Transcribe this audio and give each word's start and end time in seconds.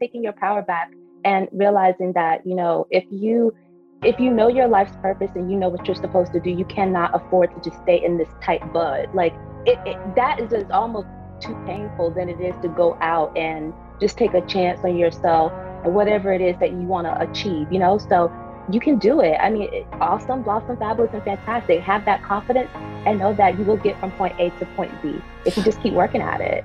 taking 0.00 0.24
your 0.24 0.32
power 0.32 0.62
back 0.62 0.90
and 1.24 1.46
realizing 1.52 2.12
that, 2.14 2.46
you 2.46 2.54
know, 2.54 2.86
if 2.90 3.04
you 3.10 3.54
if 4.02 4.18
you 4.18 4.30
know 4.30 4.48
your 4.48 4.66
life's 4.66 4.96
purpose 5.02 5.30
and 5.34 5.52
you 5.52 5.58
know 5.58 5.68
what 5.68 5.86
you're 5.86 5.94
supposed 5.94 6.32
to 6.32 6.40
do, 6.40 6.48
you 6.48 6.64
cannot 6.64 7.14
afford 7.14 7.54
to 7.54 7.70
just 7.70 7.82
stay 7.82 8.02
in 8.02 8.16
this 8.16 8.28
tight 8.42 8.72
bud. 8.72 9.10
Like 9.14 9.34
it, 9.66 9.78
it 9.84 9.98
that 10.16 10.40
is 10.40 10.50
just 10.50 10.70
almost 10.70 11.06
too 11.40 11.54
painful 11.66 12.10
than 12.10 12.30
it 12.30 12.40
is 12.40 12.54
to 12.62 12.68
go 12.68 12.96
out 13.02 13.36
and 13.36 13.74
just 14.00 14.16
take 14.16 14.32
a 14.32 14.40
chance 14.46 14.80
on 14.84 14.96
yourself 14.96 15.52
and 15.84 15.94
whatever 15.94 16.32
it 16.32 16.40
is 16.40 16.56
that 16.60 16.70
you 16.70 16.78
want 16.78 17.06
to 17.06 17.20
achieve, 17.20 17.70
you 17.70 17.78
know? 17.78 17.98
So 17.98 18.32
you 18.72 18.80
can 18.80 18.98
do 18.98 19.20
it. 19.20 19.36
I 19.38 19.50
mean, 19.50 19.68
awesome, 20.00 20.42
blossom, 20.42 20.78
fabulous, 20.78 21.12
and 21.12 21.22
fantastic. 21.22 21.80
Have 21.80 22.06
that 22.06 22.22
confidence 22.22 22.70
and 22.74 23.18
know 23.18 23.34
that 23.34 23.58
you 23.58 23.64
will 23.64 23.76
get 23.76 23.98
from 24.00 24.12
point 24.12 24.38
A 24.38 24.48
to 24.58 24.66
point 24.76 24.92
B 25.02 25.20
if 25.44 25.58
you 25.58 25.62
just 25.62 25.82
keep 25.82 25.92
working 25.92 26.22
at 26.22 26.40
it. 26.40 26.64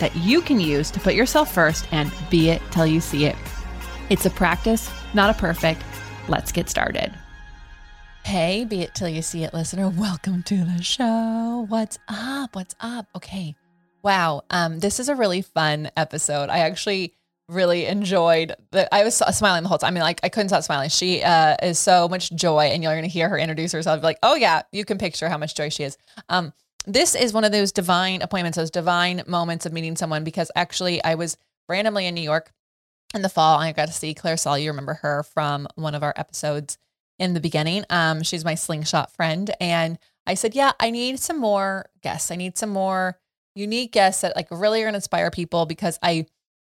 that 0.00 0.14
you 0.16 0.40
can 0.40 0.58
use 0.58 0.90
to 0.90 1.00
put 1.00 1.14
yourself 1.14 1.54
first 1.54 1.86
and 1.92 2.12
be 2.28 2.50
it 2.50 2.60
till 2.70 2.86
you 2.86 3.00
see 3.00 3.26
it. 3.26 3.36
It's 4.08 4.26
a 4.26 4.30
practice, 4.30 4.90
not 5.14 5.30
a 5.30 5.38
perfect. 5.38 5.82
Let's 6.28 6.50
get 6.50 6.68
started. 6.68 7.14
Hey, 8.24 8.64
be 8.64 8.82
it 8.82 8.94
till 8.94 9.08
you 9.08 9.22
see 9.22 9.44
it 9.44 9.54
listener. 9.54 9.88
Welcome 9.88 10.42
to 10.44 10.64
the 10.64 10.82
show. 10.82 11.66
What's 11.68 11.98
up? 12.08 12.54
What's 12.54 12.74
up? 12.80 13.06
Okay. 13.14 13.54
Wow. 14.02 14.42
Um, 14.50 14.80
this 14.80 15.00
is 15.00 15.08
a 15.08 15.14
really 15.14 15.42
fun 15.42 15.90
episode. 15.96 16.50
I 16.50 16.60
actually 16.60 17.14
really 17.48 17.86
enjoyed 17.86 18.54
the 18.70 18.92
I 18.94 19.04
was 19.04 19.16
smiling 19.16 19.62
the 19.62 19.68
whole 19.68 19.78
time. 19.78 19.88
I 19.88 19.90
mean, 19.92 20.02
like 20.02 20.20
I 20.22 20.28
couldn't 20.28 20.50
stop 20.50 20.62
smiling. 20.62 20.88
She 20.88 21.22
uh, 21.22 21.56
is 21.62 21.78
so 21.78 22.08
much 22.08 22.30
joy, 22.32 22.64
and 22.64 22.82
you're 22.82 22.94
gonna 22.94 23.08
hear 23.08 23.28
her 23.28 23.38
introduce 23.38 23.72
herself. 23.72 24.02
Like, 24.02 24.18
oh 24.22 24.34
yeah, 24.34 24.62
you 24.72 24.84
can 24.84 24.98
picture 24.98 25.28
how 25.28 25.38
much 25.38 25.54
joy 25.54 25.68
she 25.68 25.84
is. 25.84 25.98
Um, 26.28 26.52
this 26.86 27.14
is 27.14 27.32
one 27.32 27.44
of 27.44 27.52
those 27.52 27.72
divine 27.72 28.22
appointments, 28.22 28.56
those 28.56 28.70
divine 28.70 29.22
moments 29.26 29.66
of 29.66 29.72
meeting 29.72 29.96
someone 29.96 30.24
because 30.24 30.50
actually 30.54 31.02
I 31.02 31.14
was 31.14 31.36
randomly 31.68 32.06
in 32.06 32.14
New 32.14 32.22
York 32.22 32.52
in 33.14 33.22
the 33.22 33.28
fall. 33.28 33.58
I 33.58 33.72
got 33.72 33.86
to 33.86 33.92
see 33.92 34.14
Claire 34.14 34.36
Saul. 34.36 34.58
You 34.58 34.70
remember 34.70 34.94
her 34.94 35.22
from 35.22 35.68
one 35.74 35.94
of 35.94 36.02
our 36.02 36.14
episodes 36.16 36.78
in 37.18 37.34
the 37.34 37.40
beginning. 37.40 37.84
Um, 37.90 38.22
she's 38.22 38.44
my 38.44 38.54
slingshot 38.54 39.12
friend. 39.12 39.50
And 39.60 39.98
I 40.26 40.34
said, 40.34 40.54
Yeah, 40.54 40.72
I 40.80 40.90
need 40.90 41.20
some 41.20 41.38
more 41.38 41.86
guests. 42.02 42.30
I 42.30 42.36
need 42.36 42.56
some 42.56 42.70
more 42.70 43.18
unique 43.54 43.92
guests 43.92 44.22
that 44.22 44.36
like 44.36 44.48
really 44.50 44.82
are 44.82 44.86
gonna 44.86 44.96
inspire 44.96 45.30
people 45.30 45.66
because 45.66 45.98
I 46.02 46.26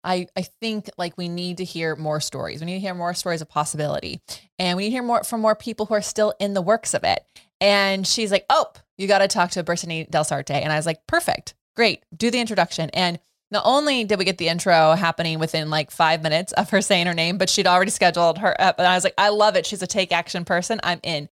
I 0.03 0.27
I 0.35 0.41
think 0.41 0.89
like 0.97 1.17
we 1.17 1.29
need 1.29 1.57
to 1.57 1.63
hear 1.63 1.95
more 1.95 2.19
stories. 2.19 2.59
We 2.59 2.65
need 2.65 2.75
to 2.75 2.79
hear 2.79 2.93
more 2.93 3.13
stories 3.13 3.41
of 3.41 3.49
possibility. 3.49 4.21
And 4.59 4.75
we 4.75 4.83
need 4.83 4.89
to 4.89 4.95
hear 4.95 5.03
more 5.03 5.23
from 5.23 5.41
more 5.41 5.55
people 5.55 5.85
who 5.85 5.93
are 5.93 6.01
still 6.01 6.33
in 6.39 6.53
the 6.53 6.61
works 6.61 6.93
of 6.93 7.03
it. 7.03 7.23
And 7.61 8.05
she's 8.05 8.31
like, 8.31 8.45
Oh, 8.49 8.67
you 8.97 9.08
got 9.08 9.19
to 9.19 9.27
talk 9.27 9.52
to 9.52 9.63
Brittany 9.63 10.08
Del 10.09 10.23
Sarte. 10.23 10.52
And 10.52 10.72
I 10.72 10.77
was 10.77 10.86
like, 10.86 11.05
perfect, 11.08 11.53
great, 11.75 12.03
do 12.16 12.31
the 12.31 12.39
introduction. 12.39 12.89
And 12.91 13.20
not 13.54 13.64
only 13.65 14.04
did 14.04 14.17
we 14.17 14.26
get 14.26 14.39
the 14.39 14.49
intro 14.49 14.93
happening 14.93 15.39
within 15.39 15.70
like 15.70 15.92
five 15.92 16.23
minutes 16.23 16.52
of 16.54 16.71
her 16.71 16.81
saying 16.81 17.05
her 17.05 17.14
name, 17.14 17.37
but 17.37 17.49
she'd 17.49 17.67
already 17.67 17.92
scheduled 17.92 18.39
her 18.39 18.59
up. 18.59 18.80
And 18.80 18.87
I 18.87 18.95
was 18.95 19.04
like, 19.04 19.14
I 19.17 19.30
love 19.30 19.55
it. 19.55 19.65
She's 19.65 19.81
a 19.81 19.87
take 19.87 20.11
action 20.11 20.43
person. 20.43 20.80
I'm 20.83 20.99
in. 21.04 21.30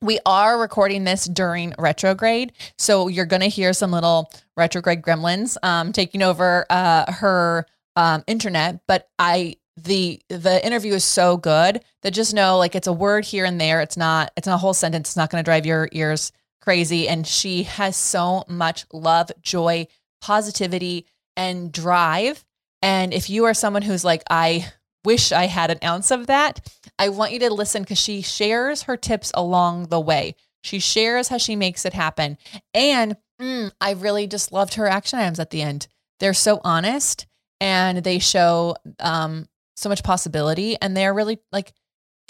We 0.00 0.18
are 0.24 0.58
recording 0.58 1.04
this 1.04 1.24
during 1.24 1.74
retrograde. 1.78 2.52
So 2.78 3.08
you're 3.08 3.26
going 3.26 3.42
to 3.42 3.48
hear 3.48 3.72
some 3.72 3.90
little 3.90 4.32
retrograde 4.56 5.02
gremlins 5.02 5.56
um, 5.62 5.92
taking 5.92 6.22
over 6.22 6.64
uh, 6.70 7.12
her 7.12 7.66
um, 7.96 8.24
internet. 8.26 8.80
But 8.86 9.08
I, 9.18 9.56
the 9.76 10.20
the 10.28 10.64
interview 10.64 10.94
is 10.94 11.04
so 11.04 11.36
good 11.36 11.82
that 12.02 12.12
just 12.12 12.34
know 12.34 12.58
like 12.58 12.74
it's 12.74 12.86
a 12.86 12.92
word 12.92 13.24
here 13.24 13.44
and 13.44 13.60
there. 13.60 13.80
It's 13.80 13.96
not 13.96 14.32
it's 14.36 14.46
not 14.46 14.54
a 14.54 14.58
whole 14.58 14.74
sentence. 14.74 15.10
It's 15.10 15.16
not 15.16 15.30
going 15.30 15.42
to 15.42 15.44
drive 15.44 15.66
your 15.66 15.88
ears 15.92 16.32
crazy. 16.68 17.08
And 17.08 17.26
she 17.26 17.62
has 17.62 17.96
so 17.96 18.44
much 18.46 18.84
love, 18.92 19.30
joy, 19.40 19.86
positivity, 20.20 21.06
and 21.34 21.72
drive. 21.72 22.44
And 22.82 23.14
if 23.14 23.30
you 23.30 23.46
are 23.46 23.54
someone 23.54 23.80
who's 23.80 24.04
like, 24.04 24.22
I 24.28 24.70
wish 25.02 25.32
I 25.32 25.46
had 25.46 25.70
an 25.70 25.78
ounce 25.82 26.10
of 26.10 26.26
that, 26.26 26.60
I 26.98 27.08
want 27.08 27.32
you 27.32 27.38
to 27.38 27.54
listen 27.54 27.84
because 27.84 27.96
she 27.96 28.20
shares 28.20 28.82
her 28.82 28.98
tips 28.98 29.32
along 29.32 29.84
the 29.84 29.98
way. 29.98 30.34
She 30.62 30.78
shares 30.78 31.28
how 31.28 31.38
she 31.38 31.56
makes 31.56 31.86
it 31.86 31.94
happen. 31.94 32.36
And 32.74 33.16
mm, 33.40 33.72
I 33.80 33.92
really 33.92 34.26
just 34.26 34.52
loved 34.52 34.74
her 34.74 34.86
action 34.86 35.18
items 35.18 35.40
at 35.40 35.48
the 35.48 35.62
end. 35.62 35.88
They're 36.20 36.34
so 36.34 36.60
honest 36.64 37.26
and 37.62 38.04
they 38.04 38.18
show 38.18 38.76
um, 39.00 39.48
so 39.74 39.88
much 39.88 40.04
possibility. 40.04 40.76
And 40.82 40.94
they're 40.94 41.14
really 41.14 41.38
like, 41.50 41.72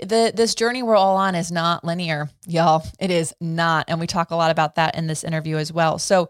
the 0.01 0.33
this 0.35 0.55
journey 0.55 0.83
we're 0.83 0.97
all 0.97 1.17
on 1.17 1.35
is 1.35 1.51
not 1.51 1.85
linear, 1.85 2.31
y'all. 2.47 2.87
It 2.99 3.11
is 3.11 3.35
not, 3.41 3.87
and 3.89 4.01
we 4.01 4.07
talk 4.07 4.31
a 4.31 4.37
lot 4.37 4.51
about 4.51 4.77
that 4.77 4.97
in 4.97 5.07
this 5.07 5.25
interview 5.25 5.57
as 5.57 5.73
well. 5.73 5.99
So, 5.99 6.29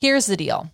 here's 0.00 0.26
the 0.26 0.36
deal. 0.36 0.70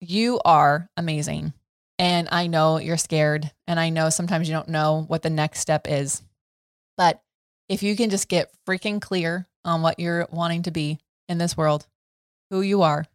You 0.00 0.40
are 0.44 0.88
amazing. 0.96 1.52
And 1.98 2.28
I 2.30 2.46
know 2.46 2.78
you're 2.78 2.98
scared, 2.98 3.50
and 3.66 3.80
I 3.80 3.88
know 3.88 4.10
sometimes 4.10 4.48
you 4.48 4.54
don't 4.54 4.68
know 4.68 5.04
what 5.08 5.22
the 5.22 5.30
next 5.30 5.60
step 5.60 5.86
is. 5.88 6.22
But 6.98 7.22
if 7.68 7.82
you 7.82 7.96
can 7.96 8.10
just 8.10 8.28
get 8.28 8.52
freaking 8.68 9.00
clear 9.00 9.46
on 9.64 9.80
what 9.80 9.98
you're 9.98 10.28
wanting 10.30 10.64
to 10.64 10.70
be 10.70 10.98
in 11.28 11.38
this 11.38 11.56
world, 11.56 11.86
who 12.50 12.60
you 12.60 12.82
are, 12.82 13.06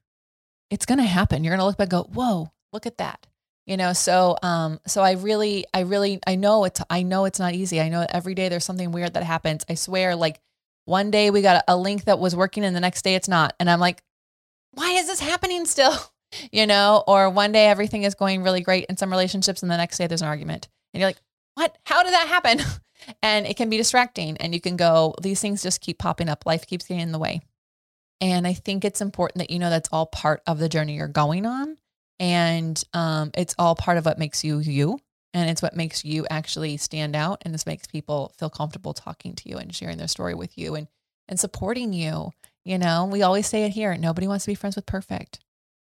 it's 0.72 0.86
going 0.86 0.98
to 0.98 1.04
happen. 1.04 1.44
You're 1.44 1.52
going 1.52 1.60
to 1.60 1.66
look 1.66 1.78
back 1.78 1.94
and 1.94 2.06
go, 2.06 2.10
"Whoa, 2.12 2.52
look 2.74 2.86
at 2.86 2.98
that." 2.98 3.28
You 3.66 3.78
know 3.78 3.94
so 3.94 4.38
um 4.44 4.80
so 4.88 5.02
i 5.02 5.12
really 5.14 5.66
i 5.74 5.82
really 5.82 6.20
i 6.26 6.36
know 6.36 6.64
it's 6.66 6.82
i 6.90 7.04
know 7.04 7.26
it's 7.26 7.40
not 7.40 7.54
easy. 7.54 7.80
I 7.80 7.90
know 7.90 8.06
every 8.10 8.36
day 8.36 8.50
there's 8.50 8.66
something 8.66 8.92
weird 8.92 9.14
that 9.14 9.24
happens. 9.24 9.66
I 9.70 9.76
swear 9.76 10.16
like 10.16 10.40
one 10.86 11.12
day 11.12 11.30
we 11.30 11.42
got 11.42 11.64
a, 11.68 11.78
link 11.78 12.06
that 12.06 12.20
was 12.20 12.36
working 12.36 12.66
and 12.66 12.76
the 12.76 12.80
next 12.80 13.04
day 13.04 13.16
it's 13.16 13.28
not. 13.28 13.54
And 13.60 13.70
i'm 13.70 13.80
like 13.80 14.04
why 14.72 14.92
is 14.92 15.08
this 15.08 15.20
happening 15.20 15.66
still? 15.66 15.94
You 16.54 16.66
know 16.66 17.04
or 17.08 17.30
one 17.30 17.52
day 17.52 17.68
everything 17.68 18.04
is 18.04 18.16
going 18.16 18.42
really 18.42 18.62
great 18.62 18.86
in 18.86 18.96
some 18.96 19.12
relationships 19.12 19.64
and 19.64 19.70
the 19.70 19.76
next 19.76 19.98
day 19.98 20.08
there's 20.08 20.22
an 20.22 20.30
argument. 20.30 20.70
And 20.94 21.02
you're 21.02 21.10
like 21.10 21.22
what? 21.56 21.78
How 21.84 22.04
did 22.04 22.14
that 22.14 22.28
happen? 22.28 22.60
And 23.24 23.48
it 23.48 23.58
can 23.58 23.72
be 23.72 23.78
distracting 23.78 24.38
and 24.38 24.54
you 24.54 24.62
can 24.62 24.78
go 24.78 25.16
these 25.22 25.42
things 25.42 25.64
just 25.64 25.82
keep 25.82 25.98
popping 25.98 26.30
up. 26.30 26.46
Life 26.46 26.68
keeps 26.68 26.86
getting 26.86 27.02
in 27.02 27.12
the 27.12 27.20
way. 27.20 27.42
And 28.22 28.48
i 28.48 28.54
think 28.54 28.86
it's 28.86 29.02
important 29.02 29.40
that 29.40 29.50
you 29.50 29.60
know 29.60 29.70
that's 29.70 29.90
all 29.92 30.06
part 30.06 30.42
of 30.48 30.60
the 30.60 30.70
journey 30.70 30.96
you're 30.96 31.08
going 31.08 31.46
on 31.46 31.78
and 32.22 32.82
um, 32.94 33.32
it's 33.36 33.56
all 33.60 33.76
part 33.76 33.98
of 33.98 34.06
what 34.06 34.20
makes 34.20 34.44
you 34.44 34.60
you 34.60 35.00
and 35.34 35.50
it's 35.50 35.62
what 35.62 35.76
makes 35.76 36.06
you 36.06 36.26
actually 36.30 36.78
stand 36.78 37.16
out 37.16 37.42
and 37.44 37.54
this 37.54 37.66
makes 37.66 37.88
people 37.88 38.34
feel 38.38 38.50
comfortable 38.50 38.94
talking 38.94 39.34
to 39.34 39.50
you 39.50 39.58
and 39.58 39.74
sharing 39.74 39.98
their 39.98 40.08
story 40.08 40.36
with 40.36 40.58
you 40.58 40.76
and 40.76 40.88
and 41.28 41.40
supporting 41.40 41.92
you 41.94 42.32
you 42.64 42.78
know? 42.78 43.06
We 43.06 43.24
always 43.24 43.48
say 43.48 43.64
it 43.64 43.72
here 43.72 43.96
nobody 43.98 44.28
wants 44.28 44.46
to 44.46 44.52
be 44.52 44.56
friends 44.56 44.76
with 44.76 44.86
perfect. 44.86 45.40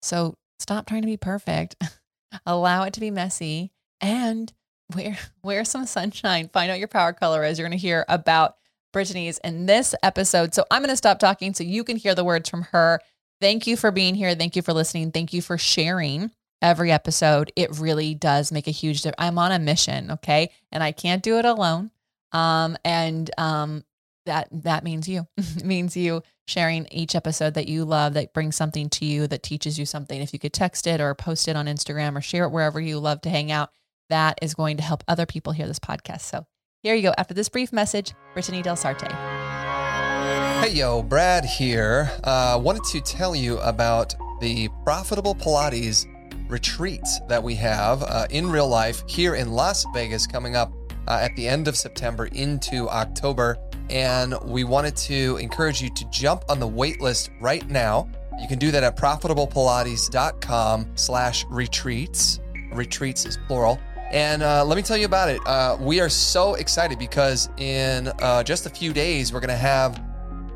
So 0.02 0.36
stop 0.60 0.86
trying 0.86 1.02
to 1.02 1.08
be 1.08 1.18
perfect. 1.18 1.76
Allow 2.46 2.84
it 2.84 2.94
to 2.94 3.00
be 3.00 3.12
messy 3.12 3.72
and 4.02 4.52
wear 4.94 5.18
wear 5.44 5.66
some 5.66 5.86
sunshine. 5.86 6.50
Find 6.50 6.72
out 6.72 6.80
your 6.80 6.88
power 6.88 7.14
color 7.14 7.44
as 7.44 7.58
you're 7.58 7.68
going 7.68 7.78
to 7.78 7.82
hear 7.82 8.06
about 8.10 8.56
brittany's 8.94 9.38
in 9.40 9.66
this 9.66 9.94
episode. 10.04 10.54
So 10.54 10.66
i'm 10.72 10.82
going 10.82 10.90
to 10.90 10.98
stop 10.98 11.20
talking 11.20 11.54
so 11.54 11.64
you 11.64 11.84
can 11.84 11.98
hear 11.98 12.16
the 12.16 12.24
words 12.24 12.50
from 12.50 12.64
her 12.64 13.00
Thank 13.40 13.68
you 13.68 13.78
for 13.78 13.92
being 13.92 14.16
here. 14.16 14.34
Thank 14.36 14.56
you 14.56 14.62
for 14.62 14.74
listening. 14.74 15.12
Thank 15.12 15.34
you 15.34 15.42
for 15.42 15.58
sharing 15.58 16.32
every 16.62 16.92
episode. 16.92 17.52
It 17.56 17.80
really 17.80 18.16
does 18.16 18.52
make 18.52 18.68
a 18.68 18.72
huge 18.72 19.02
difference. 19.02 19.16
I'm 19.20 19.38
on 19.38 19.52
a 19.52 19.60
mission, 19.60 20.12
okay? 20.12 20.52
And 20.72 20.84
I 20.84 20.92
can't 20.92 21.22
do 21.22 21.38
it 21.38 21.46
alone. 21.46 21.92
Um, 22.32 22.78
and 22.84 23.30
um, 23.38 23.84
that 24.26 24.48
that 24.52 24.84
means 24.84 25.08
you. 25.08 25.28
it 25.38 25.64
means 25.64 25.96
you 25.96 26.24
sharing 26.48 26.88
each 26.92 27.16
episode 27.16 27.56
that 27.56 27.68
you 27.68 27.86
love 27.86 28.14
that 28.14 28.34
brings 28.34 28.56
something 28.56 28.90
to 28.90 29.06
you 29.06 29.28
that 29.28 29.44
teaches 29.44 29.78
you 29.78 29.86
something. 29.86 30.22
If 30.22 30.34
you 30.34 30.40
could 30.40 30.54
text 30.54 30.88
it 30.88 31.02
or 31.02 31.14
post 31.14 31.48
it 31.48 31.56
on 31.56 31.66
Instagram 31.66 32.16
or 32.18 32.22
share 32.22 32.46
it 32.46 32.52
wherever 32.52 32.80
you 32.80 33.00
love 33.00 33.22
to 33.22 33.30
hang 33.30 33.52
out, 33.52 33.70
that 34.10 34.40
is 34.42 34.54
going 34.54 34.78
to 34.78 34.84
help 34.84 35.04
other 35.08 35.26
people 35.26 35.54
hear 35.54 35.68
this 35.68 35.80
podcast. 35.80 36.22
So 36.22 36.46
here 36.84 36.96
you 36.96 37.04
go. 37.04 37.14
After 37.18 37.34
this 37.34 37.50
brief 37.50 37.74
message, 37.74 38.14
Brittany 38.34 38.62
Del 38.62 38.78
Sarte. 38.78 39.37
Hey 40.60 40.74
yo, 40.74 41.02
Brad 41.02 41.46
here. 41.46 42.12
Uh, 42.24 42.60
wanted 42.62 42.84
to 42.86 43.02
tell 43.02 43.36
you 43.36 43.58
about 43.60 44.16
the 44.42 44.70
Profitable 44.84 45.34
Pilates 45.36 46.06
retreats 46.50 47.20
that 47.30 47.42
we 47.42 47.56
have 47.56 48.04
uh, 48.04 48.28
in 48.30 48.50
real 48.50 48.68
life 48.68 49.04
here 49.08 49.36
in 49.36 49.52
Las 49.52 49.86
Vegas 49.94 50.28
coming 50.28 50.56
up 50.56 50.74
uh, 51.08 51.20
at 51.22 51.36
the 51.36 51.48
end 51.48 51.68
of 51.68 51.78
September 51.78 52.26
into 52.28 52.90
October. 52.90 53.58
And 53.90 54.36
we 54.44 54.64
wanted 54.66 54.96
to 54.98 55.38
encourage 55.38 55.82
you 55.82 55.90
to 55.90 56.10
jump 56.10 56.44
on 56.50 56.60
the 56.60 56.68
wait 56.68 57.00
list 57.02 57.30
right 57.40 57.68
now 57.70 58.10
You 58.40 58.48
can 58.48 58.60
do 58.60 58.72
that 58.72 58.84
at 58.84 58.96
profitablepilates.com 58.98 60.92
slash 60.96 61.46
retreats. 61.50 62.40
Retreats 62.72 63.26
is 63.26 63.38
plural. 63.48 63.80
And 64.12 64.44
uh, 64.44 64.64
let 64.64 64.76
me 64.76 64.84
tell 64.84 64.96
you 64.96 65.06
about 65.06 65.30
it. 65.30 65.42
Uh, 65.46 65.78
we 65.80 66.00
are 66.00 66.10
so 66.10 66.54
excited 66.56 66.98
because 67.00 67.50
in 67.58 68.08
uh, 68.20 68.44
just 68.44 68.66
a 68.66 68.70
few 68.70 68.94
days, 68.94 69.34
we're 69.34 69.40
going 69.40 69.50
to 69.50 69.56
have 69.56 70.02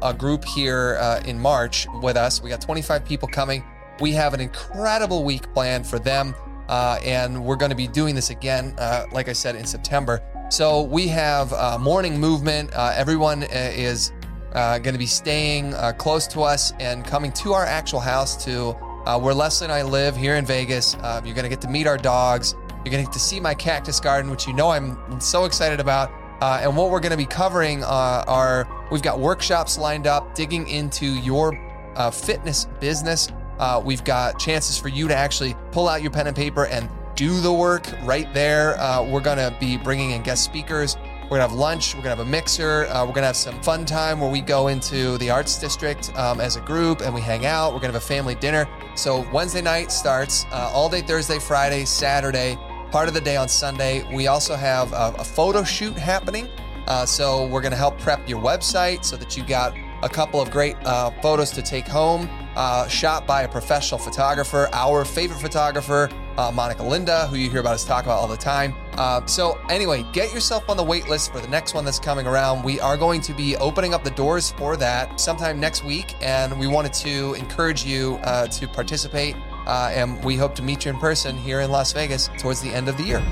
a 0.02 0.14
group 0.14 0.46
here 0.46 0.98
uh, 1.00 1.22
in 1.26 1.40
March 1.40 1.88
with 2.02 2.18
us. 2.18 2.42
We 2.42 2.50
got 2.50 2.62
25 2.62 3.06
people 3.06 3.28
coming. 3.28 3.64
We 4.00 4.12
have 4.14 4.34
an 4.34 4.40
incredible 4.40 5.24
week 5.24 5.52
planned 5.54 5.86
for 5.86 6.00
them. 6.00 6.36
Uh, 6.72 7.00
and 7.04 7.44
we're 7.44 7.58
going 7.58 7.70
to 7.70 7.76
be 7.76 7.88
doing 7.88 8.16
this 8.16 8.30
again, 8.30 8.74
uh, 8.78 9.06
like 9.12 9.28
I 9.28 9.34
said, 9.34 9.56
in 9.56 9.66
September. 9.66 10.22
So 10.50 10.84
we 10.84 11.08
have 11.10 11.52
uh, 11.52 11.78
morning 11.78 12.18
movement. 12.18 12.74
Uh, 12.74 12.94
everyone 12.96 13.44
uh, 13.44 13.48
is 13.52 14.14
going 14.54 14.84
to 14.84 14.98
be 14.98 15.06
staying 15.06 15.74
close 15.98 16.28
to 16.28 16.42
us 16.42 16.72
and 16.80 17.06
coming 17.06 17.32
to 17.34 17.54
our 17.54 17.66
actual 17.66 18.00
house 18.00 18.42
to 18.46 18.72
where 19.20 19.34
Lesley 19.34 19.66
and 19.66 19.74
I 19.74 19.82
live 19.82 20.16
here 20.16 20.36
in 20.36 20.46
Vegas. 20.46 20.96
Um, 21.02 21.26
you're 21.26 21.36
going 21.36 21.44
to 21.44 21.50
get 21.50 21.62
to 21.62 21.70
meet 21.70 21.88
our 21.88 21.98
dogs. 21.98 22.56
You're 22.86 22.92
going 22.92 23.04
to 23.04 23.10
get 23.10 23.14
to 23.14 23.20
see 23.20 23.40
my 23.40 23.54
cactus 23.54 24.00
garden, 24.00 24.32
which 24.32 24.48
you 24.48 24.54
know 24.54 24.70
I'm 24.72 25.20
so 25.20 25.44
excited 25.44 25.80
about. 25.80 26.10
Uh, 26.42 26.60
and 26.64 26.76
what 26.76 26.90
we're 26.90 27.00
going 27.00 27.12
to 27.12 27.18
be 27.18 27.26
covering 27.26 27.84
uh, 27.84 28.24
are 28.28 28.68
we've 28.92 29.04
got 29.04 29.20
workshops 29.20 29.78
lined 29.78 30.08
up, 30.08 30.34
digging 30.34 30.68
into 30.68 31.06
your 31.06 31.56
uh, 31.96 32.10
fitness 32.10 32.66
business. 32.80 33.30
Uh, 33.60 33.80
we've 33.84 34.04
got 34.04 34.40
chances 34.40 34.76
for 34.76 34.88
you 34.88 35.08
to 35.08 35.16
actually 35.16 35.56
pull 35.72 35.88
out 35.88 36.02
your 36.02 36.10
pen 36.10 36.26
and 36.26 36.36
paper 36.36 36.66
and 36.66 36.90
do 37.16 37.40
the 37.42 37.54
work 37.54 37.86
right 38.04 38.34
there. 38.34 38.80
Uh, 38.80 39.04
we're 39.04 39.22
going 39.22 39.38
to 39.38 39.56
be 39.60 39.78
bringing 39.78 40.12
in 40.12 40.24
guest 40.24 40.44
speakers. 40.44 40.98
We're 41.24 41.38
gonna 41.38 41.48
have 41.48 41.58
lunch. 41.58 41.96
We're 41.96 42.02
gonna 42.02 42.18
have 42.18 42.28
a 42.28 42.30
mixer. 42.30 42.88
Uh, 42.88 43.06
we're 43.06 43.14
gonna 43.14 43.28
have 43.28 43.38
some 43.38 43.62
fun 43.62 43.86
time 43.86 44.20
where 44.20 44.30
we 44.30 44.42
go 44.42 44.68
into 44.68 45.18
the 45.18 45.30
arts 45.30 45.58
district 45.58 46.14
um, 46.18 46.42
as 46.42 46.58
a 46.58 46.60
group 46.60 47.00
and 47.00 47.16
we 47.16 47.22
hang 47.22 47.46
out. 47.46 47.72
We're 47.72 47.80
gonna 47.80 47.94
have 47.94 48.04
a 48.04 48.06
family 48.06 48.36
dinner. 48.36 48.68
So 48.96 49.26
Wednesday 49.32 49.62
night 49.62 49.94
starts 49.94 50.46
all 50.52 50.90
day 50.90 51.00
Thursday, 51.00 51.40
Friday, 51.40 51.86
Saturday 51.86 52.58
part 52.92 53.08
of 53.08 53.14
the 53.14 53.22
day 53.22 53.38
on 53.38 53.48
Sunday. 53.48 54.04
We 54.14 54.28
also 54.28 54.56
have 54.56 54.92
a, 54.92 55.16
a 55.18 55.24
photo 55.24 55.64
shoot 55.64 55.98
happening. 55.98 56.50
Uh, 56.88 57.06
so 57.06 57.48
we're 57.48 57.62
going 57.62 57.72
to 57.72 57.78
help 57.78 57.98
prep 58.00 58.28
your 58.28 58.42
website 58.42 59.06
so 59.06 59.16
that 59.16 59.38
you 59.38 59.46
got 59.46 59.74
a 60.04 60.10
couple 60.10 60.42
of 60.42 60.52
great 60.52 60.76
uh, 60.84 61.12
photos 61.22 61.52
to 61.52 61.62
take 61.62 61.88
home, 61.88 62.28
uh, 62.56 62.88
shot 62.88 63.26
by 63.28 63.44
a 63.44 63.48
professional 63.48 64.00
photographer, 64.00 64.68
our 64.74 65.06
favorite 65.06 65.40
photographer, 65.40 66.10
uh, 66.38 66.52
Monica 66.52 66.84
Linda, 66.84 67.28
who 67.28 67.36
you 67.36 67.50
hear 67.50 67.60
about 67.60 67.76
us 67.76 67.86
talk 67.86 68.06
about 68.06 68.18
all 68.18 68.28
the 68.28 68.36
time. 68.36 68.74
Uh, 68.94 69.26
so 69.26 69.60
anyway, 69.70 70.04
get 70.12 70.34
yourself 70.34 70.68
on 70.70 70.76
the 70.76 70.84
wait 70.84 71.08
list 71.08 71.32
for 71.32 71.40
the 71.40 71.48
next 71.48 71.74
one 71.74 71.86
that's 71.86 72.00
coming 72.00 72.26
around. 72.26 72.64
We 72.64 72.80
are 72.80 72.98
going 72.98 73.22
to 73.22 73.34
be 73.34 73.56
opening 73.58 73.94
up 73.94 74.04
the 74.04 74.12
doors 74.12 74.52
for 74.52 74.76
that 74.78 75.20
sometime 75.20 75.60
next 75.60 75.84
week, 75.84 76.16
and 76.20 76.60
we 76.60 76.68
wanted 76.68 76.94
to 76.94 77.36
encourage 77.36 77.86
you 77.86 78.16
uh, 78.24 78.48
to 78.48 78.68
participate. 78.68 79.36
Uh, 79.66 79.92
and 79.94 80.24
we 80.24 80.36
hope 80.36 80.56
to 80.56 80.64
meet 80.64 80.86
you 80.86 80.92
in 80.92 80.98
person 80.98 81.38
here 81.38 81.62
in 81.62 81.72
Las 81.72 81.94
Vegas 81.94 82.30
towards 82.38 82.62
the 82.62 82.70
end 82.70 82.90
of 82.90 82.98
the 82.98 83.04
year. 83.04 83.24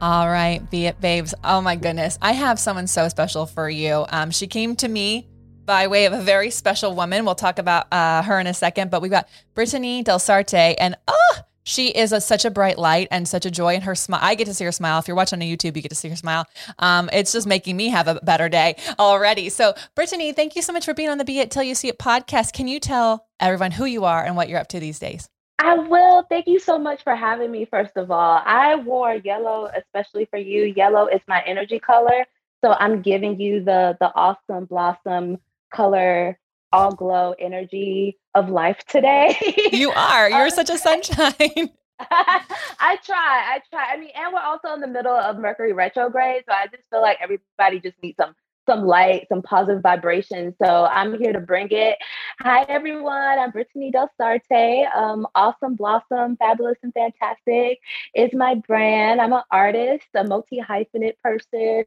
All 0.00 0.28
right, 0.28 0.68
be 0.70 0.86
it 0.86 1.00
babes. 1.00 1.34
Oh 1.42 1.60
my 1.60 1.76
goodness. 1.76 2.18
I 2.20 2.32
have 2.32 2.58
someone 2.58 2.86
so 2.86 3.08
special 3.08 3.46
for 3.46 3.70
you. 3.70 4.04
Um, 4.10 4.30
she 4.30 4.46
came 4.46 4.76
to 4.76 4.88
me 4.88 5.28
by 5.64 5.86
way 5.86 6.04
of 6.04 6.12
a 6.12 6.20
very 6.20 6.50
special 6.50 6.94
woman. 6.94 7.24
We'll 7.24 7.34
talk 7.34 7.58
about 7.58 7.92
uh, 7.92 8.22
her 8.22 8.38
in 8.38 8.46
a 8.46 8.54
second, 8.54 8.90
but 8.90 9.00
we've 9.00 9.10
got 9.10 9.28
Brittany 9.54 10.02
Del 10.02 10.18
Sarte, 10.18 10.74
and 10.78 10.96
oh, 11.08 11.36
she 11.64 11.88
is 11.88 12.12
a, 12.12 12.20
such 12.20 12.44
a 12.44 12.50
bright 12.50 12.78
light 12.78 13.08
and 13.10 13.26
such 13.26 13.46
a 13.46 13.50
joy 13.50 13.74
in 13.74 13.82
her 13.82 13.94
smile. 13.94 14.20
I 14.22 14.34
get 14.34 14.46
to 14.46 14.54
see 14.54 14.64
her 14.64 14.72
smile. 14.72 14.98
If 14.98 15.08
you're 15.08 15.16
watching 15.16 15.42
on 15.42 15.48
YouTube, 15.48 15.76
you 15.76 15.82
get 15.82 15.88
to 15.88 15.94
see 15.94 16.08
her 16.08 16.16
smile. 16.16 16.46
Um, 16.78 17.10
it's 17.12 17.32
just 17.32 17.46
making 17.46 17.76
me 17.76 17.88
have 17.88 18.06
a 18.06 18.16
better 18.22 18.48
day 18.48 18.76
already. 18.98 19.48
So, 19.48 19.74
Brittany, 19.94 20.32
thank 20.32 20.56
you 20.56 20.62
so 20.62 20.72
much 20.72 20.84
for 20.84 20.94
being 20.94 21.08
on 21.08 21.18
the 21.18 21.24
Be 21.24 21.40
It 21.40 21.50
Till 21.50 21.62
You 21.62 21.74
See 21.74 21.88
It 21.88 21.98
podcast. 21.98 22.52
Can 22.52 22.68
you 22.68 22.78
tell 22.78 23.26
everyone 23.40 23.72
who 23.72 23.84
you 23.84 24.04
are 24.04 24.24
and 24.24 24.36
what 24.36 24.48
you're 24.48 24.60
up 24.60 24.68
to 24.68 24.80
these 24.80 24.98
days? 24.98 25.28
I 25.58 25.74
will. 25.76 26.24
Thank 26.28 26.46
you 26.46 26.58
so 26.58 26.78
much 26.78 27.02
for 27.04 27.14
having 27.14 27.50
me, 27.50 27.64
first 27.64 27.96
of 27.96 28.10
all. 28.10 28.42
I 28.44 28.76
wore 28.76 29.14
yellow, 29.14 29.70
especially 29.74 30.26
for 30.26 30.38
you. 30.38 30.64
Yellow 30.76 31.06
is 31.06 31.20
my 31.26 31.42
energy 31.46 31.78
color. 31.78 32.26
So 32.64 32.72
I'm 32.72 33.02
giving 33.02 33.40
you 33.40 33.62
the 33.62 33.96
the 34.00 34.12
awesome 34.14 34.64
blossom 34.64 35.38
color 35.72 36.38
all 36.72 36.92
glow 36.92 37.34
energy 37.38 38.18
of 38.34 38.48
life 38.48 38.78
today. 38.88 39.36
you 39.72 39.90
are. 39.90 40.30
You're 40.30 40.50
such 40.50 40.70
a 40.70 40.78
sunshine. 40.78 41.70
I 42.00 42.98
try. 43.04 43.54
I 43.54 43.60
try. 43.70 43.92
I 43.92 43.96
mean, 43.98 44.10
and 44.14 44.32
we're 44.32 44.40
also 44.40 44.74
in 44.74 44.80
the 44.80 44.88
middle 44.88 45.14
of 45.14 45.38
Mercury 45.38 45.72
retrograde, 45.72 46.44
so 46.48 46.54
I 46.54 46.66
just 46.66 46.82
feel 46.90 47.00
like 47.00 47.18
everybody 47.20 47.80
just 47.80 47.96
needs 48.02 48.16
some 48.18 48.34
some 48.66 48.84
light, 48.84 49.26
some 49.28 49.42
positive 49.42 49.82
vibration. 49.82 50.54
So 50.62 50.86
I'm 50.86 51.18
here 51.18 51.32
to 51.32 51.40
bring 51.40 51.68
it. 51.70 51.96
Hi 52.40 52.64
everyone. 52.68 53.38
I'm 53.38 53.50
Brittany 53.50 53.90
Del 53.90 54.10
Sarte. 54.18 54.86
Um, 54.96 55.26
awesome, 55.34 55.76
blossom, 55.76 56.36
fabulous, 56.36 56.78
and 56.82 56.92
fantastic 56.94 57.78
is 58.14 58.30
my 58.32 58.54
brand. 58.66 59.20
I'm 59.20 59.32
an 59.32 59.42
artist, 59.50 60.06
a 60.14 60.24
multi 60.24 60.60
hyphenate 60.60 61.18
person. 61.22 61.84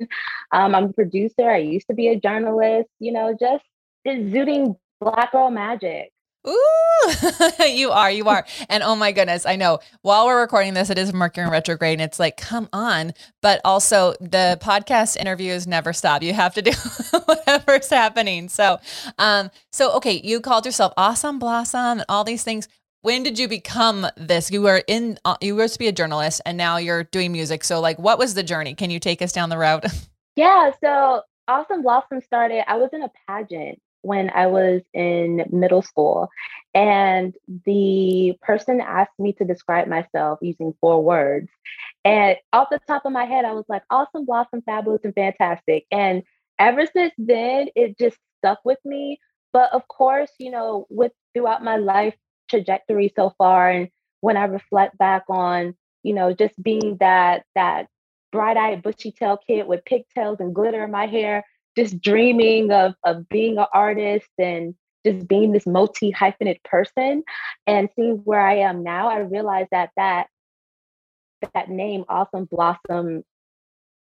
Um, 0.52 0.76
I'm 0.76 0.86
a 0.86 0.94
producer. 0.94 1.50
I 1.50 1.58
used 1.58 1.88
to 1.88 1.94
be 1.96 2.10
a 2.10 2.20
journalist. 2.20 2.90
You 3.00 3.12
know, 3.12 3.36
just 3.40 3.66
exuding 4.06 4.76
black 5.02 5.32
girl 5.32 5.50
magic. 5.50 6.12
Ooh, 6.48 7.12
you 7.68 7.92
are, 7.92 8.10
you 8.10 8.28
are. 8.30 8.46
And 8.70 8.84
oh 8.84 8.96
my 8.96 9.12
goodness, 9.12 9.46
I 9.46 9.56
know 9.56 9.80
while 10.02 10.26
we're 10.26 10.40
recording 10.42 10.74
this, 10.74 10.90
it 10.90 10.98
is 10.98 11.14
Mercury 11.14 11.50
retrograde 11.50 11.94
and 11.94 12.02
it's 12.02 12.20
like, 12.20 12.38
come 12.38 12.70
on. 12.72 13.14
But 13.42 13.62
also 13.66 14.14
the 14.22 14.58
podcast 14.62 15.18
interviews 15.18 15.68
never 15.68 15.94
stop. 15.94 16.24
You 16.24 16.34
have 16.34 16.54
to 16.56 16.62
do 16.62 16.72
whatever's 17.26 17.90
happening. 17.90 18.50
So, 18.50 18.80
um, 19.18 19.52
so 19.72 19.92
okay, 19.98 20.22
you 20.24 20.40
called 20.40 20.66
yourself 20.66 20.94
Awesome 20.98 21.40
Blossom 21.40 22.00
and 22.00 22.06
all 22.10 22.24
these 22.24 22.44
things. 22.44 22.68
When 23.02 23.24
did 23.24 23.38
you 23.40 23.48
become 23.48 24.08
this? 24.18 24.52
You 24.52 24.62
were 24.62 24.84
in, 24.88 25.18
uh, 25.24 25.38
you 25.42 25.56
were 25.56 25.68
to 25.68 25.80
be 25.80 25.88
a 25.88 25.92
journalist 25.92 26.42
and 26.46 26.58
now 26.58 26.78
you're 26.78 27.04
doing 27.04 27.32
music. 27.32 27.64
So 27.64 27.80
like, 27.80 28.00
what 28.00 28.18
was 28.18 28.34
the 28.34 28.44
journey? 28.44 28.74
Can 28.74 28.90
you 28.90 29.00
take 29.00 29.22
us 29.22 29.32
down 29.32 29.50
the 29.50 29.58
road? 29.58 29.86
Yeah. 30.36 30.70
So 30.84 31.24
Awesome 31.48 31.82
Blossom 31.82 32.22
started, 32.22 32.64
I 32.70 32.78
was 32.78 32.92
in 32.94 33.02
a 33.02 33.10
pageant 33.28 33.82
when 34.02 34.30
I 34.30 34.48
was 34.48 34.82
in 34.94 35.46
middle 35.52 35.82
school. 35.82 36.30
And 36.74 37.36
the 37.66 38.38
person 38.42 38.82
asked 38.82 39.20
me 39.20 39.34
to 39.34 39.46
describe 39.46 39.88
myself 39.88 40.40
using 40.42 40.74
four 40.80 41.04
words. 41.04 41.50
And 42.06 42.38
off 42.54 42.70
the 42.70 42.80
top 42.88 43.06
of 43.06 43.12
my 43.12 43.26
head, 43.26 43.46
I 43.46 43.54
was 43.54 43.66
like, 43.68 43.84
awesome, 43.90 44.26
blossom, 44.26 44.62
fabulous, 44.62 45.02
and 45.04 45.14
fantastic. 45.14 45.86
And 45.92 46.24
ever 46.60 46.86
since 46.86 47.14
then, 47.18 47.70
it 47.76 47.98
just 47.98 48.18
stuck 48.38 48.60
with 48.64 48.80
me. 48.86 49.20
But 49.54 49.74
of 49.74 49.88
course, 49.88 50.32
you 50.40 50.52
know, 50.52 50.86
with 50.90 51.12
throughout 51.34 51.64
my 51.64 51.78
life 51.78 52.16
trajectory 52.50 53.12
so 53.16 53.34
far, 53.38 53.70
and 53.70 53.90
when 54.22 54.38
I 54.38 54.46
reflect 54.46 54.98
back 54.98 55.24
on, 55.30 55.76
you 56.04 56.14
know, 56.14 56.34
just 56.34 56.62
being 56.62 56.98
that 57.00 57.44
that 57.56 57.88
bright-eyed 58.32 58.84
bushy 58.84 59.12
tail 59.12 59.38
kid 59.48 59.68
with 59.68 59.86
pigtails 59.86 60.40
and 60.40 60.54
glitter 60.54 60.84
in 60.84 60.92
my 60.92 61.08
hair 61.08 61.44
just 61.78 62.02
dreaming 62.02 62.72
of 62.72 62.96
of 63.06 63.30
being 63.30 63.58
an 63.58 63.68
artist 63.74 64.30
and 64.40 64.74
just 65.06 65.28
being 65.28 65.52
this 65.52 65.68
multi 65.68 66.12
hyphenate 66.12 66.64
person 66.64 67.24
and 67.68 67.90
seeing 67.96 68.18
where 68.26 68.42
I 68.42 68.58
am 68.58 68.84
now, 68.84 69.10
I 69.10 69.20
realized 69.20 69.70
that 69.72 69.92
that 69.96 70.28
that 71.54 71.70
name, 71.70 72.04
Awesome 72.10 72.46
Blossom, 72.46 73.24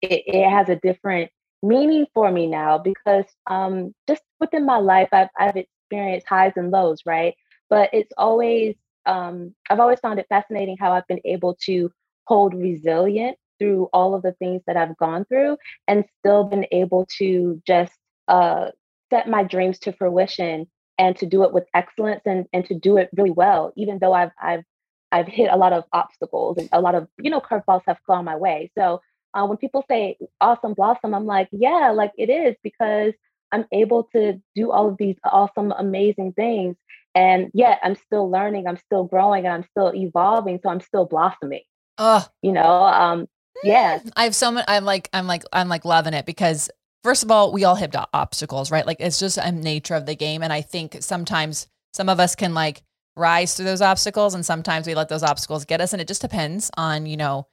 it, 0.02 0.24
it 0.28 0.50
has 0.50 0.70
a 0.70 0.76
different 0.76 1.32
meaning 1.64 2.06
for 2.14 2.30
me 2.30 2.48
now 2.48 2.78
because 2.78 3.26
um, 3.48 3.96
just 4.08 4.22
within 4.40 4.66
my 4.66 4.78
life, 4.78 5.10
I've 5.12 5.30
I've 5.38 5.56
experienced 5.56 6.28
highs 6.28 6.54
and 6.58 6.72
lows, 6.72 7.02
right? 7.06 7.36
But 7.70 7.90
it's 7.94 8.12
always 8.18 8.76
um, 9.06 9.56
I've 9.70 9.80
always 9.80 10.00
found 10.00 10.20
it 10.20 10.28
fascinating 10.30 10.78
how 10.78 10.92
I've 10.92 11.08
been 11.08 11.22
able 11.26 11.56
to 11.66 11.92
hold 12.26 12.54
resilient 12.54 13.38
through 13.62 13.88
all 13.94 14.16
of 14.16 14.24
the 14.24 14.32
things 14.34 14.64
that 14.66 14.76
I've 14.76 14.98
gone 14.98 15.24
through 15.26 15.58
and 15.88 16.04
still 16.20 16.46
been 16.46 16.66
able 16.72 17.06
to 17.20 17.62
just 17.68 17.94
uh, 18.28 18.70
set 19.12 19.30
my 19.30 19.44
dreams 19.44 19.78
to 19.80 19.94
fruition 19.94 20.66
and 20.98 21.16
to 21.18 21.28
do 21.28 21.44
it 21.44 21.54
with 21.54 21.66
excellence 21.76 22.22
and, 22.26 22.48
and 22.54 22.66
to 22.66 22.74
do 22.74 22.98
it 22.98 23.10
really 23.16 23.30
well, 23.30 23.72
even 23.78 24.00
though 24.00 24.14
I've, 24.14 24.32
I've, 24.42 24.64
I've 25.12 25.28
hit 25.28 25.52
a 25.52 25.58
lot 25.58 25.74
of 25.74 25.84
obstacles 25.94 26.58
and 26.58 26.70
a 26.72 26.82
lot 26.82 26.96
of, 26.96 27.08
you 27.20 27.30
know, 27.30 27.40
curveballs 27.40 27.84
have 27.86 28.00
gone 28.08 28.26
my 28.26 28.36
way. 28.36 28.72
So 28.76 29.02
uh, 29.36 29.46
when 29.46 29.58
people 29.58 29.86
say 29.88 30.18
awesome 30.40 30.74
blossom, 30.74 31.14
I'm 31.14 31.28
like, 31.28 31.48
yeah, 31.52 31.92
like 31.92 32.14
it 32.18 32.32
is 32.32 32.56
because 32.64 33.14
I'm 33.52 33.66
able 33.72 34.06
to 34.16 34.42
do 34.56 34.72
all 34.72 34.88
of 34.88 34.98
these 34.98 35.18
awesome, 35.24 35.72
amazing 35.78 36.34
things. 36.34 36.78
And 37.14 37.52
yet 37.54 37.80
I'm 37.84 37.96
still 37.96 38.30
learning, 38.32 38.68
I'm 38.68 38.78
still 38.78 39.04
growing, 39.04 39.46
and 39.46 39.54
I'm 39.54 39.66
still 39.70 39.94
evolving. 39.94 40.60
So 40.64 40.70
I'm 40.70 40.80
still 40.80 41.06
blossoming. 41.06 41.64
Oh, 41.98 42.26
you 42.42 42.54
know, 42.54 42.64
um, 42.64 43.28
Yes. 43.64 44.10
I 44.16 44.24
have 44.24 44.36
so 44.36 44.52
much 44.52 44.66
I'm 44.68 44.86
like 44.86 45.10
I'm 45.14 45.28
like 45.28 45.44
I'm 45.54 45.70
like 45.70 45.86
loving 45.86 46.14
it 46.14 46.26
because 46.26 46.70
first 47.04 47.24
of 47.24 47.32
all, 47.32 47.52
we 47.52 47.64
all 47.64 47.76
hit 47.76 47.96
obstacles, 48.14 48.72
right? 48.72 48.86
Like 48.86 48.98
it's 49.00 49.20
just 49.20 49.38
a 49.38 49.52
nature 49.52 49.96
of 49.96 50.06
the 50.06 50.16
game 50.16 50.44
and 50.44 50.54
I 50.54 50.62
think 50.62 50.98
sometimes 51.02 51.68
some 51.94 52.10
of 52.10 52.20
us 52.20 52.36
can 52.36 52.54
like 52.54 52.84
rise 53.16 53.56
through 53.56 53.66
those 53.66 53.82
obstacles 53.82 54.34
and 54.34 54.46
sometimes 54.46 54.88
we 54.88 54.96
let 54.96 55.10
those 55.10 55.24
obstacles 55.24 55.66
get 55.66 55.82
us 55.82 55.94
and 55.94 56.02
it 56.02 56.08
just 56.08 56.22
depends 56.22 56.72
on, 56.78 57.06
you 57.06 57.18
know, 57.18 57.48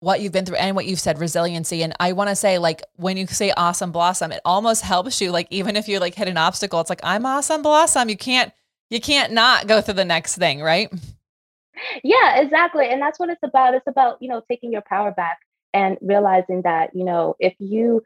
what 0.00 0.20
you've 0.20 0.32
been 0.32 0.46
through 0.46 0.56
and 0.56 0.74
what 0.74 0.86
you've 0.86 0.98
said 0.98 1.18
resiliency 1.18 1.82
and 1.82 1.92
i 2.00 2.12
want 2.12 2.30
to 2.30 2.34
say 2.34 2.56
like 2.56 2.80
when 2.96 3.18
you 3.18 3.26
say 3.26 3.52
awesome 3.58 3.92
blossom 3.92 4.32
it 4.32 4.40
almost 4.46 4.80
helps 4.80 5.20
you 5.20 5.30
like 5.30 5.46
even 5.50 5.76
if 5.76 5.88
you 5.88 5.98
like 5.98 6.14
hit 6.14 6.26
an 6.26 6.38
obstacle 6.38 6.80
it's 6.80 6.88
like 6.88 7.02
i'm 7.02 7.26
awesome 7.26 7.60
blossom 7.60 8.08
you 8.08 8.16
can't 8.16 8.50
you 8.90 9.00
can't 9.00 9.32
not 9.32 9.68
go 9.68 9.80
through 9.80 9.94
the 9.94 10.04
next 10.04 10.36
thing, 10.36 10.60
right? 10.60 10.92
Yeah, 12.04 12.40
exactly. 12.40 12.88
And 12.88 13.00
that's 13.00 13.18
what 13.18 13.30
it's 13.30 13.42
about. 13.42 13.74
It's 13.74 13.86
about, 13.86 14.18
you 14.20 14.28
know, 14.28 14.42
taking 14.48 14.72
your 14.72 14.82
power 14.82 15.12
back 15.12 15.38
and 15.72 15.98
realizing 16.00 16.62
that, 16.62 16.90
you 16.94 17.04
know, 17.04 17.36
if 17.38 17.54
you 17.58 18.02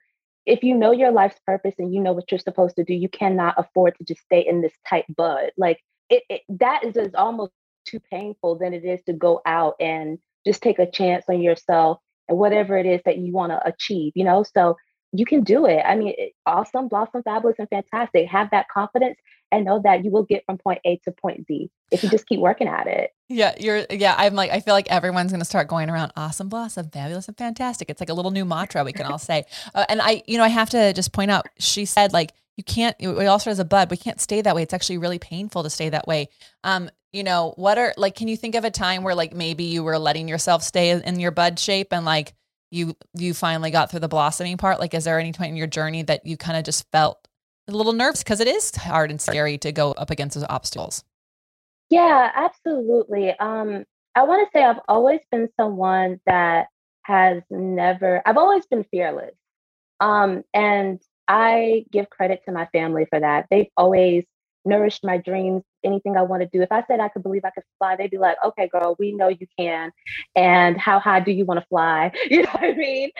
if 0.46 0.62
you 0.62 0.74
know 0.74 0.92
your 0.92 1.10
life's 1.10 1.38
purpose 1.46 1.74
and 1.78 1.94
you 1.94 2.00
know 2.02 2.12
what 2.12 2.30
you're 2.30 2.38
supposed 2.38 2.76
to 2.76 2.84
do, 2.84 2.92
you 2.94 3.08
cannot 3.08 3.54
afford 3.56 3.96
to 3.96 4.04
just 4.04 4.20
stay 4.22 4.40
in 4.46 4.60
this 4.60 4.74
tight 4.88 5.04
bud. 5.16 5.50
Like 5.56 5.78
it, 6.10 6.22
it 6.28 6.42
that 6.60 6.84
is, 6.84 6.96
is 6.96 7.14
almost 7.14 7.52
too 7.86 8.00
painful 8.10 8.58
than 8.58 8.74
it 8.74 8.84
is 8.84 9.00
to 9.06 9.12
go 9.14 9.40
out 9.46 9.74
and 9.80 10.18
just 10.46 10.62
take 10.62 10.78
a 10.78 10.90
chance 10.90 11.24
on 11.28 11.40
yourself 11.40 11.98
and 12.28 12.38
whatever 12.38 12.76
it 12.76 12.86
is 12.86 13.00
that 13.06 13.18
you 13.18 13.32
want 13.32 13.52
to 13.52 13.66
achieve, 13.66 14.12
you 14.14 14.24
know? 14.24 14.42
So 14.42 14.76
you 15.12 15.24
can 15.24 15.42
do 15.44 15.66
it. 15.66 15.82
I 15.86 15.96
mean, 15.96 16.14
it, 16.18 16.32
awesome, 16.46 16.88
blossom, 16.88 17.22
fabulous, 17.22 17.56
and 17.58 17.68
fantastic. 17.68 18.28
Have 18.28 18.50
that 18.50 18.68
confidence 18.68 19.16
and 19.52 19.64
know 19.64 19.80
that 19.84 20.04
you 20.04 20.10
will 20.10 20.24
get 20.24 20.44
from 20.46 20.58
point 20.58 20.80
A 20.84 20.96
to 21.04 21.12
point 21.12 21.46
Z 21.46 21.70
if 21.90 22.02
you 22.02 22.10
just 22.10 22.26
keep 22.26 22.40
working 22.40 22.68
at 22.68 22.86
it. 22.86 23.10
Yeah, 23.28 23.54
you're. 23.58 23.84
Yeah, 23.90 24.14
I'm 24.16 24.34
like, 24.34 24.50
I 24.50 24.60
feel 24.60 24.74
like 24.74 24.90
everyone's 24.90 25.32
going 25.32 25.40
to 25.40 25.46
start 25.46 25.68
going 25.68 25.90
around 25.90 26.12
awesome, 26.16 26.48
blossom, 26.48 26.90
fabulous, 26.90 27.28
and 27.28 27.36
fantastic. 27.36 27.90
It's 27.90 28.00
like 28.00 28.10
a 28.10 28.14
little 28.14 28.30
new 28.30 28.44
mantra 28.44 28.84
we 28.84 28.92
can 28.92 29.06
all 29.06 29.18
say. 29.18 29.44
Uh, 29.74 29.84
and 29.88 30.00
I, 30.02 30.22
you 30.26 30.38
know, 30.38 30.44
I 30.44 30.48
have 30.48 30.70
to 30.70 30.92
just 30.92 31.12
point 31.12 31.30
out, 31.30 31.46
she 31.58 31.84
said 31.84 32.12
like 32.12 32.32
you 32.56 32.64
can't. 32.64 32.96
We 33.00 33.26
all 33.26 33.38
start 33.38 33.52
as 33.52 33.58
a 33.58 33.64
bud. 33.64 33.90
We 33.90 33.96
can't 33.96 34.20
stay 34.20 34.40
that 34.40 34.54
way. 34.54 34.62
It's 34.62 34.74
actually 34.74 34.98
really 34.98 35.18
painful 35.18 35.62
to 35.62 35.70
stay 35.70 35.88
that 35.88 36.06
way. 36.06 36.28
Um, 36.62 36.90
you 37.12 37.24
know, 37.24 37.54
what 37.56 37.78
are 37.78 37.94
like? 37.96 38.14
Can 38.14 38.28
you 38.28 38.36
think 38.36 38.54
of 38.54 38.64
a 38.64 38.70
time 38.70 39.02
where 39.02 39.14
like 39.14 39.32
maybe 39.32 39.64
you 39.64 39.82
were 39.82 39.98
letting 39.98 40.28
yourself 40.28 40.62
stay 40.62 40.90
in 40.90 41.20
your 41.20 41.30
bud 41.30 41.58
shape 41.58 41.92
and 41.92 42.04
like 42.04 42.34
you 42.70 42.96
you 43.14 43.34
finally 43.34 43.70
got 43.70 43.90
through 43.90 44.00
the 44.00 44.08
blossoming 44.08 44.56
part? 44.56 44.80
Like, 44.80 44.94
is 44.94 45.04
there 45.04 45.18
any 45.18 45.32
point 45.32 45.50
in 45.50 45.56
your 45.56 45.66
journey 45.66 46.02
that 46.02 46.26
you 46.26 46.36
kind 46.36 46.56
of 46.56 46.64
just 46.64 46.90
felt 46.92 47.23
a 47.68 47.72
little 47.72 47.92
nerves 47.92 48.22
because 48.22 48.40
it 48.40 48.48
is 48.48 48.74
hard 48.74 49.10
and 49.10 49.20
scary 49.20 49.58
to 49.58 49.72
go 49.72 49.92
up 49.92 50.10
against 50.10 50.34
those 50.34 50.46
obstacles? 50.48 51.04
Yeah, 51.90 52.30
absolutely. 52.34 53.30
Um, 53.38 53.84
I 54.14 54.24
want 54.24 54.46
to 54.46 54.58
say 54.58 54.64
I've 54.64 54.80
always 54.88 55.20
been 55.30 55.48
someone 55.58 56.20
that 56.26 56.68
has 57.02 57.42
never. 57.50 58.22
I've 58.26 58.36
always 58.36 58.66
been 58.66 58.84
fearless, 58.90 59.34
um, 60.00 60.42
and 60.52 61.00
I 61.28 61.84
give 61.90 62.10
credit 62.10 62.42
to 62.46 62.52
my 62.52 62.66
family 62.66 63.06
for 63.08 63.20
that. 63.20 63.46
They've 63.50 63.68
always 63.76 64.24
nourished 64.64 65.04
my 65.04 65.18
dreams, 65.18 65.62
anything 65.82 66.16
I 66.16 66.22
want 66.22 66.42
to 66.42 66.48
do. 66.50 66.62
If 66.62 66.72
I 66.72 66.82
said 66.86 67.00
I 67.00 67.08
could 67.08 67.22
believe 67.22 67.44
I 67.44 67.50
could 67.50 67.64
fly, 67.78 67.96
they'd 67.96 68.10
be 68.10 68.18
like, 68.18 68.36
okay, 68.44 68.68
girl, 68.68 68.96
we 68.98 69.12
know 69.12 69.28
you 69.28 69.46
can. 69.58 69.92
And 70.34 70.78
how 70.78 70.98
high 70.98 71.20
do 71.20 71.32
you 71.32 71.44
want 71.44 71.60
to 71.60 71.66
fly? 71.66 72.12
You 72.30 72.42
know 72.42 72.50
what 72.52 72.64
I 72.64 72.72
mean? 72.72 73.10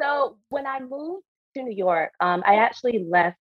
So 0.00 0.38
when 0.48 0.66
I 0.66 0.80
moved 0.80 1.24
to 1.56 1.62
New 1.62 1.74
York, 1.74 2.12
um, 2.20 2.42
I 2.46 2.56
actually 2.56 3.04
left 3.08 3.36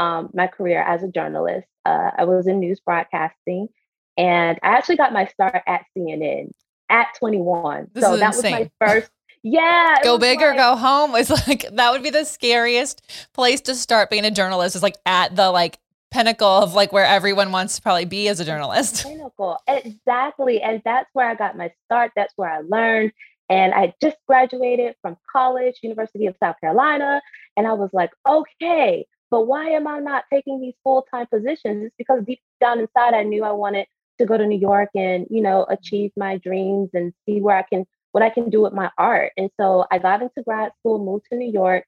um, 0.00 0.30
my 0.32 0.46
career 0.46 0.82
as 0.82 1.02
a 1.02 1.08
journalist. 1.08 1.68
Uh, 1.84 2.10
I 2.16 2.24
was 2.24 2.46
in 2.46 2.58
news 2.58 2.80
broadcasting, 2.80 3.68
and 4.16 4.58
I 4.62 4.68
actually 4.70 4.96
got 4.96 5.12
my 5.12 5.26
start 5.26 5.62
at 5.66 5.84
CNN 5.96 6.50
at 6.88 7.08
21. 7.18 7.88
This 7.92 8.02
so 8.02 8.16
that 8.16 8.34
insane. 8.34 8.52
was 8.52 8.68
my 8.80 8.86
first. 8.86 9.10
Yeah. 9.42 9.96
Go 10.04 10.18
big 10.18 10.40
like, 10.40 10.48
or 10.48 10.54
go 10.54 10.76
home 10.76 11.12
was 11.12 11.30
like 11.48 11.64
that 11.72 11.92
would 11.92 12.02
be 12.02 12.10
the 12.10 12.24
scariest 12.24 13.00
place 13.32 13.62
to 13.62 13.74
start 13.74 14.10
being 14.10 14.26
a 14.26 14.30
journalist 14.30 14.76
is 14.76 14.82
like 14.82 14.96
at 15.06 15.34
the 15.34 15.50
like 15.50 15.78
pinnacle 16.10 16.46
of 16.46 16.74
like 16.74 16.92
where 16.92 17.06
everyone 17.06 17.50
wants 17.50 17.76
to 17.76 17.80
probably 17.80 18.04
be 18.04 18.28
as 18.28 18.40
a 18.40 18.44
journalist. 18.44 19.02
Pinnacle. 19.06 19.56
Exactly. 19.66 20.60
And 20.60 20.82
that's 20.84 21.08
where 21.14 21.26
I 21.26 21.36
got 21.36 21.56
my 21.56 21.72
start. 21.86 22.12
That's 22.14 22.34
where 22.36 22.50
I 22.50 22.60
learned. 22.60 23.12
And 23.48 23.72
I 23.72 23.94
just 24.02 24.18
graduated 24.28 24.94
from 25.00 25.16
college, 25.32 25.78
University 25.82 26.26
of 26.26 26.36
South 26.38 26.56
Carolina. 26.60 27.22
And 27.56 27.66
I 27.66 27.72
was 27.72 27.88
like, 27.94 28.10
okay, 28.28 29.06
but 29.30 29.46
why 29.46 29.70
am 29.70 29.86
I 29.86 30.00
not 30.00 30.24
taking 30.32 30.60
these 30.60 30.74
full-time 30.82 31.26
positions? 31.26 31.86
It's 31.86 31.94
because 31.96 32.24
deep 32.24 32.40
down 32.60 32.80
inside 32.80 33.14
I 33.14 33.22
knew 33.22 33.44
I 33.44 33.52
wanted 33.52 33.86
to 34.18 34.26
go 34.26 34.36
to 34.36 34.46
New 34.46 34.58
York 34.58 34.90
and, 34.94 35.26
you 35.30 35.40
know, 35.40 35.64
achieve 35.68 36.12
my 36.16 36.36
dreams 36.38 36.90
and 36.94 37.12
see 37.26 37.40
where 37.40 37.56
I 37.56 37.62
can 37.62 37.86
what 38.12 38.24
I 38.24 38.30
can 38.30 38.50
do 38.50 38.60
with 38.60 38.72
my 38.72 38.90
art. 38.98 39.32
And 39.36 39.50
so 39.58 39.84
I 39.90 39.98
got 39.98 40.20
into 40.20 40.42
grad 40.44 40.72
school, 40.80 40.98
moved 40.98 41.26
to 41.30 41.36
New 41.36 41.50
York, 41.50 41.84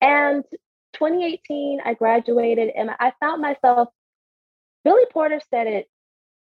and 0.00 0.42
2018, 0.94 1.80
I 1.84 1.94
graduated 1.94 2.70
and 2.74 2.90
I 2.98 3.12
found 3.20 3.42
myself, 3.42 3.88
Billy 4.84 5.04
Porter 5.12 5.40
said 5.50 5.66
it 5.66 5.86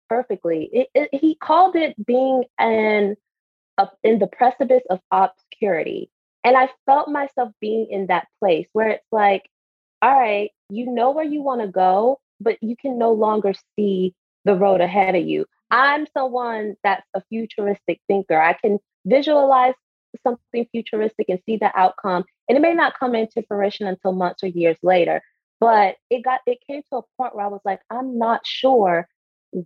perfectly. 0.10 0.70
It, 0.74 0.88
it, 0.94 1.10
he 1.14 1.36
called 1.36 1.76
it 1.76 1.96
being 2.06 2.44
in, 2.60 3.16
uh, 3.78 3.86
in 4.04 4.20
the 4.20 4.28
precipice 4.28 4.84
of 4.90 5.00
obscurity. 5.12 6.12
And 6.44 6.58
I 6.58 6.70
felt 6.86 7.08
myself 7.08 7.54
being 7.62 7.88
in 7.90 8.08
that 8.08 8.28
place 8.40 8.68
where 8.74 8.90
it's 8.90 9.06
like, 9.12 9.44
all 10.02 10.20
right, 10.20 10.50
you 10.70 10.92
know 10.92 11.12
where 11.12 11.26
you 11.26 11.42
want 11.42 11.62
to 11.62 11.68
go, 11.68 12.20
but 12.40 12.58
you 12.62 12.76
can 12.76 12.98
no 12.98 13.12
longer 13.12 13.54
see 13.76 14.14
the 14.46 14.56
road 14.56 14.82
ahead 14.82 15.16
of 15.16 15.26
you. 15.26 15.46
I'm 15.70 16.08
someone 16.14 16.76
that's 16.84 17.06
a 17.14 17.22
futuristic 17.30 18.02
thinker. 18.08 18.40
I 18.40 18.54
can 18.54 18.80
visualize 19.06 19.74
something 20.24 20.68
futuristic 20.72 21.28
and 21.30 21.40
see 21.46 21.58
the 21.58 21.72
outcome 21.78 22.26
and 22.50 22.58
it 22.58 22.62
may 22.62 22.74
not 22.74 22.98
come 23.00 23.16
into 23.16 23.44
fruition 23.48 23.88
until 23.88 24.12
months 24.12 24.44
or 24.44 24.48
years 24.48 24.78
later 24.84 25.22
but 25.60 25.96
it 26.10 26.24
got 26.24 26.42
it 26.46 26.58
came 26.68 26.82
to 26.92 26.98
a 26.98 27.02
point 27.18 27.36
where 27.36 27.46
i 27.46 27.50
was 27.50 27.62
like 27.64 27.80
i'm 27.90 28.18
not 28.18 28.42
sure 28.46 29.08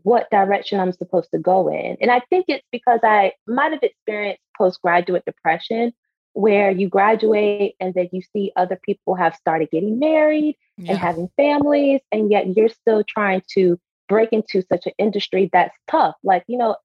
what 0.04 0.30
direction 0.30 0.80
i'm 0.80 0.92
supposed 0.92 1.30
to 1.32 1.40
go 1.40 1.68
in 1.70 1.98
and 2.00 2.12
i 2.12 2.22
think 2.30 2.46
it's 2.48 2.66
because 2.72 3.00
i 3.04 3.32
might 3.48 3.72
have 3.72 3.84
experienced 3.84 4.42
postgraduate 4.58 5.26
depression 5.26 5.92
where 6.36 6.70
you 6.70 6.90
graduate 6.90 7.76
and 7.80 7.94
then 7.94 8.10
you 8.12 8.22
see 8.34 8.52
other 8.58 8.78
people 8.84 9.16
have 9.16 9.34
started 9.36 9.72
getting 9.72 10.00
married 10.00 10.58
yeah. 10.78 10.92
and 10.92 11.00
having 11.00 11.30
families 11.38 12.02
and 12.12 12.30
yet 12.30 12.58
you're 12.58 12.68
still 12.68 13.06
trying 13.08 13.42
to 13.50 13.80
break 14.10 14.34
into 14.34 14.62
such 14.70 14.86
an 14.86 14.92
industry 14.98 15.50
that's 15.54 15.74
tough 15.88 16.14
like 16.24 16.44
you 16.48 16.58
know 16.58 16.76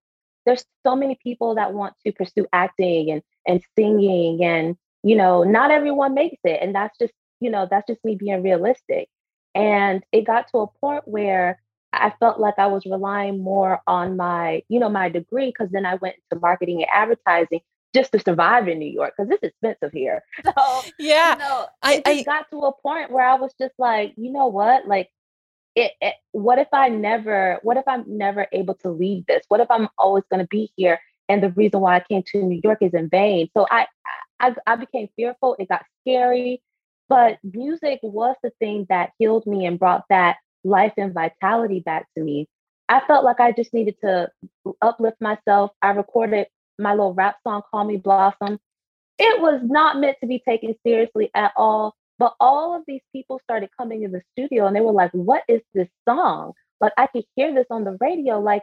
there's 0.46 0.64
so 0.86 0.94
many 0.94 1.18
people 1.20 1.56
that 1.56 1.74
want 1.74 1.94
to 2.06 2.12
pursue 2.12 2.46
acting 2.52 3.10
and 3.10 3.22
and 3.44 3.60
singing 3.76 4.44
and 4.44 4.76
you 5.02 5.16
know 5.16 5.42
not 5.42 5.72
everyone 5.72 6.14
makes 6.14 6.38
it 6.44 6.60
and 6.62 6.72
that's 6.72 6.96
just 6.98 7.12
you 7.40 7.50
know 7.50 7.66
that's 7.68 7.88
just 7.88 8.04
me 8.04 8.14
being 8.14 8.44
realistic 8.44 9.08
and 9.56 10.04
it 10.12 10.24
got 10.24 10.46
to 10.48 10.58
a 10.58 10.66
point 10.80 11.02
where 11.06 11.60
i 11.92 12.12
felt 12.20 12.38
like 12.38 12.54
i 12.56 12.68
was 12.68 12.86
relying 12.86 13.42
more 13.42 13.80
on 13.88 14.16
my 14.16 14.62
you 14.68 14.78
know 14.78 14.88
my 14.88 15.08
degree 15.08 15.46
because 15.46 15.72
then 15.72 15.84
i 15.84 15.96
went 15.96 16.14
into 16.30 16.40
marketing 16.40 16.84
and 16.84 16.90
advertising 16.94 17.60
just 17.94 18.12
to 18.12 18.20
survive 18.20 18.68
in 18.68 18.78
new 18.78 18.90
york 18.90 19.14
because 19.16 19.30
it's 19.30 19.42
expensive 19.42 19.92
here 19.92 20.22
so 20.44 20.82
yeah 20.98 21.34
you 21.34 21.38
know, 21.38 21.66
I, 21.82 22.02
I 22.06 22.22
got 22.22 22.50
to 22.50 22.58
a 22.60 22.72
point 22.72 23.10
where 23.10 23.26
i 23.26 23.34
was 23.34 23.52
just 23.60 23.74
like 23.78 24.14
you 24.16 24.32
know 24.32 24.46
what 24.46 24.86
like 24.86 25.10
it, 25.76 25.92
it, 26.00 26.14
what 26.32 26.58
if 26.58 26.68
I 26.72 26.88
never, 26.88 27.58
what 27.62 27.76
if 27.76 27.84
I'm 27.86 28.04
never 28.06 28.46
able 28.52 28.74
to 28.76 28.90
leave 28.90 29.26
this? 29.26 29.44
What 29.48 29.60
if 29.60 29.70
I'm 29.70 29.88
always 29.98 30.24
going 30.30 30.40
to 30.40 30.48
be 30.48 30.70
here? 30.76 31.00
And 31.28 31.42
the 31.42 31.50
reason 31.50 31.80
why 31.80 31.96
I 31.96 32.00
came 32.00 32.22
to 32.32 32.42
New 32.42 32.60
York 32.62 32.78
is 32.80 32.92
in 32.92 33.08
vain. 33.08 33.48
So 33.56 33.66
I, 33.70 33.86
I, 34.40 34.54
I 34.66 34.76
became 34.76 35.08
fearful. 35.14 35.56
It 35.58 35.68
got 35.68 35.84
scary, 36.00 36.62
but 37.08 37.38
music 37.44 38.00
was 38.02 38.36
the 38.42 38.50
thing 38.58 38.86
that 38.88 39.12
healed 39.18 39.46
me 39.46 39.64
and 39.64 39.78
brought 39.78 40.04
that 40.10 40.38
life 40.64 40.92
and 40.96 41.14
vitality 41.14 41.80
back 41.80 42.06
to 42.16 42.24
me. 42.24 42.48
I 42.88 43.00
felt 43.06 43.24
like 43.24 43.38
I 43.38 43.52
just 43.52 43.72
needed 43.72 43.94
to 44.02 44.28
uplift 44.82 45.20
myself. 45.20 45.70
I 45.80 45.90
recorded 45.90 46.48
my 46.80 46.92
little 46.92 47.14
rap 47.14 47.36
song, 47.46 47.62
Call 47.70 47.84
Me 47.84 47.96
Blossom. 47.96 48.58
It 49.18 49.40
was 49.40 49.60
not 49.62 49.98
meant 49.98 50.16
to 50.20 50.26
be 50.26 50.42
taken 50.46 50.74
seriously 50.84 51.30
at 51.34 51.52
all. 51.56 51.94
But 52.18 52.34
all 52.38 52.76
of 52.76 52.82
these 52.86 53.00
people 53.12 53.40
started 53.42 53.70
coming 53.78 54.02
in 54.02 54.12
the 54.12 54.20
studio 54.32 54.66
and 54.66 54.76
they 54.76 54.80
were 54.80 54.92
like, 54.92 55.10
what 55.12 55.42
is 55.48 55.62
this 55.72 55.88
song? 56.06 56.52
Like, 56.80 56.92
I 56.98 57.06
could 57.06 57.24
hear 57.34 57.54
this 57.54 57.66
on 57.70 57.84
the 57.84 57.96
radio. 58.00 58.40
Like, 58.40 58.62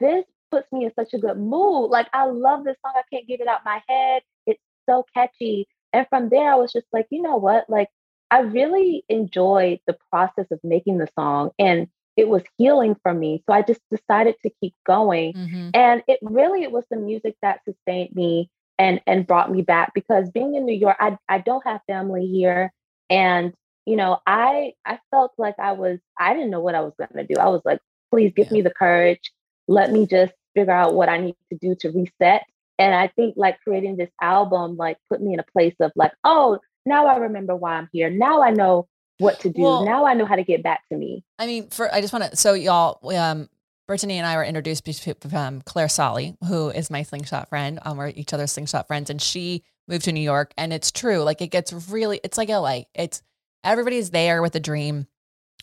this 0.00 0.24
puts 0.52 0.70
me 0.70 0.84
in 0.84 0.92
such 0.94 1.12
a 1.12 1.18
good 1.18 1.36
mood. 1.36 1.90
Like, 1.90 2.08
I 2.12 2.26
love 2.26 2.64
this 2.64 2.76
song. 2.84 2.92
I 2.94 3.02
can't 3.12 3.26
get 3.26 3.40
it 3.40 3.48
out 3.48 3.64
my 3.64 3.82
head. 3.88 4.22
It's 4.46 4.60
so 4.88 5.04
catchy. 5.14 5.66
And 5.92 6.06
from 6.08 6.28
there, 6.28 6.52
I 6.52 6.56
was 6.56 6.72
just 6.72 6.86
like, 6.92 7.06
you 7.10 7.22
know 7.22 7.36
what? 7.36 7.68
Like, 7.68 7.88
I 8.30 8.40
really 8.40 9.04
enjoyed 9.08 9.80
the 9.86 9.96
process 10.10 10.46
of 10.50 10.60
making 10.62 10.98
the 10.98 11.08
song 11.18 11.50
and 11.58 11.88
it 12.16 12.28
was 12.28 12.42
healing 12.58 12.96
for 13.02 13.14
me. 13.14 13.42
So 13.46 13.54
I 13.54 13.62
just 13.62 13.80
decided 13.90 14.36
to 14.42 14.50
keep 14.60 14.74
going. 14.86 15.32
Mm-hmm. 15.34 15.70
And 15.74 16.02
it 16.06 16.18
really 16.22 16.62
it 16.62 16.72
was 16.72 16.84
the 16.90 16.96
music 16.96 17.36
that 17.42 17.60
sustained 17.64 18.14
me 18.14 18.50
and 18.78 19.00
and 19.06 19.26
brought 19.26 19.50
me 19.50 19.62
back 19.62 19.92
because 19.94 20.30
being 20.30 20.54
in 20.54 20.64
New 20.64 20.76
York, 20.76 20.96
I 21.00 21.16
I 21.28 21.38
don't 21.38 21.66
have 21.66 21.80
family 21.86 22.26
here. 22.26 22.72
And, 23.10 23.52
you 23.86 23.96
know, 23.96 24.18
I 24.26 24.72
I 24.84 24.98
felt 25.10 25.32
like 25.38 25.56
I 25.58 25.72
was, 25.72 25.98
I 26.18 26.34
didn't 26.34 26.50
know 26.50 26.60
what 26.60 26.74
I 26.74 26.80
was 26.80 26.92
gonna 26.98 27.26
do. 27.26 27.36
I 27.38 27.48
was 27.48 27.62
like, 27.64 27.80
please 28.10 28.32
give 28.34 28.46
yeah. 28.46 28.54
me 28.54 28.62
the 28.62 28.70
courage. 28.70 29.32
Let 29.68 29.92
me 29.92 30.06
just 30.06 30.32
figure 30.54 30.72
out 30.72 30.94
what 30.94 31.08
I 31.08 31.18
need 31.18 31.36
to 31.50 31.58
do 31.58 31.74
to 31.76 31.90
reset. 31.90 32.44
And 32.78 32.94
I 32.94 33.08
think 33.08 33.34
like 33.36 33.60
creating 33.60 33.96
this 33.96 34.10
album 34.20 34.76
like 34.76 34.98
put 35.08 35.22
me 35.22 35.34
in 35.34 35.40
a 35.40 35.44
place 35.52 35.74
of 35.80 35.92
like, 35.94 36.12
oh, 36.24 36.58
now 36.84 37.06
I 37.06 37.16
remember 37.16 37.54
why 37.54 37.74
I'm 37.74 37.88
here. 37.92 38.10
Now 38.10 38.42
I 38.42 38.50
know 38.50 38.88
what 39.22 39.40
to 39.40 39.50
do. 39.50 39.62
Well, 39.62 39.84
now 39.84 40.04
I 40.04 40.14
know 40.14 40.26
how 40.26 40.36
to 40.36 40.44
get 40.44 40.62
back 40.62 40.86
to 40.90 40.96
me. 40.96 41.24
I 41.38 41.46
mean, 41.46 41.70
for 41.70 41.92
I 41.92 42.00
just 42.00 42.12
want 42.12 42.30
to 42.30 42.36
so 42.36 42.54
y'all 42.54 42.98
um 43.16 43.48
Brittany 43.86 44.18
and 44.18 44.26
I 44.26 44.36
were 44.36 44.44
introduced 44.44 44.84
to 44.84 45.16
um, 45.36 45.60
Claire 45.62 45.88
Solly, 45.88 46.36
who 46.46 46.70
is 46.70 46.90
my 46.90 47.02
slingshot 47.02 47.48
friend. 47.48 47.78
Um, 47.82 47.96
we're 47.96 48.08
each 48.08 48.32
other's 48.32 48.52
slingshot 48.52 48.86
friends, 48.86 49.10
and 49.10 49.20
she 49.20 49.64
moved 49.88 50.04
to 50.04 50.12
New 50.12 50.22
York. 50.22 50.52
And 50.56 50.72
it's 50.72 50.90
true. 50.90 51.18
Like 51.22 51.42
it 51.42 51.48
gets 51.48 51.72
really, 51.90 52.20
it's 52.22 52.38
like 52.38 52.48
LA. 52.48 52.82
It's 52.94 53.22
everybody's 53.64 54.10
there 54.10 54.40
with 54.40 54.54
a 54.54 54.60
dream. 54.60 55.06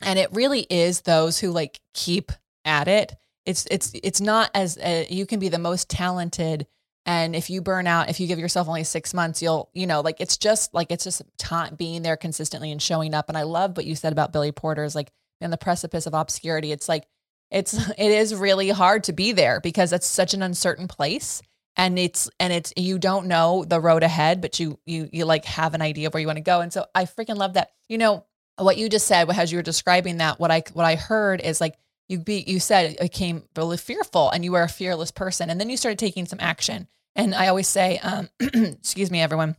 And 0.02 0.20
it 0.20 0.30
really 0.32 0.62
is 0.70 1.02
those 1.02 1.40
who 1.40 1.52
like 1.52 1.80
keep 1.94 2.32
at 2.66 2.88
it. 2.88 3.16
It's 3.46 3.66
it's 3.72 3.92
it's 3.96 4.22
not 4.22 4.52
as 4.54 4.78
uh, 4.78 5.06
you 5.10 5.26
can 5.26 5.40
be 5.40 5.50
the 5.50 5.58
most 5.58 5.90
talented 5.90 6.68
and 7.06 7.36
if 7.36 7.50
you 7.50 7.62
burn 7.62 7.88
out 7.88 8.10
if 8.10 8.20
you 8.20 8.28
give 8.28 8.40
yourself 8.40 8.68
only 8.68 8.84
6 8.84 9.14
months 9.14 9.42
you'll 9.42 9.70
you 9.74 9.88
know 9.88 10.02
like 10.02 10.20
it's 10.20 10.38
just 10.38 10.74
like 10.74 10.92
it's 10.92 11.04
just 11.04 11.22
time 11.38 11.76
being 11.76 12.02
there 12.02 12.18
consistently 12.18 12.72
and 12.72 12.82
showing 12.82 13.14
up. 13.14 13.30
And 13.30 13.38
I 13.38 13.44
love 13.44 13.76
what 13.76 13.86
you 13.86 13.96
said 13.96 14.14
about 14.14 14.32
Billy 14.32 14.52
Porter's 14.52 14.96
like 14.96 15.12
in 15.42 15.52
the 15.52 15.58
precipice 15.58 16.06
of 16.06 16.14
obscurity. 16.14 16.72
It's 16.72 16.88
like 16.88 17.06
it's 17.52 17.74
it 17.98 18.12
is 18.12 18.36
really 18.36 18.70
hard 18.70 19.06
to 19.06 19.14
be 19.14 19.32
there 19.32 19.60
because 19.62 19.92
it's 19.94 20.08
such 20.08 20.34
an 20.34 20.44
uncertain 20.44 20.88
place. 20.88 21.42
And 21.76 21.98
it's 21.98 22.30
and 22.40 22.52
it's 22.52 22.74
you 22.76 23.00
don't 23.00 23.28
know 23.28 23.64
the 23.66 23.80
road 23.80 24.04
ahead 24.04 24.42
but 24.42 24.60
you 24.60 24.80
you 24.86 25.10
you 25.12 25.26
like 25.26 25.46
have 25.46 25.74
an 25.74 25.82
idea 25.82 26.08
of 26.08 26.14
where 26.14 26.22
you 26.22 26.28
want 26.28 26.38
to 26.38 26.44
go. 26.44 26.62
And 26.62 26.72
so 26.72 26.86
I 26.94 27.06
freaking 27.06 27.38
love 27.38 27.54
that. 27.54 27.72
You 27.88 27.98
know 27.98 28.26
what 28.58 28.78
you 28.78 28.90
just 28.90 29.08
said 29.08 29.30
as 29.30 29.52
you 29.52 29.58
were 29.58 29.64
describing 29.64 30.18
that 30.18 30.40
what 30.40 30.52
I 30.52 30.64
what 30.74 30.86
I 30.86 30.96
heard 30.96 31.42
is 31.42 31.62
like 31.62 31.76
you 32.10 32.20
be 32.20 32.44
you 32.46 32.60
said 32.60 32.92
it 32.92 33.00
became 33.00 33.44
really 33.56 33.78
fearful 33.78 34.30
and 34.32 34.44
you 34.44 34.52
were 34.52 34.64
a 34.64 34.70
fearless 34.70 35.12
person. 35.12 35.50
And 35.50 35.60
then 35.60 35.70
you 35.70 35.78
started 35.78 36.00
taking 36.00 36.26
some 36.26 36.40
action. 36.42 36.88
And 37.16 37.34
I 37.34 37.48
always 37.48 37.68
say 37.68 38.00
um, 38.00 38.30
excuse 38.40 39.10
me 39.12 39.22
everyone. 39.22 39.56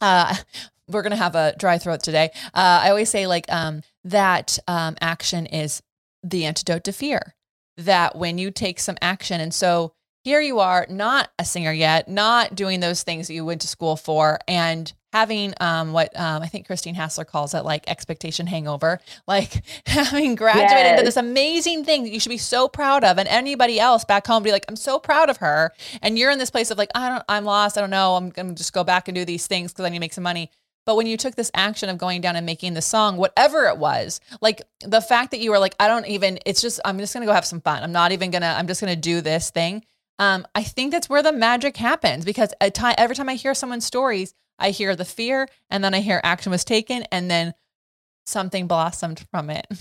Uh, 0.00 0.34
we're 0.88 1.02
gonna 1.02 1.16
have 1.16 1.36
a 1.36 1.54
dry 1.56 1.78
throat 1.78 2.02
today. 2.02 2.30
Uh, 2.52 2.82
I 2.82 2.90
always 2.90 3.08
say 3.08 3.26
like 3.26 3.50
um, 3.50 3.82
that 4.04 4.58
um, 4.68 4.96
action 5.00 5.46
is 5.46 5.82
the 6.22 6.44
antidote 6.44 6.84
to 6.84 6.92
fear. 6.92 7.34
That 7.78 8.16
when 8.16 8.36
you 8.36 8.50
take 8.50 8.80
some 8.80 8.98
action 9.00 9.40
and 9.40 9.54
so 9.54 9.94
here 10.24 10.40
you 10.40 10.60
are 10.60 10.86
not 10.88 11.30
a 11.38 11.44
singer 11.44 11.72
yet 11.72 12.06
not 12.06 12.54
doing 12.54 12.80
those 12.80 13.02
things 13.02 13.26
that 13.26 13.34
you 13.34 13.44
went 13.44 13.62
to 13.62 13.66
school 13.66 13.96
for 13.96 14.38
and 14.46 14.92
having 15.12 15.54
um, 15.60 15.92
what 15.92 16.18
um, 16.18 16.42
I 16.42 16.48
think 16.48 16.66
Christine 16.66 16.94
Hassler 16.94 17.24
calls 17.24 17.54
it 17.54 17.64
like 17.64 17.88
expectation 17.88 18.46
hangover, 18.46 19.00
like 19.26 19.62
having 19.86 20.34
graduated 20.34 20.70
yes. 20.70 20.90
into 20.92 21.04
this 21.04 21.16
amazing 21.16 21.84
thing 21.84 22.04
that 22.04 22.10
you 22.10 22.20
should 22.20 22.30
be 22.30 22.38
so 22.38 22.68
proud 22.68 23.04
of, 23.04 23.18
and 23.18 23.28
anybody 23.28 23.78
else 23.78 24.04
back 24.04 24.26
home 24.26 24.42
be 24.42 24.52
like, 24.52 24.64
I'm 24.68 24.76
so 24.76 24.98
proud 24.98 25.30
of 25.30 25.38
her, 25.38 25.72
and 26.00 26.18
you're 26.18 26.30
in 26.30 26.38
this 26.38 26.50
place 26.50 26.70
of 26.70 26.78
like, 26.78 26.90
I 26.94 27.08
don't, 27.08 27.24
I'm 27.28 27.44
lost, 27.44 27.76
I 27.76 27.80
don't 27.80 27.90
know, 27.90 28.16
I'm 28.16 28.30
gonna 28.30 28.54
just 28.54 28.72
go 28.72 28.84
back 28.84 29.08
and 29.08 29.14
do 29.14 29.24
these 29.24 29.46
things 29.46 29.72
because 29.72 29.84
I 29.84 29.88
need 29.88 29.96
to 29.96 30.00
make 30.00 30.12
some 30.12 30.24
money. 30.24 30.50
But 30.84 30.96
when 30.96 31.06
you 31.06 31.16
took 31.16 31.36
this 31.36 31.50
action 31.54 31.88
of 31.88 31.98
going 31.98 32.20
down 32.20 32.34
and 32.34 32.44
making 32.44 32.74
the 32.74 32.82
song, 32.82 33.16
whatever 33.16 33.66
it 33.66 33.78
was, 33.78 34.20
like 34.40 34.62
the 34.80 35.00
fact 35.00 35.30
that 35.30 35.38
you 35.38 35.52
were 35.52 35.60
like, 35.60 35.76
I 35.78 35.86
don't 35.86 36.06
even, 36.08 36.40
it's 36.44 36.60
just, 36.60 36.80
I'm 36.84 36.98
just 36.98 37.14
gonna 37.14 37.26
go 37.26 37.32
have 37.32 37.44
some 37.44 37.60
fun. 37.60 37.82
I'm 37.82 37.92
not 37.92 38.10
even 38.12 38.30
gonna, 38.30 38.54
I'm 38.58 38.66
just 38.66 38.80
gonna 38.80 38.96
do 38.96 39.20
this 39.20 39.50
thing. 39.50 39.84
Um, 40.18 40.46
I 40.54 40.62
think 40.62 40.92
that's 40.92 41.08
where 41.08 41.22
the 41.22 41.32
magic 41.32 41.76
happens 41.76 42.24
because 42.24 42.52
every 42.60 43.16
time 43.16 43.28
I 43.28 43.34
hear 43.34 43.54
someone's 43.54 43.86
stories, 43.86 44.34
I 44.58 44.70
hear 44.70 44.94
the 44.94 45.04
fear 45.04 45.48
and 45.70 45.82
then 45.82 45.94
I 45.94 46.00
hear 46.00 46.20
action 46.22 46.50
was 46.50 46.64
taken 46.64 47.04
and 47.10 47.30
then 47.30 47.54
something 48.26 48.66
blossomed 48.66 49.26
from 49.30 49.50
it. 49.50 49.66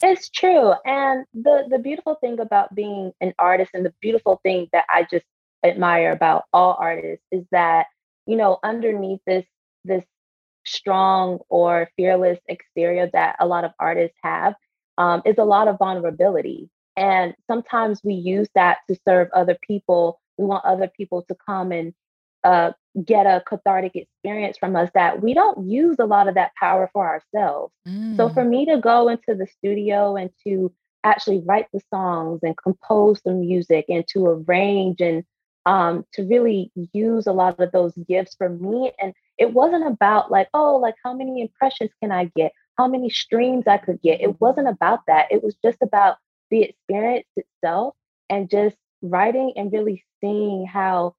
It's 0.00 0.28
true. 0.28 0.74
And 0.84 1.24
the 1.34 1.66
the 1.68 1.78
beautiful 1.80 2.14
thing 2.20 2.38
about 2.38 2.72
being 2.72 3.10
an 3.20 3.34
artist 3.36 3.72
and 3.74 3.84
the 3.84 3.92
beautiful 4.00 4.40
thing 4.44 4.68
that 4.72 4.84
I 4.88 5.04
just 5.10 5.24
admire 5.64 6.12
about 6.12 6.44
all 6.52 6.76
artists 6.78 7.24
is 7.32 7.44
that, 7.50 7.86
you 8.26 8.36
know, 8.36 8.60
underneath 8.62 9.20
this 9.26 9.44
this 9.84 10.04
strong 10.64 11.40
or 11.48 11.88
fearless 11.96 12.38
exterior 12.46 13.10
that 13.12 13.36
a 13.40 13.46
lot 13.46 13.64
of 13.64 13.72
artists 13.80 14.16
have 14.22 14.54
um, 14.98 15.22
is 15.24 15.36
a 15.38 15.44
lot 15.44 15.68
of 15.68 15.78
vulnerability. 15.78 16.70
And 16.96 17.34
sometimes 17.48 18.00
we 18.04 18.14
use 18.14 18.48
that 18.54 18.78
to 18.88 18.96
serve 19.06 19.28
other 19.34 19.56
people. 19.62 20.20
We 20.36 20.44
want 20.44 20.64
other 20.64 20.88
people 20.88 21.22
to 21.28 21.36
come 21.46 21.72
and 21.72 21.92
uh, 22.44 22.72
get 23.04 23.26
a 23.26 23.42
cathartic 23.46 23.94
experience 23.94 24.56
from 24.58 24.76
us 24.76 24.90
that 24.94 25.22
we 25.22 25.34
don't 25.34 25.68
use 25.68 25.96
a 25.98 26.06
lot 26.06 26.28
of 26.28 26.34
that 26.34 26.52
power 26.58 26.90
for 26.92 27.06
ourselves. 27.06 27.72
Mm. 27.86 28.16
So 28.16 28.28
for 28.28 28.44
me 28.44 28.64
to 28.66 28.78
go 28.78 29.08
into 29.08 29.34
the 29.34 29.46
studio 29.46 30.16
and 30.16 30.30
to 30.44 30.72
actually 31.04 31.42
write 31.44 31.66
the 31.72 31.80
songs 31.92 32.40
and 32.42 32.56
compose 32.56 33.20
the 33.24 33.32
music 33.32 33.86
and 33.88 34.04
to 34.08 34.26
arrange 34.26 35.00
and 35.00 35.24
um, 35.66 36.04
to 36.14 36.22
really 36.22 36.72
use 36.92 37.26
a 37.26 37.32
lot 37.32 37.60
of 37.60 37.72
those 37.72 37.92
gifts 38.08 38.34
for 38.36 38.48
me. 38.48 38.92
And 39.00 39.12
it 39.36 39.52
wasn't 39.52 39.86
about 39.86 40.30
like, 40.30 40.48
oh, 40.54 40.76
like 40.76 40.94
how 41.04 41.14
many 41.14 41.40
impressions 41.40 41.90
can 42.02 42.10
I 42.10 42.30
get? 42.36 42.52
How 42.76 42.88
many 42.88 43.10
streams 43.10 43.64
I 43.66 43.78
could 43.78 44.00
get? 44.02 44.20
It 44.20 44.40
wasn't 44.40 44.68
about 44.68 45.00
that. 45.06 45.26
It 45.30 45.42
was 45.42 45.56
just 45.64 45.78
about 45.82 46.16
the 46.50 46.62
experience 46.62 47.26
itself 47.36 47.94
and 48.30 48.48
just 48.48 48.76
writing 49.02 49.52
and 49.56 49.72
really 49.72 50.04
seeing 50.20 50.66
how 50.66 51.14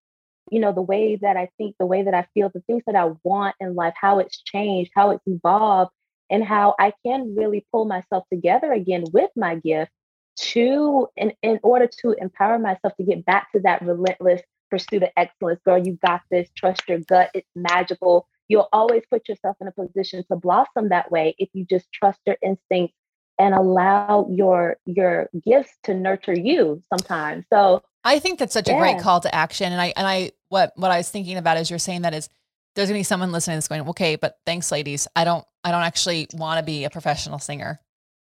you 0.52 0.60
know, 0.60 0.72
the 0.72 0.82
way 0.82 1.16
that 1.22 1.38
I 1.38 1.50
think, 1.58 1.76
the 1.80 1.86
way 1.86 2.04
that 2.04 2.14
I 2.14 2.28
feel, 2.34 2.50
the 2.54 2.62
things 2.62 2.84
that 2.86 2.96
I 2.96 3.12
want 3.24 3.56
in 3.60 3.76
life, 3.76 3.94
how 4.00 4.20
it's 4.20 4.42
changed, 4.42 4.92
how 4.96 5.12
it's 5.12 5.24
evolved, 5.26 5.92
and 6.30 6.44
how 6.44 6.76
I 6.80 6.94
can 7.06 7.36
really 7.36 7.66
pull 7.72 7.86
myself 7.86 8.26
together 8.32 8.72
again 8.72 9.06
with 9.14 9.32
my 9.36 9.56
gift 9.56 9.92
to 10.38 11.08
in, 11.18 11.34
in 11.42 11.60
order 11.64 11.90
to 12.02 12.16
empower 12.20 12.60
myself 12.60 12.94
to 12.98 13.04
get 13.04 13.26
back 13.26 13.52
to 13.52 13.60
that 13.62 13.82
relentless 13.82 14.42
pursuit 14.70 15.04
of 15.04 15.10
excellence. 15.18 15.60
Girl, 15.66 15.78
you 15.78 15.98
got 16.06 16.22
this, 16.30 16.50
trust 16.56 16.84
your 16.88 17.00
gut, 17.00 17.32
it's 17.34 17.50
magical. 17.56 18.28
You'll 18.48 18.70
always 18.72 19.04
put 19.10 19.28
yourself 19.28 19.58
in 19.62 19.68
a 19.68 19.72
position 19.72 20.24
to 20.32 20.38
blossom 20.38 20.90
that 20.90 21.12
way 21.12 21.36
if 21.38 21.50
you 21.54 21.66
just 21.66 21.92
trust 21.92 22.20
your 22.26 22.38
instincts 22.42 22.96
and 23.38 23.54
allow 23.56 24.28
your 24.30 24.78
your 24.86 25.30
gifts 25.46 25.78
to 25.84 25.94
nurture 25.94 26.34
you 26.34 26.84
sometimes. 26.90 27.46
So 27.52 27.82
I 28.04 28.20
think 28.20 28.40
that's 28.40 28.54
such 28.54 28.68
yeah. 28.68 28.76
a 28.76 28.80
great 28.80 29.00
call 29.00 29.20
to 29.22 29.34
action. 29.34 29.72
And 29.72 29.82
I 29.82 29.94
and 29.96 30.08
I 30.08 30.32
what 30.50 30.74
what 30.76 30.92
I 30.92 30.98
was 30.98 31.10
thinking 31.10 31.38
about 31.38 31.58
as 31.58 31.70
you're 31.70 31.80
saying 31.80 32.04
that 32.04 32.14
is 32.14 32.30
there's 32.76 32.90
gonna 32.90 33.00
be 33.00 33.04
someone 33.04 33.32
listening 33.32 33.58
that's 33.58 33.68
going, 33.68 33.88
okay, 33.90 34.16
but 34.16 34.38
thanks, 34.46 34.72
ladies. 34.72 35.08
I 35.16 35.24
don't 35.24 35.46
I 35.64 35.72
don't 35.72 35.84
actually 35.84 36.28
want 36.34 36.60
to 36.60 36.66
be 36.66 36.86
a 36.86 36.90
professional 36.90 37.40
singer. 37.40 37.80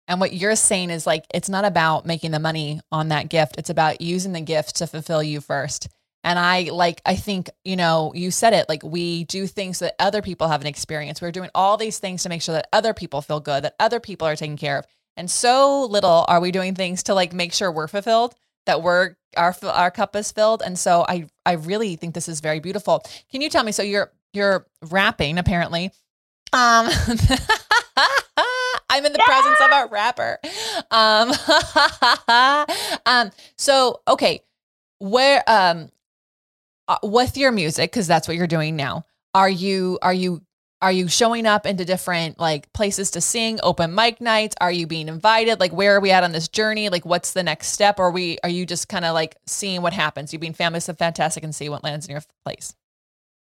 And 0.07 0.19
what 0.19 0.33
you're 0.33 0.55
saying 0.55 0.89
is 0.89 1.07
like 1.07 1.25
it's 1.33 1.49
not 1.49 1.65
about 1.65 2.05
making 2.05 2.31
the 2.31 2.39
money 2.39 2.81
on 2.91 3.09
that 3.09 3.29
gift. 3.29 3.55
It's 3.57 3.69
about 3.69 4.01
using 4.01 4.33
the 4.33 4.41
gift 4.41 4.77
to 4.77 4.87
fulfill 4.87 5.23
you 5.23 5.41
first. 5.41 5.87
And 6.23 6.39
I 6.39 6.69
like 6.71 7.01
I 7.05 7.15
think, 7.15 7.49
you 7.63 7.75
know, 7.75 8.11
you 8.15 8.31
said 8.31 8.53
it, 8.53 8.69
like 8.69 8.83
we 8.83 9.23
do 9.25 9.47
things 9.47 9.79
that 9.79 9.95
other 9.99 10.21
people 10.21 10.47
have 10.47 10.61
an 10.61 10.67
experience. 10.67 11.21
We're 11.21 11.31
doing 11.31 11.49
all 11.55 11.77
these 11.77 11.99
things 11.99 12.23
to 12.23 12.29
make 12.29 12.41
sure 12.41 12.55
that 12.55 12.69
other 12.71 12.93
people 12.93 13.21
feel 13.21 13.39
good, 13.39 13.63
that 13.63 13.75
other 13.79 13.99
people 13.99 14.27
are 14.27 14.35
taken 14.35 14.57
care 14.57 14.77
of. 14.77 14.85
And 15.17 15.29
so 15.29 15.85
little 15.85 16.25
are 16.27 16.39
we 16.39 16.51
doing 16.51 16.75
things 16.75 17.03
to 17.03 17.13
like 17.13 17.33
make 17.33 17.53
sure 17.53 17.71
we're 17.71 17.87
fulfilled 17.87 18.35
that 18.65 18.81
we're 18.81 19.15
our 19.37 19.55
our 19.63 19.91
cup 19.91 20.15
is 20.15 20.31
filled 20.31 20.61
and 20.63 20.77
so 20.77 21.05
i 21.07 21.25
i 21.45 21.53
really 21.53 21.95
think 21.95 22.13
this 22.13 22.27
is 22.29 22.39
very 22.39 22.59
beautiful 22.59 23.03
can 23.31 23.41
you 23.41 23.49
tell 23.49 23.63
me 23.63 23.71
so 23.71 23.81
you're 23.83 24.11
you're 24.33 24.65
rapping 24.89 25.37
apparently 25.37 25.91
um 26.53 26.87
i'm 28.89 29.05
in 29.05 29.11
the 29.11 29.19
yeah. 29.19 29.25
presence 29.25 29.59
of 29.61 29.71
a 29.71 29.87
rapper 29.91 30.39
um 30.91 31.31
um 33.05 33.31
so 33.57 34.01
okay 34.07 34.41
where 34.99 35.43
um 35.47 35.89
uh, 36.87 36.97
with 37.03 37.37
your 37.37 37.51
music 37.51 37.91
because 37.91 38.07
that's 38.07 38.27
what 38.27 38.37
you're 38.37 38.47
doing 38.47 38.75
now 38.75 39.05
are 39.33 39.49
you 39.49 39.97
are 40.01 40.13
you 40.13 40.41
are 40.83 40.91
you 40.91 41.07
showing 41.07 41.45
up 41.45 41.65
into 41.65 41.85
different 41.85 42.37
like 42.39 42.71
places 42.73 43.09
to 43.11 43.21
sing 43.21 43.57
open 43.63 43.95
mic 43.95 44.19
nights? 44.19 44.53
Are 44.59 44.71
you 44.71 44.85
being 44.85 45.07
invited? 45.07 45.61
Like 45.61 45.71
where 45.71 45.95
are 45.95 46.01
we 46.01 46.11
at 46.11 46.25
on 46.25 46.33
this 46.33 46.49
journey? 46.49 46.89
Like 46.89 47.05
what's 47.05 47.31
the 47.31 47.41
next 47.41 47.67
step? 47.67 47.99
Or 47.99 48.07
are 48.07 48.11
we 48.11 48.37
are 48.43 48.49
you 48.49 48.65
just 48.65 48.89
kind 48.89 49.05
of 49.05 49.13
like 49.13 49.37
seeing 49.47 49.81
what 49.81 49.93
happens? 49.93 50.33
You 50.33 50.39
being 50.39 50.53
family 50.53 50.81
so 50.81 50.93
fantastic 50.93 51.41
and 51.41 51.55
see 51.55 51.69
what 51.69 51.85
lands 51.85 52.05
in 52.05 52.11
your 52.11 52.21
place? 52.43 52.75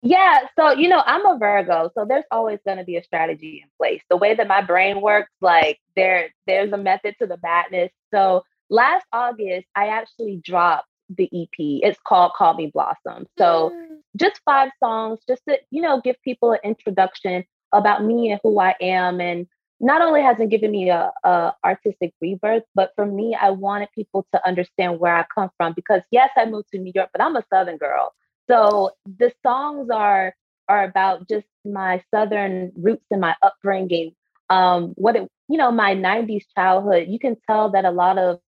Yeah 0.03 0.39
so 0.57 0.71
you 0.71 0.87
know 0.87 1.03
i'm 1.05 1.25
a 1.27 1.37
virgo 1.37 1.91
so 1.95 2.05
there's 2.05 2.23
always 2.31 2.57
going 2.65 2.77
to 2.77 2.83
be 2.83 2.97
a 2.97 3.03
strategy 3.03 3.61
in 3.63 3.69
place. 3.79 4.03
The 4.09 4.17
way 4.17 4.35
that 4.35 4.47
my 4.47 4.61
brain 4.61 5.01
works 5.01 5.31
like 5.41 5.79
there 5.95 6.29
there's 6.45 6.71
a 6.71 6.77
method 6.77 7.15
to 7.19 7.27
the 7.27 7.39
madness. 7.41 7.91
So 8.13 8.43
last 8.69 9.05
august 9.11 9.65
i 9.75 9.87
actually 9.87 10.41
dropped 10.43 10.87
the 11.09 11.25
ep 11.25 11.55
it's 11.57 11.99
called 12.07 12.33
call 12.33 12.53
me 12.53 12.67
blossom. 12.71 13.25
So 13.39 13.71
mm 13.73 13.90
just 14.17 14.41
five 14.45 14.71
songs, 14.79 15.19
just 15.27 15.41
to, 15.47 15.59
you 15.71 15.81
know, 15.81 16.01
give 16.01 16.15
people 16.23 16.51
an 16.51 16.59
introduction 16.63 17.43
about 17.73 18.03
me 18.03 18.31
and 18.31 18.39
who 18.43 18.59
I 18.59 18.75
am. 18.81 19.21
And 19.21 19.47
not 19.79 20.01
only 20.01 20.21
has 20.21 20.39
it 20.39 20.49
given 20.49 20.71
me 20.71 20.89
a, 20.89 21.11
a 21.23 21.53
artistic 21.63 22.13
rebirth, 22.21 22.63
but 22.75 22.91
for 22.95 23.05
me, 23.05 23.35
I 23.39 23.49
wanted 23.51 23.89
people 23.95 24.25
to 24.33 24.47
understand 24.47 24.99
where 24.99 25.15
I 25.15 25.25
come 25.33 25.49
from 25.57 25.73
because 25.73 26.01
yes, 26.11 26.29
I 26.37 26.45
moved 26.45 26.69
to 26.73 26.79
New 26.79 26.91
York, 26.93 27.09
but 27.11 27.21
I'm 27.21 27.35
a 27.35 27.43
Southern 27.51 27.77
girl. 27.77 28.13
So 28.49 28.91
the 29.17 29.31
songs 29.43 29.89
are 29.89 30.33
are 30.67 30.83
about 30.83 31.27
just 31.27 31.47
my 31.65 32.01
Southern 32.13 32.71
roots 32.75 33.05
and 33.11 33.21
my 33.21 33.35
upbringing. 33.41 34.13
Um, 34.49 34.93
what 34.95 35.15
it, 35.15 35.27
you 35.49 35.57
know, 35.57 35.71
my 35.71 35.95
'90s 35.95 36.43
childhood. 36.55 37.07
You 37.09 37.19
can 37.19 37.37
tell 37.49 37.71
that 37.71 37.85
a 37.85 37.91
lot 37.91 38.17
of 38.17 38.39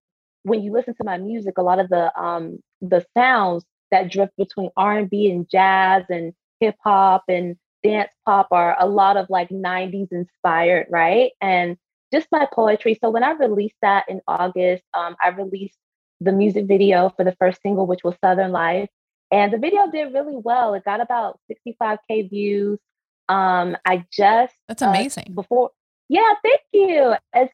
when 0.43 0.62
you 0.62 0.71
listen 0.71 0.93
to 0.95 1.04
my 1.04 1.17
music, 1.17 1.58
a 1.58 1.63
lot 1.63 1.80
of 1.80 1.89
the 1.89 2.12
um, 2.21 2.60
the 2.82 3.06
sounds 3.17 3.65
that 3.93 4.12
drift 4.12 4.34
between 4.38 4.71
R&B 4.75 5.32
and 5.32 5.47
jazz 5.49 6.03
and 6.10 6.34
hip 6.60 6.75
hop 6.84 7.23
and 7.27 7.56
dance 7.84 8.12
pop 8.25 8.47
are 8.51 8.75
a 8.79 8.88
lot 8.88 9.17
of 9.17 9.29
like 9.29 9.49
90s 9.49 10.12
inspired, 10.12 10.88
right? 10.89 11.32
And 11.39 11.77
just 12.12 12.27
my 12.32 12.47
poetry. 12.51 12.97
So 12.99 13.10
when 13.10 13.23
I 13.23 13.32
released 13.32 13.75
that 13.82 14.06
in 14.10 14.21
August, 14.27 14.84
um, 14.93 15.15
I 15.21 15.29
released 15.29 15.77
the 16.19 16.32
music 16.32 16.65
video 16.65 17.12
for 17.15 17.23
the 17.23 17.36
first 17.39 17.62
single, 17.62 17.86
which 17.86 18.03
was 18.03 18.15
Southern 18.23 18.51
Life. 18.51 18.89
And 19.32 19.51
the 19.51 19.58
video 19.58 19.89
did 19.91 20.13
really 20.13 20.36
well. 20.36 20.73
It 20.73 20.86
got 20.86 21.01
about 21.01 21.39
65K 21.51 22.29
views. 22.29 22.79
Um, 23.29 23.77
I 23.86 24.06
just 24.12 24.53
That's 24.67 24.82
uh, 24.82 24.88
amazing. 24.88 25.27
Uh, 25.29 25.34
before 25.34 25.71
yeah, 26.10 26.34
thank 26.43 26.62
you. 26.71 27.15
As, 27.34 27.47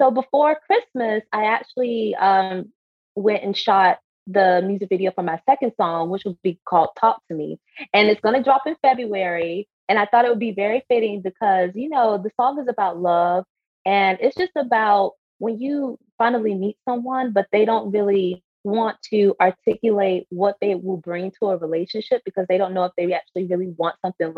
so 0.00 0.10
before 0.10 0.58
Christmas, 0.66 1.22
I 1.32 1.44
actually 1.44 2.14
um, 2.16 2.72
went 3.16 3.42
and 3.42 3.56
shot 3.56 3.98
the 4.26 4.62
music 4.64 4.88
video 4.88 5.12
for 5.12 5.22
my 5.22 5.40
second 5.48 5.72
song, 5.76 6.10
which 6.10 6.24
will 6.24 6.38
be 6.42 6.58
called 6.66 6.90
Talk 6.98 7.20
to 7.28 7.34
Me. 7.34 7.58
And 7.92 8.08
it's 8.08 8.20
going 8.20 8.34
to 8.34 8.42
drop 8.42 8.62
in 8.66 8.76
February. 8.82 9.68
And 9.88 9.98
I 9.98 10.06
thought 10.06 10.24
it 10.24 10.28
would 10.30 10.38
be 10.38 10.52
very 10.52 10.82
fitting 10.88 11.20
because, 11.20 11.70
you 11.74 11.88
know, 11.90 12.18
the 12.18 12.30
song 12.40 12.58
is 12.58 12.68
about 12.68 12.98
love. 13.00 13.44
And 13.84 14.18
it's 14.20 14.36
just 14.36 14.52
about 14.56 15.12
when 15.38 15.60
you 15.60 15.98
finally 16.16 16.54
meet 16.54 16.78
someone, 16.88 17.32
but 17.32 17.46
they 17.52 17.64
don't 17.64 17.90
really 17.90 18.42
want 18.64 18.96
to 19.10 19.34
articulate 19.40 20.26
what 20.30 20.56
they 20.60 20.74
will 20.74 20.96
bring 20.96 21.30
to 21.38 21.50
a 21.50 21.56
relationship 21.58 22.22
because 22.24 22.46
they 22.48 22.56
don't 22.56 22.72
know 22.72 22.84
if 22.84 22.92
they 22.96 23.12
actually 23.12 23.44
really 23.46 23.74
want 23.76 23.96
something 24.02 24.32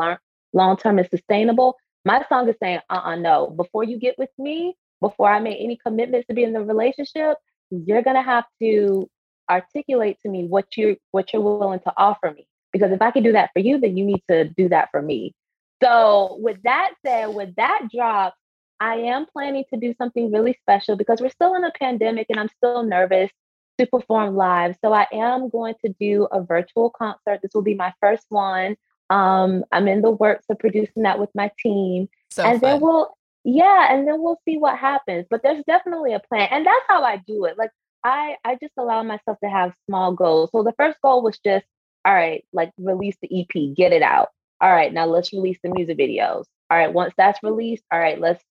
long 0.52 0.76
term 0.76 0.98
and 0.98 1.08
sustainable. 1.08 1.76
My 2.04 2.24
song 2.28 2.48
is 2.48 2.56
saying, 2.60 2.80
uh 2.90 3.00
uh 3.04 3.16
no, 3.16 3.48
before 3.50 3.84
you 3.84 3.98
get 3.98 4.18
with 4.18 4.30
me, 4.38 4.76
before 5.00 5.28
I 5.28 5.38
make 5.38 5.58
any 5.60 5.76
commitments 5.76 6.26
to 6.26 6.34
be 6.34 6.42
in 6.42 6.52
the 6.52 6.60
relationship, 6.60 7.36
you're 7.70 8.02
gonna 8.02 8.22
have 8.22 8.44
to 8.60 9.08
articulate 9.50 10.18
to 10.22 10.28
me 10.28 10.44
what 10.44 10.76
you 10.76 10.96
what 11.10 11.32
you're 11.32 11.42
willing 11.42 11.80
to 11.80 11.92
offer 11.96 12.32
me. 12.32 12.46
Because 12.72 12.92
if 12.92 13.00
I 13.00 13.10
can 13.10 13.22
do 13.22 13.32
that 13.32 13.50
for 13.52 13.60
you, 13.60 13.80
then 13.80 13.96
you 13.96 14.04
need 14.04 14.22
to 14.28 14.44
do 14.44 14.68
that 14.68 14.90
for 14.90 15.00
me. 15.00 15.34
So 15.82 16.38
with 16.40 16.62
that 16.64 16.92
said, 17.04 17.28
with 17.28 17.54
that 17.56 17.88
drop, 17.94 18.34
I 18.80 18.96
am 18.96 19.26
planning 19.32 19.64
to 19.72 19.78
do 19.78 19.94
something 19.96 20.30
really 20.30 20.56
special 20.60 20.96
because 20.96 21.20
we're 21.20 21.30
still 21.30 21.54
in 21.54 21.64
a 21.64 21.72
pandemic 21.78 22.26
and 22.28 22.38
I'm 22.38 22.50
still 22.56 22.82
nervous 22.82 23.30
to 23.78 23.86
perform 23.86 24.36
live. 24.36 24.76
So 24.82 24.92
I 24.92 25.06
am 25.12 25.48
going 25.48 25.74
to 25.84 25.94
do 26.00 26.26
a 26.32 26.42
virtual 26.42 26.90
concert. 26.90 27.40
This 27.42 27.52
will 27.54 27.62
be 27.62 27.74
my 27.74 27.92
first 28.00 28.26
one. 28.28 28.76
Um, 29.10 29.64
I'm 29.72 29.88
in 29.88 30.02
the 30.02 30.10
works 30.10 30.46
of 30.50 30.58
producing 30.58 31.04
that 31.04 31.18
with 31.18 31.30
my 31.34 31.50
team. 31.62 32.08
So 32.30 32.42
and 32.42 32.60
fun. 32.60 32.70
then 32.70 32.80
we'll 32.80 33.16
yeah, 33.44 33.94
and 33.94 34.08
then 34.08 34.20
we'll 34.20 34.40
see 34.44 34.58
what 34.58 34.76
happens. 34.76 35.26
But 35.30 35.42
there's 35.42 35.62
definitely 35.66 36.14
a 36.14 36.20
plan. 36.20 36.48
And 36.50 36.66
that's 36.66 36.84
how 36.88 37.04
I 37.04 37.18
do 37.18 37.44
it. 37.44 37.56
Like 37.56 37.70
I 38.06 38.36
I 38.44 38.56
just 38.62 38.72
allow 38.78 39.02
myself 39.02 39.38
to 39.42 39.50
have 39.50 39.74
small 39.88 40.12
goals. 40.12 40.50
So 40.52 40.62
the 40.62 40.74
first 40.78 40.98
goal 41.02 41.22
was 41.22 41.38
just, 41.44 41.66
all 42.04 42.14
right, 42.14 42.44
like 42.52 42.70
release 42.78 43.16
the 43.20 43.40
EP, 43.40 43.76
get 43.76 43.92
it 43.92 44.02
out. 44.02 44.28
All 44.60 44.70
right, 44.70 44.92
now 44.92 45.06
let's 45.06 45.32
release 45.32 45.58
the 45.62 45.70
music 45.70 45.98
videos. 45.98 46.44
All 46.70 46.78
right, 46.78 46.92
once 46.92 47.12
that's 47.16 47.38
mm-hmm. 47.38 47.48
released, 47.48 47.82
all 47.92 47.98
right, 47.98 48.20
let's 48.20 48.42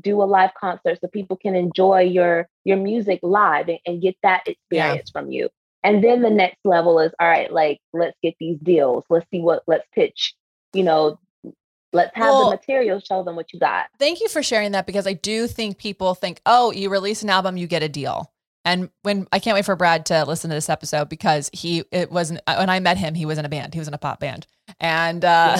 do 0.00 0.20
a 0.20 0.24
live 0.24 0.50
concert 0.58 0.98
so 1.00 1.06
people 1.06 1.36
can 1.36 1.54
enjoy 1.54 2.00
your 2.00 2.48
your 2.64 2.76
music 2.76 3.20
live 3.22 3.68
and, 3.68 3.78
and 3.86 4.02
get 4.02 4.16
that 4.24 4.42
experience 4.48 5.12
yeah. 5.14 5.20
from 5.20 5.30
you. 5.30 5.48
And 5.84 6.02
then 6.02 6.22
the 6.22 6.30
next 6.30 6.58
level 6.64 6.98
is 6.98 7.12
all 7.20 7.28
right, 7.28 7.52
like 7.52 7.78
let's 7.92 8.16
get 8.20 8.34
these 8.40 8.58
deals. 8.64 9.04
Let's 9.08 9.26
see 9.30 9.40
what 9.40 9.62
let's 9.68 9.86
pitch, 9.94 10.34
you 10.72 10.82
know, 10.82 11.20
let's 11.92 12.10
have 12.16 12.30
well, 12.30 12.50
the 12.50 12.56
material 12.56 12.98
show 12.98 13.22
them 13.22 13.36
what 13.36 13.52
you 13.52 13.60
got. 13.60 13.86
Thank 14.00 14.20
you 14.20 14.28
for 14.28 14.42
sharing 14.42 14.72
that 14.72 14.86
because 14.86 15.06
I 15.06 15.12
do 15.12 15.46
think 15.46 15.78
people 15.78 16.16
think, 16.16 16.40
"Oh, 16.44 16.72
you 16.72 16.90
release 16.90 17.22
an 17.22 17.30
album, 17.30 17.56
you 17.56 17.68
get 17.68 17.84
a 17.84 17.88
deal." 17.88 18.33
And 18.64 18.90
when 19.02 19.26
I 19.32 19.38
can't 19.38 19.54
wait 19.54 19.64
for 19.64 19.76
Brad 19.76 20.06
to 20.06 20.24
listen 20.24 20.50
to 20.50 20.56
this 20.56 20.68
episode 20.68 21.08
because 21.08 21.50
he 21.52 21.84
it 21.90 22.10
wasn't 22.10 22.40
when 22.46 22.70
I 22.70 22.80
met 22.80 22.96
him, 22.96 23.14
he 23.14 23.26
was 23.26 23.38
in 23.38 23.44
a 23.44 23.48
band. 23.48 23.74
He 23.74 23.80
was 23.80 23.88
in 23.88 23.94
a 23.94 23.98
pop 23.98 24.20
band. 24.20 24.46
And 24.80 25.24
uh 25.24 25.56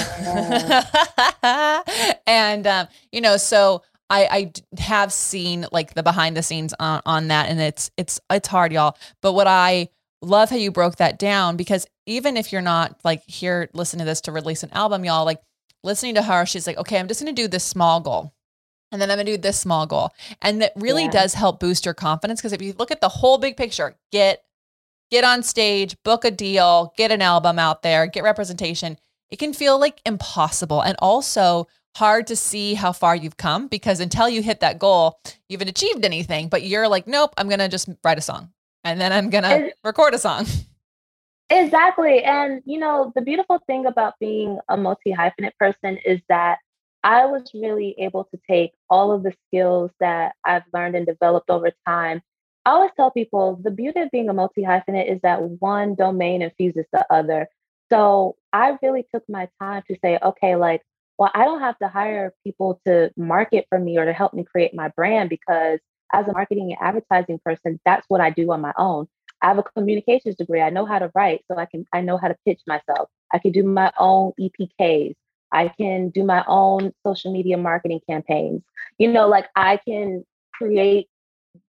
yeah. 1.43 1.83
and 2.27 2.67
um, 2.67 2.89
you 3.13 3.21
know, 3.21 3.37
so 3.37 3.83
I, 4.11 4.53
I 4.77 4.81
have 4.83 5.13
seen 5.13 5.67
like 5.73 5.95
the 5.95 6.03
behind 6.03 6.37
the 6.37 6.43
scenes 6.43 6.75
on, 6.79 7.01
on 7.07 7.29
that 7.29 7.49
and 7.49 7.61
it's 7.61 7.91
it's 7.97 8.21
it's 8.31 8.49
hard 8.49 8.73
y'all 8.73 8.97
but 9.23 9.33
what 9.33 9.47
I 9.47 9.89
love 10.21 10.51
how 10.51 10.57
you 10.57 10.71
broke 10.71 10.97
that 10.97 11.19
down 11.19 11.57
because 11.57 11.87
even 12.07 12.37
if 12.37 12.53
you're 12.53 12.63
not 12.63 12.99
like 13.03 13.23
here 13.27 13.71
listening 13.73 14.01
to 14.01 14.05
this 14.05 14.21
to 14.23 14.33
release 14.33 14.63
an 14.63 14.71
album 14.73 15.05
y'all 15.05 15.25
like 15.25 15.41
listening 15.83 16.15
to 16.17 16.23
her 16.23 16.45
she's 16.45 16.67
like 16.67 16.77
okay 16.77 16.99
I'm 16.99 17.09
just 17.09 17.25
to 17.25 17.33
do 17.33 17.49
this 17.49 17.65
small 17.65 18.01
goal 18.01 18.35
and 18.95 19.03
then 19.03 19.11
I'm 19.11 19.17
going 19.17 19.27
to 19.27 19.33
do 19.33 19.39
this 19.39 19.59
small 19.59 19.87
goal 19.87 20.15
and 20.41 20.63
that 20.63 20.73
really 20.77 21.05
yeah. 21.05 21.11
does 21.11 21.35
help 21.35 21.61
boost 21.61 21.85
your 21.85 21.95
confidence 21.95 22.41
because 22.41 22.53
if 22.53 22.63
you 22.63 22.75
look 22.79 22.91
at 22.91 23.01
the 23.01 23.09
whole 23.09 23.37
big 23.37 23.57
picture 23.57 23.97
get 24.11 24.45
get 25.11 25.25
on 25.25 25.43
stage 25.43 25.97
book 26.03 26.25
a 26.25 26.31
deal 26.31 26.95
get 26.97 27.11
an 27.11 27.21
album 27.21 27.59
out 27.59 27.83
there 27.83 28.07
get 28.07 28.25
representation 28.25 28.97
it 29.31 29.39
can 29.39 29.53
feel 29.53 29.79
like 29.79 30.01
impossible 30.07 30.81
and 30.81 30.97
also 31.01 31.67
hard 31.97 32.27
to 32.27 32.37
see 32.37 32.75
how 32.75 32.93
far 32.93 33.15
you've 33.15 33.37
come 33.37 33.69
because 33.69 34.01
until 34.01 34.29
you 34.29 34.43
hit 34.43 34.61
that 34.61 34.79
goal, 34.79 35.19
you 35.49 35.57
haven't 35.57 35.69
achieved 35.69 36.05
anything. 36.05 36.49
But 36.49 36.63
you're 36.65 36.89
like, 36.89 37.07
nope, 37.07 37.35
I'm 37.39 37.49
going 37.49 37.61
to 37.61 37.69
just 37.69 37.89
write 38.03 38.19
a 38.19 38.23
song 38.23 38.51
and 38.83 39.01
then 39.01 39.13
I'm 39.13 39.31
going 39.31 39.45
to 39.45 39.73
record 39.85 40.15
a 40.15 40.19
song. 40.19 40.47
Exactly. 41.51 42.25
And, 42.25 42.63
you 42.65 42.79
know, 42.79 43.13
the 43.15 43.21
beautiful 43.21 43.61
thing 43.67 43.85
about 43.87 44.15
being 44.19 44.59
a 44.69 44.77
multi 44.79 45.13
hyphenate 45.13 45.57
person 45.59 45.99
is 45.99 46.21
that 46.29 46.59
I 47.05 47.27
was 47.27 47.43
really 47.55 47.95
able 47.99 48.25
to 48.25 48.41
take 48.51 48.73
all 48.89 49.13
of 49.13 49.23
the 49.23 49.35
skills 49.47 49.91
that 50.01 50.35
I've 50.45 50.65
learned 50.73 50.97
and 50.97 51.07
developed 51.07 51.51
over 51.51 51.71
time. 51.87 52.23
I 52.65 52.71
always 52.71 52.93
tell 52.97 53.11
people 53.11 53.61
the 53.63 53.71
beauty 53.71 54.01
of 54.01 54.11
being 54.11 54.31
a 54.31 54.33
multi 54.33 54.63
hyphenate 54.63 55.13
is 55.13 55.21
that 55.23 55.43
one 55.61 55.95
domain 55.97 56.41
infuses 56.41 56.87
the 56.93 57.07
other. 57.13 57.49
So 57.93 58.37
I 58.55 58.79
really 58.83 59.07
took 59.15 59.23
my 59.29 59.49
time 59.61 59.83
to 59.89 59.97
say, 60.03 60.19
okay, 60.23 60.57
like, 60.57 60.81
well, 61.19 61.31
I 61.35 61.45
don't 61.45 61.61
have 61.61 61.79
to 61.81 61.89
hire 61.89 62.33
people 62.43 62.81
to 62.87 63.11
market 63.19 63.67
for 63.69 63.79
me 63.79 63.99
or 63.99 64.07
to 64.07 64.15
help 64.15 64.33
me 64.33 64.43
create 64.43 64.75
my 64.75 64.89
brand 64.97 65.29
because 65.29 65.81
as 66.15 66.27
a 66.27 66.33
marketing 66.33 66.73
and 66.73 66.81
advertising 66.81 67.39
person, 67.45 67.79
that's 67.85 68.07
what 68.09 68.23
I 68.23 68.31
do 68.31 68.51
on 68.51 68.63
my 68.63 68.73
own. 68.79 69.07
I 69.43 69.49
have 69.49 69.59
a 69.59 69.63
communications 69.63 70.37
degree. 70.37 70.63
I 70.63 70.71
know 70.71 70.87
how 70.87 70.99
to 70.99 71.11
write, 71.15 71.43
so 71.51 71.59
I 71.59 71.67
can 71.67 71.85
I 71.93 72.01
know 72.01 72.17
how 72.17 72.29
to 72.29 72.37
pitch 72.47 72.63
myself. 72.67 73.11
I 73.33 73.39
can 73.39 73.53
do 73.53 73.63
my 73.63 73.93
own 73.99 74.33
EPKs. 74.41 75.15
I 75.55 75.69
can 75.69 76.11
do 76.11 76.25
my 76.25 76.45
own 76.49 76.93
social 77.07 77.33
media 77.33 77.57
marketing 77.57 78.01
campaigns. 78.09 78.63
You 78.99 79.13
know, 79.13 79.29
like 79.29 79.47
I 79.55 79.79
can 79.79 80.25
create 80.53 81.09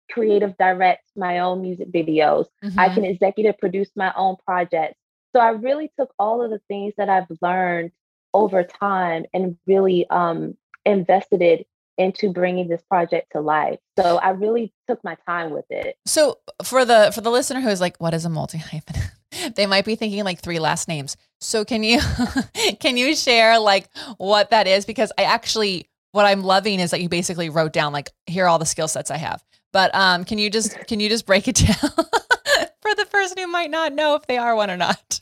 creative 0.10 0.58
direct 0.58 1.04
my 1.15 1.39
own 1.39 1.62
music 1.62 1.91
videos. 1.91 2.46
Mm-hmm. 2.63 2.80
I 2.80 2.93
can 2.93 3.04
executive 3.04 3.58
produce 3.58 3.89
my 3.96 4.13
own 4.15 4.38
projects. 4.46 4.98
So 5.34 5.41
I 5.41 5.50
really 5.50 5.91
took 6.00 6.13
all 6.17 6.41
of 6.41 6.50
the 6.50 6.62
things 6.67 6.93
that 6.98 7.10
I've 7.10 7.28
learned 7.41 7.91
over 8.34 8.63
time 8.63 9.26
and 9.34 9.58
really 9.67 10.10
um, 10.10 10.56
invested 10.86 11.41
it 11.41 11.67
into 11.97 12.32
bringing 12.32 12.67
this 12.67 12.82
project 12.89 13.32
to 13.34 13.41
life. 13.41 13.79
So 13.99 14.17
I 14.17 14.32
really 14.32 14.73
took 14.88 15.03
my 15.03 15.15
time 15.27 15.51
with 15.51 15.65
it. 15.69 15.97
So 16.06 16.39
for 16.63 16.86
the 16.86 17.12
for 17.13 17.21
the 17.21 17.32
listener 17.32 17.62
who 17.62 17.69
is 17.69 17.82
like, 17.82 17.97
what 17.97 18.13
is 18.13 18.25
a 18.25 18.29
multi 18.29 18.58
hyphen? 18.58 19.01
they 19.56 19.65
might 19.65 19.86
be 19.86 19.95
thinking 19.95 20.23
like 20.23 20.41
three 20.41 20.60
last 20.60 20.88
names. 20.88 21.17
So 21.39 21.65
can 21.65 21.84
you 21.84 21.99
can 22.79 22.97
you 22.97 23.15
share 23.15 23.60
like 23.60 23.89
what 24.17 24.49
that 24.51 24.67
is? 24.67 24.86
Because 24.86 25.12
I 25.17 25.23
actually 25.23 25.88
what 26.12 26.25
I'm 26.25 26.43
loving 26.43 26.79
is 26.79 26.91
that 26.91 27.01
you 27.01 27.10
basically 27.10 27.49
wrote 27.49 27.73
down 27.73 27.93
like 27.93 28.10
here 28.27 28.45
are 28.45 28.47
all 28.47 28.60
the 28.60 28.65
skill 28.65 28.88
sets 28.88 29.12
I 29.12 29.17
have. 29.17 29.43
But 29.71 29.93
um, 29.95 30.25
can 30.25 30.38
you 30.38 30.49
just 30.49 30.77
can 30.88 30.99
you 30.99 31.10
just 31.10 31.25
break 31.25 31.47
it 31.47 31.56
down 31.56 31.75
for 31.75 32.95
the 32.95 33.08
person 33.12 33.38
who 33.38 33.47
might 33.47 33.71
not 33.71 33.93
know 33.93 34.15
if 34.15 34.25
they 34.27 34.38
are 34.38 34.56
one 34.56 34.69
or 34.69 34.77
not? 34.77 35.21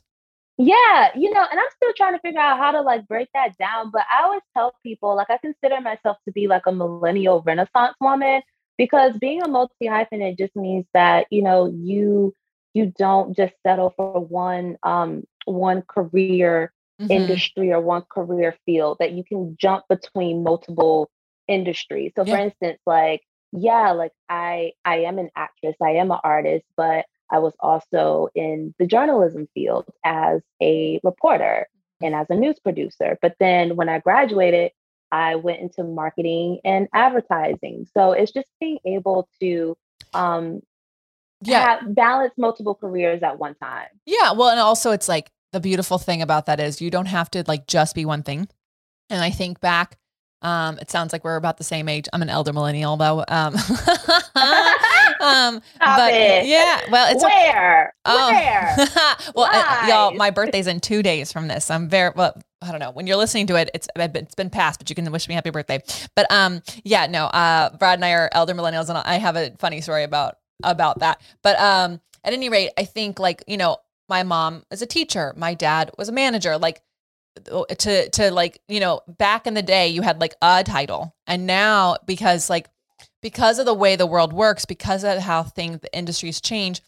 Yeah, 0.63 1.09
you 1.15 1.33
know, 1.33 1.43
and 1.49 1.59
I'm 1.59 1.65
still 1.75 1.91
trying 1.97 2.13
to 2.13 2.19
figure 2.19 2.39
out 2.39 2.59
how 2.59 2.71
to 2.71 2.81
like 2.81 3.07
break 3.07 3.29
that 3.33 3.57
down. 3.57 3.89
But 3.89 4.03
I 4.13 4.23
always 4.23 4.43
tell 4.55 4.75
people, 4.83 5.15
like, 5.15 5.31
I 5.31 5.37
consider 5.37 5.81
myself 5.81 6.17
to 6.25 6.31
be 6.31 6.47
like 6.47 6.67
a 6.67 6.71
millennial 6.71 7.41
renaissance 7.41 7.95
woman 7.99 8.43
because 8.77 9.17
being 9.17 9.41
a 9.41 9.47
multi 9.47 9.73
hyphenate 9.85 10.37
just 10.37 10.55
means 10.55 10.85
that, 10.93 11.25
you 11.31 11.41
know, 11.41 11.65
you 11.65 12.35
you 12.75 12.93
don't 12.95 13.35
just 13.35 13.53
settle 13.65 13.91
for 13.97 14.19
one 14.19 14.77
um 14.83 15.23
one 15.45 15.81
career 15.81 16.71
mm-hmm. 17.01 17.11
industry 17.11 17.71
or 17.71 17.81
one 17.81 18.03
career 18.03 18.55
field, 18.63 18.97
that 18.99 19.13
you 19.13 19.23
can 19.23 19.57
jump 19.59 19.85
between 19.89 20.43
multiple 20.43 21.09
industries. 21.47 22.11
So 22.15 22.23
yeah. 22.23 22.35
for 22.35 22.39
instance, 22.39 22.79
like, 22.85 23.21
yeah, 23.51 23.93
like 23.93 24.11
I 24.29 24.73
I 24.85 24.97
am 24.99 25.17
an 25.17 25.31
actress, 25.35 25.75
I 25.81 25.93
am 25.93 26.11
an 26.11 26.19
artist, 26.23 26.65
but 26.77 27.07
I 27.31 27.39
was 27.39 27.53
also 27.59 28.27
in 28.35 28.73
the 28.77 28.85
journalism 28.85 29.47
field 29.53 29.85
as 30.05 30.41
a 30.61 30.99
reporter 31.03 31.67
and 32.01 32.13
as 32.13 32.27
a 32.29 32.35
news 32.35 32.59
producer. 32.59 33.17
But 33.21 33.35
then 33.39 33.75
when 33.75 33.89
I 33.89 33.99
graduated, 33.99 34.71
I 35.11 35.35
went 35.35 35.59
into 35.59 35.83
marketing 35.83 36.59
and 36.63 36.87
advertising. 36.93 37.87
So 37.93 38.11
it's 38.11 38.31
just 38.31 38.47
being 38.59 38.79
able 38.85 39.27
to 39.41 39.77
um, 40.13 40.61
yeah. 41.41 41.79
Have, 41.79 41.95
balance 41.95 42.33
multiple 42.37 42.75
careers 42.75 43.23
at 43.23 43.39
one 43.39 43.55
time. 43.55 43.87
Yeah. 44.05 44.33
Well, 44.33 44.49
and 44.49 44.59
also 44.59 44.91
it's 44.91 45.09
like 45.09 45.31
the 45.51 45.59
beautiful 45.59 45.97
thing 45.97 46.21
about 46.21 46.45
that 46.45 46.59
is 46.59 46.81
you 46.81 46.91
don't 46.91 47.07
have 47.07 47.31
to 47.31 47.43
like 47.47 47.67
just 47.67 47.95
be 47.95 48.05
one 48.05 48.23
thing. 48.23 48.47
And 49.09 49.21
I 49.21 49.31
think 49.31 49.59
back, 49.59 49.97
um, 50.41 50.77
it 50.79 50.89
sounds 50.89 51.13
like 51.13 51.23
we're 51.23 51.35
about 51.35 51.57
the 51.57 51.63
same 51.63 51.89
age. 51.89 52.07
I'm 52.13 52.21
an 52.21 52.29
elder 52.29 52.53
millennial 52.53 52.95
though. 52.97 53.25
Um, 53.27 53.55
um, 55.21 55.61
Stop 55.75 55.97
but 55.97 56.13
it. 56.13 56.45
yeah, 56.45 56.81
well, 56.89 57.13
it's 57.13 57.23
where, 57.23 57.93
oh. 58.05 58.31
where? 58.31 58.75
well, 59.35 59.49
uh, 59.51 59.87
y'all, 59.87 60.13
my 60.13 60.29
birthday's 60.31 60.67
in 60.67 60.79
two 60.79 61.03
days 61.03 61.31
from 61.31 61.47
this. 61.47 61.69
I'm 61.69 61.89
very 61.89 62.11
well. 62.15 62.39
I 62.61 62.71
don't 62.71 62.79
know 62.79 62.91
when 62.91 63.07
you're 63.07 63.17
listening 63.17 63.47
to 63.47 63.55
it. 63.55 63.71
It's 63.73 63.87
it's 63.95 64.35
been 64.35 64.49
passed, 64.49 64.79
but 64.79 64.89
you 64.89 64.95
can 64.95 65.11
wish 65.11 65.27
me 65.27 65.35
happy 65.35 65.49
birthday. 65.49 65.81
But 66.15 66.31
um, 66.31 66.61
yeah, 66.83 67.07
no. 67.07 67.25
Uh, 67.25 67.75
Brad 67.77 67.97
and 67.97 68.05
I 68.05 68.11
are 68.13 68.29
elder 68.31 68.53
millennials, 68.53 68.89
and 68.89 68.97
I 68.97 69.17
have 69.17 69.35
a 69.35 69.51
funny 69.57 69.81
story 69.81 70.03
about 70.03 70.37
about 70.63 70.99
that. 70.99 71.21
But 71.41 71.59
um, 71.59 72.01
at 72.23 72.33
any 72.33 72.49
rate, 72.49 72.71
I 72.77 72.85
think 72.85 73.19
like 73.19 73.43
you 73.47 73.57
know, 73.57 73.77
my 74.09 74.23
mom 74.23 74.63
is 74.71 74.81
a 74.81 74.85
teacher, 74.85 75.33
my 75.37 75.53
dad 75.53 75.91
was 75.97 76.09
a 76.09 76.11
manager, 76.11 76.57
like 76.57 76.81
to 77.77 78.09
to 78.09 78.31
like 78.31 78.61
you 78.67 78.79
know 78.79 79.01
back 79.07 79.47
in 79.47 79.53
the 79.53 79.61
day 79.61 79.87
you 79.87 80.01
had 80.01 80.19
like 80.19 80.35
a 80.41 80.63
title 80.63 81.15
and 81.27 81.47
now 81.47 81.95
because 82.05 82.49
like 82.49 82.69
because 83.21 83.59
of 83.59 83.65
the 83.65 83.73
way 83.73 83.95
the 83.95 84.05
world 84.05 84.33
works, 84.33 84.65
because 84.65 85.03
of 85.03 85.19
how 85.19 85.43
things, 85.43 85.79
the 85.79 85.95
industries 85.97 86.41
change, 86.41 86.81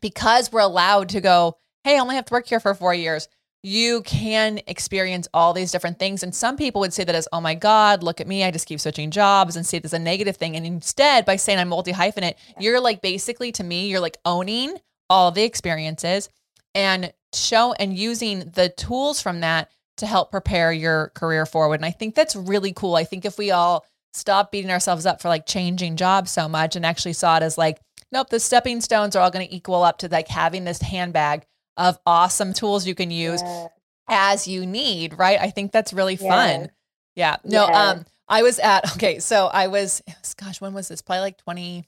because 0.00 0.52
we're 0.52 0.60
allowed 0.60 1.08
to 1.10 1.20
go, 1.20 1.56
hey, 1.84 1.96
I 1.96 2.00
only 2.00 2.16
have 2.16 2.26
to 2.26 2.32
work 2.34 2.46
here 2.46 2.60
for 2.60 2.74
four 2.74 2.94
years, 2.94 3.28
you 3.64 4.02
can 4.02 4.60
experience 4.66 5.28
all 5.32 5.52
these 5.52 5.70
different 5.70 5.98
things. 5.98 6.22
And 6.22 6.34
some 6.34 6.56
people 6.56 6.80
would 6.80 6.92
say 6.92 7.04
that 7.04 7.14
as, 7.14 7.28
oh 7.32 7.40
my 7.40 7.54
God, 7.54 8.02
look 8.02 8.20
at 8.20 8.26
me, 8.26 8.42
I 8.42 8.50
just 8.50 8.66
keep 8.66 8.80
switching 8.80 9.10
jobs 9.10 9.56
and 9.56 9.64
see 9.64 9.76
it 9.76 9.84
as 9.84 9.92
a 9.92 9.98
negative 9.98 10.36
thing. 10.36 10.56
And 10.56 10.66
instead, 10.66 11.24
by 11.24 11.36
saying 11.36 11.58
I'm 11.58 11.68
multi 11.68 11.92
hyphenate, 11.92 12.34
you're 12.58 12.80
like 12.80 13.02
basically 13.02 13.52
to 13.52 13.64
me, 13.64 13.88
you're 13.88 14.00
like 14.00 14.18
owning 14.24 14.78
all 15.08 15.30
the 15.30 15.44
experiences 15.44 16.28
and 16.74 17.12
show 17.32 17.72
and 17.74 17.96
using 17.96 18.50
the 18.50 18.68
tools 18.68 19.22
from 19.22 19.40
that 19.40 19.70
to 19.98 20.06
help 20.06 20.30
prepare 20.30 20.72
your 20.72 21.10
career 21.10 21.46
forward. 21.46 21.76
And 21.76 21.86
I 21.86 21.90
think 21.90 22.14
that's 22.14 22.34
really 22.34 22.72
cool. 22.72 22.96
I 22.96 23.04
think 23.04 23.24
if 23.24 23.38
we 23.38 23.50
all 23.50 23.84
stop 24.12 24.52
beating 24.52 24.70
ourselves 24.70 25.06
up 25.06 25.20
for 25.20 25.28
like 25.28 25.46
changing 25.46 25.96
jobs 25.96 26.30
so 26.30 26.48
much 26.48 26.76
and 26.76 26.84
actually 26.84 27.12
saw 27.14 27.36
it 27.36 27.42
as 27.42 27.56
like, 27.56 27.80
nope, 28.10 28.28
the 28.30 28.40
stepping 28.40 28.80
stones 28.80 29.16
are 29.16 29.22
all 29.22 29.30
going 29.30 29.46
to 29.46 29.54
equal 29.54 29.82
up 29.82 29.98
to 29.98 30.08
like 30.08 30.28
having 30.28 30.64
this 30.64 30.80
handbag 30.80 31.44
of 31.76 31.98
awesome 32.06 32.52
tools 32.52 32.86
you 32.86 32.94
can 32.94 33.10
use 33.10 33.42
yeah. 33.42 33.66
as 34.08 34.46
you 34.46 34.66
need, 34.66 35.18
right? 35.18 35.38
I 35.40 35.50
think 35.50 35.72
that's 35.72 35.92
really 35.92 36.16
fun. 36.16 36.70
Yeah. 37.14 37.36
No, 37.44 37.68
yeah. 37.68 37.90
um 37.90 38.04
I 38.28 38.42
was 38.42 38.58
at 38.58 38.92
okay, 38.96 39.18
so 39.18 39.46
I 39.46 39.68
was 39.68 40.02
gosh, 40.36 40.60
when 40.60 40.74
was 40.74 40.88
this? 40.88 41.02
Probably 41.02 41.20
like 41.20 41.38
20 41.38 41.84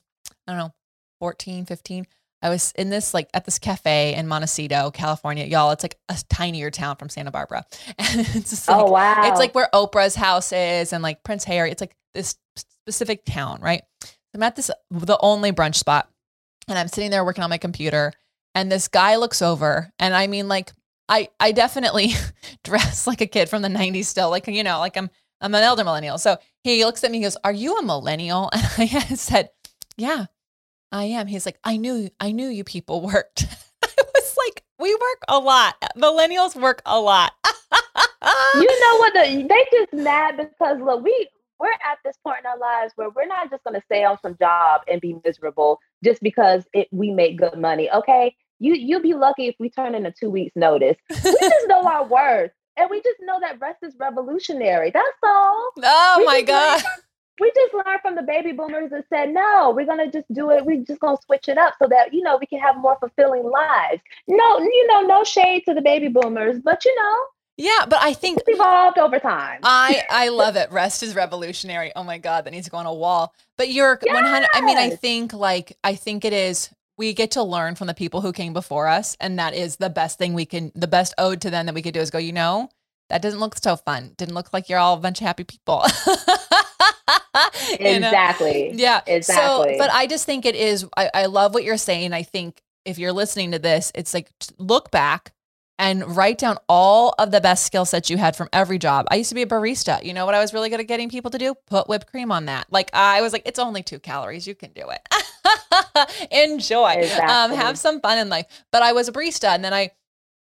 I 0.47 0.53
don't 0.53 0.59
know, 0.59 0.75
14, 1.21 1.67
15. 1.67 2.07
I 2.43 2.51
was 2.51 2.73
in 2.77 2.91
this 2.91 3.15
like 3.15 3.29
at 3.33 3.47
this 3.47 3.59
cafe 3.59 4.15
in 4.15 4.29
Montecito, 4.29 4.91
California. 4.91 5.47
Y'all, 5.47 5.71
it's 5.71 5.83
like 5.83 5.99
a 6.11 6.17
tinier 6.29 6.71
town 6.71 6.97
from 6.97 7.09
Santa 7.09 7.31
Barbara. 7.31 7.65
And 7.99 8.21
it's 8.21 8.51
just 8.51 8.69
like, 8.69 8.79
oh 8.79 8.91
wow. 8.91 9.31
It's 9.31 9.39
like 9.39 9.55
where 9.55 9.69
Oprah's 9.73 10.15
house 10.15 10.53
is 10.53 10.93
and 10.93 11.03
like 11.03 11.23
Prince 11.23 11.45
Harry. 11.45 11.71
It's 11.71 11.81
like 11.81 11.97
this 12.15 12.37
specific 12.57 13.25
town, 13.25 13.61
right? 13.61 13.83
I'm 14.35 14.43
at 14.43 14.57
this 14.57 14.71
the 14.91 15.19
only 15.21 15.53
brunch 15.53 15.77
spot. 15.77 16.09
And 16.67 16.79
I'm 16.79 16.89
sitting 16.89 17.11
there 17.11 17.25
working 17.25 17.45
on 17.45 17.51
my 17.51 17.59
computer 17.59 18.13
and 18.55 18.73
this 18.73 18.89
guy 18.89 19.17
looks 19.17 19.43
over 19.43 19.93
and 19.99 20.15
I 20.15 20.27
mean 20.29 20.49
like 20.49 20.73
I 21.09 21.29
I 21.39 21.53
definitely 21.53 22.13
dress 22.65 23.07
like 23.07 23.21
a 23.21 23.27
kid 23.27 23.51
from 23.51 23.61
the 23.63 23.69
90s 23.69 24.07
still 24.07 24.31
like 24.31 24.47
you 24.47 24.65
know 24.65 24.79
like 24.79 24.97
I'm 24.97 25.11
I'm 25.41 25.55
an 25.55 25.63
elder 25.63 25.85
millennial. 25.85 26.17
So 26.17 26.39
he 26.63 26.85
looks 26.85 27.05
at 27.05 27.11
me 27.11 27.19
he 27.19 27.25
goes, 27.25 27.37
"Are 27.45 27.53
you 27.53 27.77
a 27.77 27.83
millennial?" 27.83 28.51
And 28.79 28.91
I 28.95 29.15
said, 29.15 29.51
"Yeah, 29.97 30.27
I 30.91 31.05
am." 31.05 31.27
He's 31.27 31.45
like, 31.45 31.59
"I 31.63 31.77
knew 31.77 32.09
I 32.19 32.33
knew 32.33 32.49
you 32.49 32.65
people 32.65 33.03
worked." 33.03 33.47
I 33.83 33.89
was 34.15 34.37
like, 34.47 34.65
"We 34.79 34.95
work 34.95 35.25
a 35.29 35.39
lot. 35.39 35.75
Millennials 35.97 36.57
work 36.61 36.81
a 36.87 36.99
lot." 36.99 37.33
you 38.55 38.81
know 38.81 38.97
what? 38.99 39.13
The, 39.13 39.47
they 39.49 39.79
just 39.79 39.93
mad 39.93 40.39
because 40.39 40.81
look, 40.81 41.05
we 41.05 41.29
we're 41.65 41.91
at 41.91 41.99
this 42.05 42.17
point 42.23 42.41
in 42.41 42.47
our 42.47 42.59
lives 42.59 42.93
where 42.97 43.09
we're 43.09 43.27
not 43.27 43.51
just 43.51 43.65
going 43.65 43.75
to 43.75 43.85
stay 43.87 44.05
on 44.05 44.19
some 44.21 44.37
job 44.37 44.83
and 44.87 45.01
be 45.01 45.17
miserable 45.25 45.79
just 46.05 46.23
because 46.23 46.65
it 46.75 46.89
we 46.93 47.11
make 47.11 47.39
good 47.39 47.59
money. 47.59 47.91
Okay, 47.91 48.37
you 48.59 48.75
you'll 48.75 49.01
be 49.01 49.15
lucky 49.15 49.47
if 49.49 49.55
we 49.59 49.71
turn 49.71 49.95
in 49.95 50.05
a 50.05 50.13
two 50.13 50.29
weeks 50.31 50.55
notice. 50.55 50.97
We 51.25 51.49
just 51.49 51.69
know 51.69 51.83
our 51.83 52.07
worth. 52.07 52.51
And 52.77 52.91
we 52.91 53.01
just 53.03 53.21
know 53.21 53.39
that 53.41 53.61
rest 53.61 53.79
is 53.83 53.95
revolutionary. 53.99 54.91
That's 54.91 55.07
all. 55.23 55.71
Oh 55.83 56.15
we 56.19 56.25
my 56.27 56.43
God. 56.43 56.81
From, 56.81 56.91
we 57.41 57.53
just 57.55 57.73
learned 57.73 58.01
from 58.03 58.15
the 58.17 58.23
baby 58.23 58.53
boomers 58.53 58.91
that 58.91 59.05
said, 59.09 59.31
no, 59.33 59.73
we're 59.75 59.87
gonna 59.87 60.11
just 60.11 60.33
do 60.33 60.51
it. 60.51 60.65
We're 60.65 60.85
just 60.85 61.01
gonna 61.01 61.17
switch 61.25 61.49
it 61.49 61.57
up 61.57 61.75
so 61.81 61.89
that 61.89 62.13
you 62.13 62.23
know 62.23 62.37
we 62.37 62.47
can 62.47 62.59
have 62.59 62.77
more 62.77 62.97
fulfilling 63.01 63.45
lives. 63.45 64.03
No, 64.29 64.59
you 64.59 64.87
know, 64.89 65.01
no 65.03 65.25
shade 65.25 65.63
to 65.67 65.75
the 65.75 65.83
baby 65.83 66.09
boomers, 66.09 66.61
but 66.63 66.85
you 66.85 66.95
know, 66.95 67.17
yeah, 67.57 67.87
but 67.89 68.01
I 68.01 68.15
think 68.15 68.39
it's 68.39 68.49
evolved 68.49 68.99
over 68.99 69.19
time. 69.19 69.61
I 69.63 70.03
I 70.11 70.29
love 70.29 70.57
it. 70.57 70.71
Rest 70.73 71.03
is 71.03 71.15
revolutionary. 71.15 71.93
Oh 71.95 72.05
my 72.05 72.19
god, 72.19 72.45
that 72.45 72.51
needs 72.51 72.67
to 72.67 72.71
go 72.71 72.79
on 72.79 72.87
a 72.87 72.95
wall. 72.95 73.35
But 73.57 73.69
you're 73.69 73.99
yes! 74.05 74.15
100 74.15 74.49
I 74.55 74.61
mean, 74.61 74.79
I 74.79 74.91
think 74.91 75.33
like 75.33 75.77
I 75.85 75.95
think 75.95 76.25
it 76.25 76.33
is 76.33 76.71
we 76.97 77.13
get 77.13 77.33
to 77.33 77.43
learn 77.43 77.75
from 77.75 77.87
the 77.87 77.95
people 77.95 78.21
who 78.21 78.33
came 78.33 78.53
before 78.53 78.87
us 78.87 79.17
and 79.21 79.39
that 79.39 79.55
is 79.55 79.77
the 79.77 79.91
best 79.91 80.19
thing 80.19 80.35
we 80.35 80.47
can 80.47 80.73
the 80.75 80.87
best 80.87 81.15
ode 81.19 81.41
to 81.41 81.51
them 81.51 81.67
that 81.67 81.75
we 81.75 81.83
could 81.83 81.95
do 81.95 82.01
is 82.01 82.11
go 82.11 82.19
you 82.19 82.33
know 82.33 82.69
that 83.11 83.23
doesn't 83.23 83.41
look 83.41 83.57
so 83.57 83.77
fun 83.77 84.13
didn't 84.17 84.35
look 84.35 84.53
like 84.53 84.69
you're 84.69 84.79
all 84.79 84.95
a 84.95 85.01
bunch 85.01 85.21
of 85.21 85.27
happy 85.27 85.45
people 85.45 85.83
exactly 87.81 88.71
know? 88.71 88.77
yeah 88.77 89.01
exactly 89.07 89.75
so 89.75 89.79
but 89.79 89.91
i 89.93 90.07
just 90.07 90.25
think 90.25 90.47
it 90.47 90.55
is 90.55 90.87
I, 90.97 91.11
I 91.15 91.27
love 91.27 91.55
what 91.55 91.65
you're 91.65 91.77
saying 91.77 92.13
i 92.13 92.23
think 92.23 92.63
if 92.85 92.99
you're 92.99 93.13
listening 93.13 93.53
to 93.53 93.59
this 93.59 93.91
it's 93.95 94.15
like 94.15 94.31
look 94.59 94.91
back 94.91 95.33
and 95.79 96.17
write 96.17 96.39
down 96.39 96.57
all 96.69 97.15
of 97.19 97.31
the 97.31 97.41
best 97.41 97.65
skill 97.65 97.85
sets 97.85 98.09
you 98.09 98.17
had 98.17 98.37
from 98.37 98.49
every 98.53 98.79
job. 98.79 99.07
I 99.11 99.17
used 99.17 99.29
to 99.31 99.35
be 99.35 99.43
a 99.43 99.47
barista. 99.47 100.03
You 100.03 100.15
know 100.15 100.25
what 100.25 100.35
I 100.35 100.41
was 100.41 100.55
really 100.55 100.71
good 100.71 100.81
at 100.81 100.87
getting 100.87 101.09
people 101.09 101.31
to 101.33 101.39
do? 101.39 101.55
Put 101.67 101.89
whipped 101.89 102.07
cream 102.07 102.31
on 102.31 102.47
that. 102.47 102.67
Like 102.71 102.91
I 102.93 103.21
was 103.21 103.33
like, 103.33 103.43
it's 103.45 103.59
only 103.59 103.83
two 103.83 103.99
calories. 103.99 104.47
You 104.47 104.55
can 104.55 104.73
do 104.73 104.89
it. 104.91 106.29
Enjoy. 106.31 106.93
Um, 106.93 106.99
exactly. 106.99 107.35
Um, 107.35 107.53
have 107.53 107.79
some 107.79 108.01
fun 108.01 108.19
in 108.19 108.29
life. 108.29 108.47
But 108.71 108.83
I 108.83 108.93
was 108.93 109.09
a 109.09 109.13
barista 109.13 109.49
and 109.49 109.65
then 109.65 109.75
I 109.75 109.91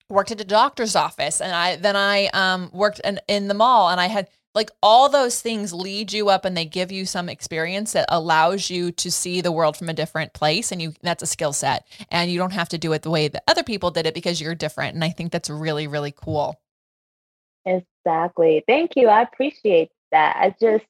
worked 0.10 0.32
at 0.32 0.40
a 0.40 0.46
doctor's 0.46 0.96
office 0.96 1.42
and 1.42 1.52
I 1.52 1.78
then 1.78 1.96
I 1.96 2.28
um, 2.28 2.70
worked 2.72 3.00
in, 3.00 3.20
in 3.28 3.48
the 3.48 3.54
mall 3.54 3.90
and 3.90 4.00
I 4.00 4.08
had 4.08 4.30
like 4.54 4.70
all 4.82 5.10
those 5.10 5.42
things 5.42 5.74
lead 5.74 6.14
you 6.14 6.30
up 6.30 6.46
and 6.46 6.56
they 6.56 6.66
give 6.66 6.92
you 6.92 7.06
some 7.06 7.30
experience 7.30 7.94
that 7.94 8.06
allows 8.10 8.70
you 8.70 8.92
to 8.92 9.12
see 9.12 9.42
the 9.42 9.52
world 9.52 9.76
from 9.76 9.90
a 9.90 9.94
different 9.94 10.34
place 10.34 10.72
and 10.72 10.82
you 10.82 10.94
that's 11.02 11.24
a 11.24 11.28
skill 11.28 11.54
set. 11.54 11.86
And 12.10 12.32
you 12.32 12.38
don't 12.38 12.54
have 12.54 12.70
to 12.70 12.78
do 12.78 12.94
it 12.94 13.02
the 13.02 13.10
way 13.10 13.28
that 13.28 13.44
other 13.48 13.64
people 13.64 13.92
did 13.92 14.06
it 14.06 14.14
because 14.14 14.40
you're 14.40 14.56
different 14.56 14.96
and 14.96 15.04
i 15.04 15.10
think 15.10 15.32
that's 15.32 15.50
really 15.50 15.88
really 15.88 16.14
cool. 16.16 16.60
Exactly. 17.66 18.64
Thank 18.68 18.96
you. 18.96 19.08
I 19.08 19.22
appreciate 19.22 19.90
that. 20.12 20.36
I 20.38 20.56
just 20.60 20.86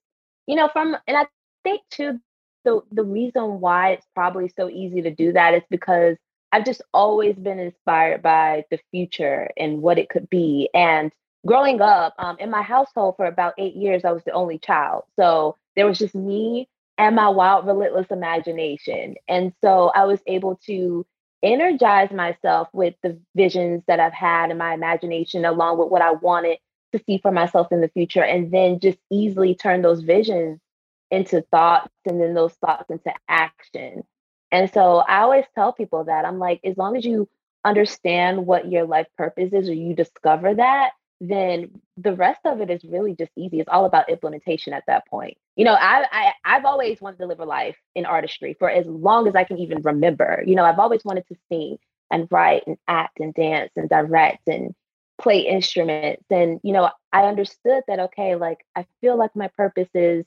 you 0.47 0.55
know 0.55 0.69
from 0.73 0.97
and 1.07 1.17
i 1.17 1.25
think 1.63 1.81
too 1.89 2.19
the 2.65 2.81
the 2.91 3.03
reason 3.03 3.59
why 3.59 3.91
it's 3.91 4.07
probably 4.13 4.51
so 4.57 4.69
easy 4.69 5.01
to 5.01 5.11
do 5.11 5.31
that 5.33 5.53
is 5.53 5.61
because 5.69 6.17
i've 6.51 6.65
just 6.65 6.81
always 6.93 7.35
been 7.35 7.59
inspired 7.59 8.21
by 8.21 8.63
the 8.69 8.79
future 8.91 9.49
and 9.57 9.81
what 9.81 9.97
it 9.97 10.09
could 10.09 10.29
be. 10.29 10.69
And 10.73 11.11
growing 11.45 11.81
up 11.81 12.13
um, 12.17 12.37
in 12.39 12.49
my 12.49 12.61
household 12.61 13.15
for 13.17 13.25
about 13.25 13.53
eight 13.57 13.75
years, 13.75 14.05
I 14.05 14.11
was 14.11 14.23
the 14.23 14.31
only 14.31 14.59
child. 14.59 15.03
So 15.19 15.57
there 15.75 15.87
was 15.87 15.99
just 15.99 16.15
me 16.15 16.69
and 16.97 17.15
my 17.15 17.29
wild, 17.29 17.65
relentless 17.65 18.07
imagination. 18.11 19.15
And 19.27 19.53
so 19.61 19.91
I 19.95 20.05
was 20.05 20.19
able 20.27 20.59
to 20.67 21.05
energize 21.41 22.11
myself 22.11 22.69
with 22.73 22.95
the 23.03 23.19
visions 23.35 23.83
that 23.87 23.99
I've 23.99 24.13
had 24.13 24.51
in 24.51 24.57
my 24.57 24.73
imagination, 24.73 25.43
along 25.45 25.77
with 25.79 25.89
what 25.89 26.01
I 26.01 26.11
wanted 26.11 26.57
to 26.93 27.01
see 27.05 27.17
for 27.17 27.31
myself 27.31 27.71
in 27.71 27.81
the 27.81 27.89
future, 27.89 28.23
and 28.23 28.51
then 28.51 28.79
just 28.79 28.99
easily 29.11 29.55
turn 29.55 29.81
those 29.81 30.01
visions 30.01 30.59
into 31.11 31.41
thoughts 31.51 31.91
and 32.05 32.21
then 32.21 32.33
those 32.33 32.53
thoughts 32.53 32.89
into 32.89 33.13
action. 33.27 34.03
And 34.51 34.71
so 34.71 34.97
I 34.97 35.21
always 35.21 35.45
tell 35.55 35.73
people 35.73 36.05
that 36.05 36.25
I'm 36.25 36.39
like, 36.39 36.61
as 36.63 36.77
long 36.77 36.95
as 36.95 37.03
you 37.03 37.27
understand 37.65 38.45
what 38.45 38.71
your 38.71 38.85
life 38.85 39.07
purpose 39.17 39.51
is 39.51 39.67
or 39.67 39.73
you 39.73 39.95
discover 39.95 40.53
that, 40.55 40.91
then 41.21 41.69
the 41.97 42.13
rest 42.13 42.41
of 42.45 42.59
it 42.59 42.69
is 42.69 42.83
really 42.83 43.15
just 43.15 43.31
easy. 43.37 43.59
It's 43.59 43.69
all 43.69 43.85
about 43.85 44.09
implementation 44.09 44.73
at 44.73 44.83
that 44.87 45.07
point. 45.07 45.37
You 45.55 45.65
know, 45.65 45.73
I, 45.73 46.05
I 46.11 46.33
I've 46.43 46.65
always 46.65 46.99
wanted 46.99 47.19
to 47.19 47.27
live 47.27 47.39
a 47.39 47.45
life 47.45 47.77
in 47.95 48.05
artistry 48.05 48.55
for 48.57 48.69
as 48.69 48.85
long 48.85 49.27
as 49.27 49.35
I 49.35 49.43
can 49.43 49.57
even 49.59 49.81
remember. 49.81 50.43
You 50.45 50.55
know, 50.55 50.65
I've 50.65 50.79
always 50.79 51.05
wanted 51.05 51.27
to 51.27 51.35
sing 51.49 51.77
and 52.11 52.27
write 52.29 52.63
and 52.67 52.77
act 52.87 53.19
and 53.19 53.33
dance 53.33 53.71
and 53.75 53.89
direct 53.89 54.47
and 54.47 54.73
play 55.21 55.39
instruments. 55.39 56.25
And, 56.29 56.59
you 56.63 56.73
know, 56.73 56.89
I 57.11 57.23
understood 57.23 57.83
that, 57.87 57.99
okay, 57.99 58.35
like 58.35 58.65
I 58.75 58.85
feel 58.99 59.17
like 59.17 59.35
my 59.35 59.47
purpose 59.55 59.89
is, 59.93 60.25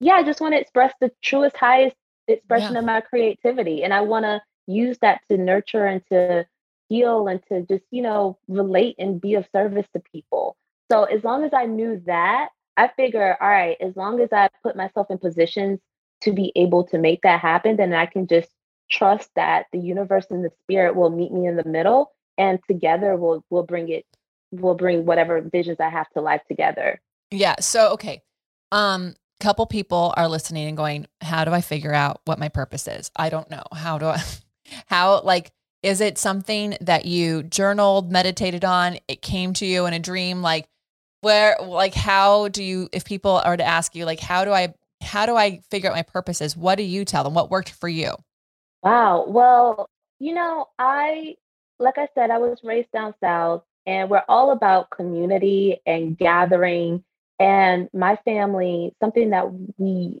yeah, 0.00 0.14
I 0.14 0.24
just 0.24 0.40
want 0.40 0.54
to 0.54 0.60
express 0.60 0.92
the 1.00 1.12
truest, 1.22 1.56
highest 1.56 1.96
expression 2.26 2.72
yeah. 2.72 2.80
of 2.80 2.84
my 2.84 3.00
creativity. 3.00 3.84
And 3.84 3.94
I 3.94 4.00
want 4.00 4.24
to 4.24 4.42
use 4.66 4.98
that 4.98 5.20
to 5.30 5.36
nurture 5.36 5.86
and 5.86 6.02
to 6.10 6.46
heal 6.94 7.28
and 7.28 7.40
to 7.48 7.62
just, 7.62 7.84
you 7.90 8.02
know, 8.02 8.38
relate 8.48 8.96
and 8.98 9.20
be 9.20 9.34
of 9.34 9.46
service 9.52 9.86
to 9.94 10.02
people. 10.12 10.56
So 10.90 11.04
as 11.04 11.24
long 11.24 11.44
as 11.44 11.52
I 11.52 11.66
knew 11.66 12.02
that, 12.06 12.48
I 12.76 12.88
figure, 12.88 13.36
all 13.40 13.48
right, 13.48 13.76
as 13.80 13.96
long 13.96 14.20
as 14.20 14.28
I 14.32 14.48
put 14.62 14.76
myself 14.76 15.08
in 15.10 15.18
positions 15.18 15.80
to 16.22 16.32
be 16.32 16.52
able 16.56 16.84
to 16.84 16.98
make 16.98 17.22
that 17.22 17.40
happen, 17.40 17.76
then 17.76 17.92
I 17.92 18.06
can 18.06 18.26
just 18.26 18.50
trust 18.90 19.30
that 19.36 19.66
the 19.72 19.78
universe 19.78 20.26
and 20.30 20.44
the 20.44 20.50
spirit 20.62 20.94
will 20.94 21.10
meet 21.10 21.32
me 21.32 21.46
in 21.46 21.56
the 21.56 21.64
middle 21.64 22.12
and 22.36 22.58
together 22.68 23.16
we'll 23.16 23.44
we'll 23.50 23.62
bring 23.62 23.88
it 23.88 24.04
we'll 24.52 24.74
bring 24.74 25.06
whatever 25.06 25.40
visions 25.40 25.78
I 25.80 25.88
have 25.88 26.08
to 26.10 26.20
life 26.20 26.42
together. 26.48 27.00
Yeah. 27.30 27.56
So 27.60 27.92
okay. 27.92 28.22
Um 28.72 29.14
couple 29.40 29.66
people 29.66 30.14
are 30.16 30.28
listening 30.28 30.68
and 30.68 30.76
going, 30.76 31.06
how 31.20 31.44
do 31.44 31.50
I 31.50 31.60
figure 31.60 31.92
out 31.92 32.20
what 32.24 32.38
my 32.38 32.48
purpose 32.48 32.86
is? 32.86 33.10
I 33.16 33.30
don't 33.30 33.50
know. 33.50 33.64
How 33.74 33.98
do 33.98 34.06
I 34.06 34.22
how 34.86 35.20
like 35.22 35.52
is 35.84 36.00
it 36.00 36.16
something 36.16 36.78
that 36.80 37.04
you 37.04 37.42
journaled, 37.42 38.10
meditated 38.10 38.64
on? 38.64 38.96
It 39.06 39.20
came 39.20 39.52
to 39.54 39.66
you 39.66 39.84
in 39.84 39.92
a 39.92 39.98
dream? 39.98 40.40
Like, 40.40 40.66
where, 41.20 41.58
like, 41.60 41.92
how 41.92 42.48
do 42.48 42.64
you, 42.64 42.88
if 42.90 43.04
people 43.04 43.42
are 43.44 43.56
to 43.56 43.62
ask 43.62 43.94
you, 43.94 44.06
like, 44.06 44.18
how 44.18 44.46
do 44.46 44.50
I, 44.50 44.72
how 45.02 45.26
do 45.26 45.36
I 45.36 45.60
figure 45.70 45.90
out 45.90 45.94
my 45.94 46.02
purposes? 46.02 46.56
What 46.56 46.76
do 46.76 46.84
you 46.84 47.04
tell 47.04 47.22
them? 47.22 47.34
What 47.34 47.50
worked 47.50 47.68
for 47.68 47.88
you? 47.88 48.14
Wow. 48.82 49.26
Well, 49.28 49.90
you 50.18 50.32
know, 50.32 50.68
I, 50.78 51.36
like 51.78 51.98
I 51.98 52.08
said, 52.14 52.30
I 52.30 52.38
was 52.38 52.58
raised 52.64 52.90
down 52.92 53.12
south 53.20 53.64
and 53.84 54.08
we're 54.08 54.24
all 54.26 54.52
about 54.52 54.88
community 54.88 55.82
and 55.84 56.16
gathering. 56.16 57.04
And 57.38 57.90
my 57.92 58.16
family, 58.24 58.94
something 59.00 59.30
that 59.30 59.52
we, 59.76 60.18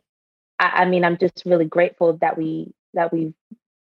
I, 0.58 0.82
I 0.82 0.84
mean, 0.84 1.04
I'm 1.04 1.16
just 1.16 1.42
really 1.46 1.64
grateful 1.64 2.18
that 2.18 2.36
we, 2.36 2.74
that 2.92 3.14
we've 3.14 3.32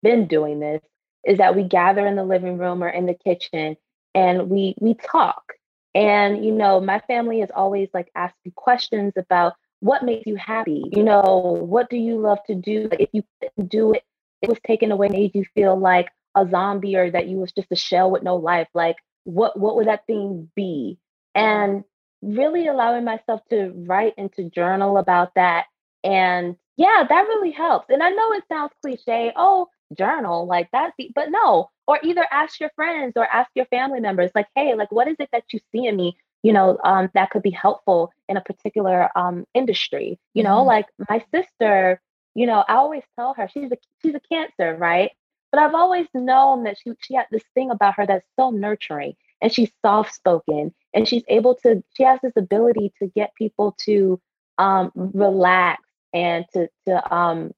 been 0.01 0.27
doing 0.27 0.61
this 0.61 0.81
is 1.25 1.37
that 1.39 1.55
we 1.55 1.63
gather 1.63 2.05
in 2.05 2.15
the 2.15 2.23
living 2.23 2.57
room 2.57 2.83
or 2.83 2.89
in 2.89 3.05
the 3.05 3.13
kitchen 3.15 3.75
and 4.13 4.49
we 4.49 4.75
we 4.79 4.93
talk. 4.95 5.53
And 5.93 6.45
you 6.45 6.51
know, 6.51 6.79
my 6.79 6.99
family 7.07 7.41
is 7.41 7.49
always 7.55 7.89
like 7.93 8.11
me 8.45 8.51
questions 8.55 9.13
about 9.17 9.53
what 9.79 10.03
makes 10.03 10.25
you 10.25 10.35
happy? 10.35 10.83
You 10.91 11.03
know, 11.03 11.57
what 11.61 11.89
do 11.89 11.97
you 11.97 12.19
love 12.19 12.39
to 12.47 12.55
do? 12.55 12.87
Like, 12.89 13.01
If 13.01 13.09
you 13.13 13.23
couldn't 13.41 13.69
do 13.69 13.93
it, 13.93 14.03
it 14.41 14.49
was 14.49 14.59
taken 14.65 14.91
away, 14.91 15.09
made 15.09 15.35
you 15.35 15.45
feel 15.55 15.77
like 15.77 16.09
a 16.35 16.47
zombie 16.49 16.95
or 16.95 17.09
that 17.11 17.27
you 17.27 17.37
was 17.37 17.51
just 17.51 17.67
a 17.71 17.75
shell 17.75 18.11
with 18.11 18.23
no 18.23 18.35
life. 18.37 18.67
Like 18.73 18.97
what 19.25 19.59
what 19.59 19.75
would 19.75 19.87
that 19.87 20.05
thing 20.07 20.49
be? 20.55 20.97
And 21.33 21.83
really 22.21 22.67
allowing 22.67 23.03
myself 23.03 23.41
to 23.49 23.71
write 23.75 24.13
and 24.17 24.31
to 24.33 24.49
journal 24.49 24.97
about 24.97 25.35
that. 25.35 25.65
And 26.03 26.55
yeah, 26.77 27.05
that 27.07 27.27
really 27.27 27.51
helps. 27.51 27.87
And 27.89 28.01
I 28.03 28.09
know 28.09 28.33
it 28.33 28.43
sounds 28.49 28.71
cliche. 28.81 29.31
Oh, 29.35 29.67
journal 29.97 30.47
like 30.47 30.67
that's 30.71 30.93
the, 30.97 31.11
but 31.13 31.29
no 31.29 31.69
or 31.87 31.99
either 32.03 32.25
ask 32.31 32.59
your 32.59 32.71
friends 32.75 33.13
or 33.15 33.25
ask 33.25 33.49
your 33.55 33.65
family 33.65 33.99
members 33.99 34.31
like 34.33 34.47
hey 34.55 34.73
like 34.75 34.91
what 34.91 35.07
is 35.07 35.15
it 35.19 35.29
that 35.31 35.43
you 35.51 35.59
see 35.71 35.85
in 35.85 35.95
me 35.95 36.17
you 36.43 36.53
know 36.53 36.77
um, 36.83 37.09
that 37.13 37.29
could 37.29 37.41
be 37.41 37.51
helpful 37.51 38.11
in 38.29 38.37
a 38.37 38.41
particular 38.41 39.09
um, 39.17 39.45
industry 39.53 40.19
you 40.33 40.43
know 40.43 40.57
mm-hmm. 40.57 40.67
like 40.67 40.85
my 41.09 41.23
sister 41.33 42.01
you 42.33 42.45
know 42.45 42.63
i 42.67 42.75
always 42.75 43.03
tell 43.17 43.33
her 43.33 43.47
she's 43.51 43.71
a 43.71 43.77
she's 44.01 44.15
a 44.15 44.21
cancer 44.31 44.75
right 44.75 45.11
but 45.51 45.61
i've 45.61 45.75
always 45.75 46.07
known 46.13 46.63
that 46.63 46.77
she 46.77 46.91
she 46.99 47.13
had 47.13 47.27
this 47.31 47.43
thing 47.53 47.71
about 47.71 47.95
her 47.95 48.05
that's 48.05 48.27
so 48.39 48.49
nurturing 48.51 49.13
and 49.41 49.53
she's 49.53 49.71
soft 49.83 50.13
spoken 50.13 50.73
and 50.93 51.07
she's 51.07 51.23
able 51.27 51.55
to 51.55 51.83
she 51.95 52.03
has 52.03 52.19
this 52.21 52.33
ability 52.35 52.91
to 52.99 53.07
get 53.15 53.35
people 53.35 53.75
to 53.79 54.19
um, 54.57 54.91
relax 54.95 55.83
and 56.13 56.45
to 56.53 56.67
to 56.87 57.13
um 57.13 57.51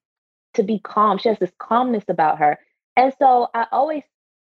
to 0.54 0.62
be 0.62 0.78
calm. 0.78 1.18
She 1.18 1.28
has 1.28 1.38
this 1.38 1.52
calmness 1.58 2.04
about 2.08 2.38
her. 2.38 2.58
And 2.96 3.12
so 3.18 3.48
I 3.54 3.66
always 3.70 4.02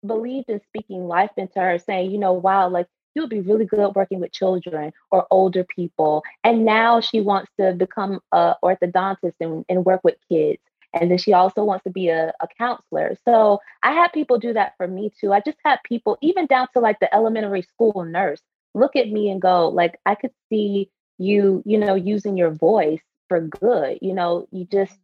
believed 0.05 0.49
in 0.49 0.62
speaking 0.67 1.08
life 1.08 1.31
into 1.38 1.60
her, 1.60 1.79
saying, 1.79 2.12
you 2.12 2.17
know, 2.17 2.34
wow, 2.34 2.69
like 2.69 2.88
you 3.15 3.21
would 3.21 3.29
be 3.29 3.41
really 3.41 3.65
good 3.65 3.95
working 3.95 4.19
with 4.19 4.31
children 4.31 4.91
or 5.10 5.25
older 5.31 5.63
people. 5.63 6.23
And 6.43 6.65
now 6.65 6.99
she 6.99 7.21
wants 7.21 7.51
to 7.60 7.73
become 7.73 8.19
a 8.31 8.55
orthodontist 8.63 9.36
and, 9.39 9.65
and 9.69 9.86
work 9.86 10.01
with 10.03 10.15
kids. 10.29 10.60
And 10.93 11.12
then 11.12 11.17
she 11.17 11.34
also 11.34 11.63
wants 11.63 11.84
to 11.84 11.89
be 11.89 12.10
a, 12.10 12.34
a 12.39 12.47
counselor. 12.58 13.17
So 13.25 13.60
I 13.84 13.91
had 13.91 14.13
people 14.13 14.38
do 14.38 14.53
that 14.53 14.73
for 14.77 14.88
me 14.88 15.12
too. 15.19 15.34
I 15.34 15.41
just 15.41 15.58
had 15.65 15.79
people, 15.84 16.17
even 16.21 16.45
down 16.45 16.67
to 16.73 16.79
like 16.79 16.99
the 16.99 17.13
elementary 17.13 17.63
school 17.63 18.05
nurse, 18.05 18.41
look 18.73 18.95
at 18.95 19.10
me 19.10 19.29
and 19.29 19.41
go, 19.41 19.69
like, 19.69 19.99
I 20.05 20.15
could 20.15 20.31
see 20.49 20.89
you, 21.17 21.63
you 21.65 21.77
know, 21.77 21.95
using 21.95 22.38
your 22.38 22.51
voice 22.51 23.01
for 23.27 23.41
good. 23.41 23.99
You 24.01 24.13
know, 24.13 24.47
you 24.51 24.65
just 24.65 24.97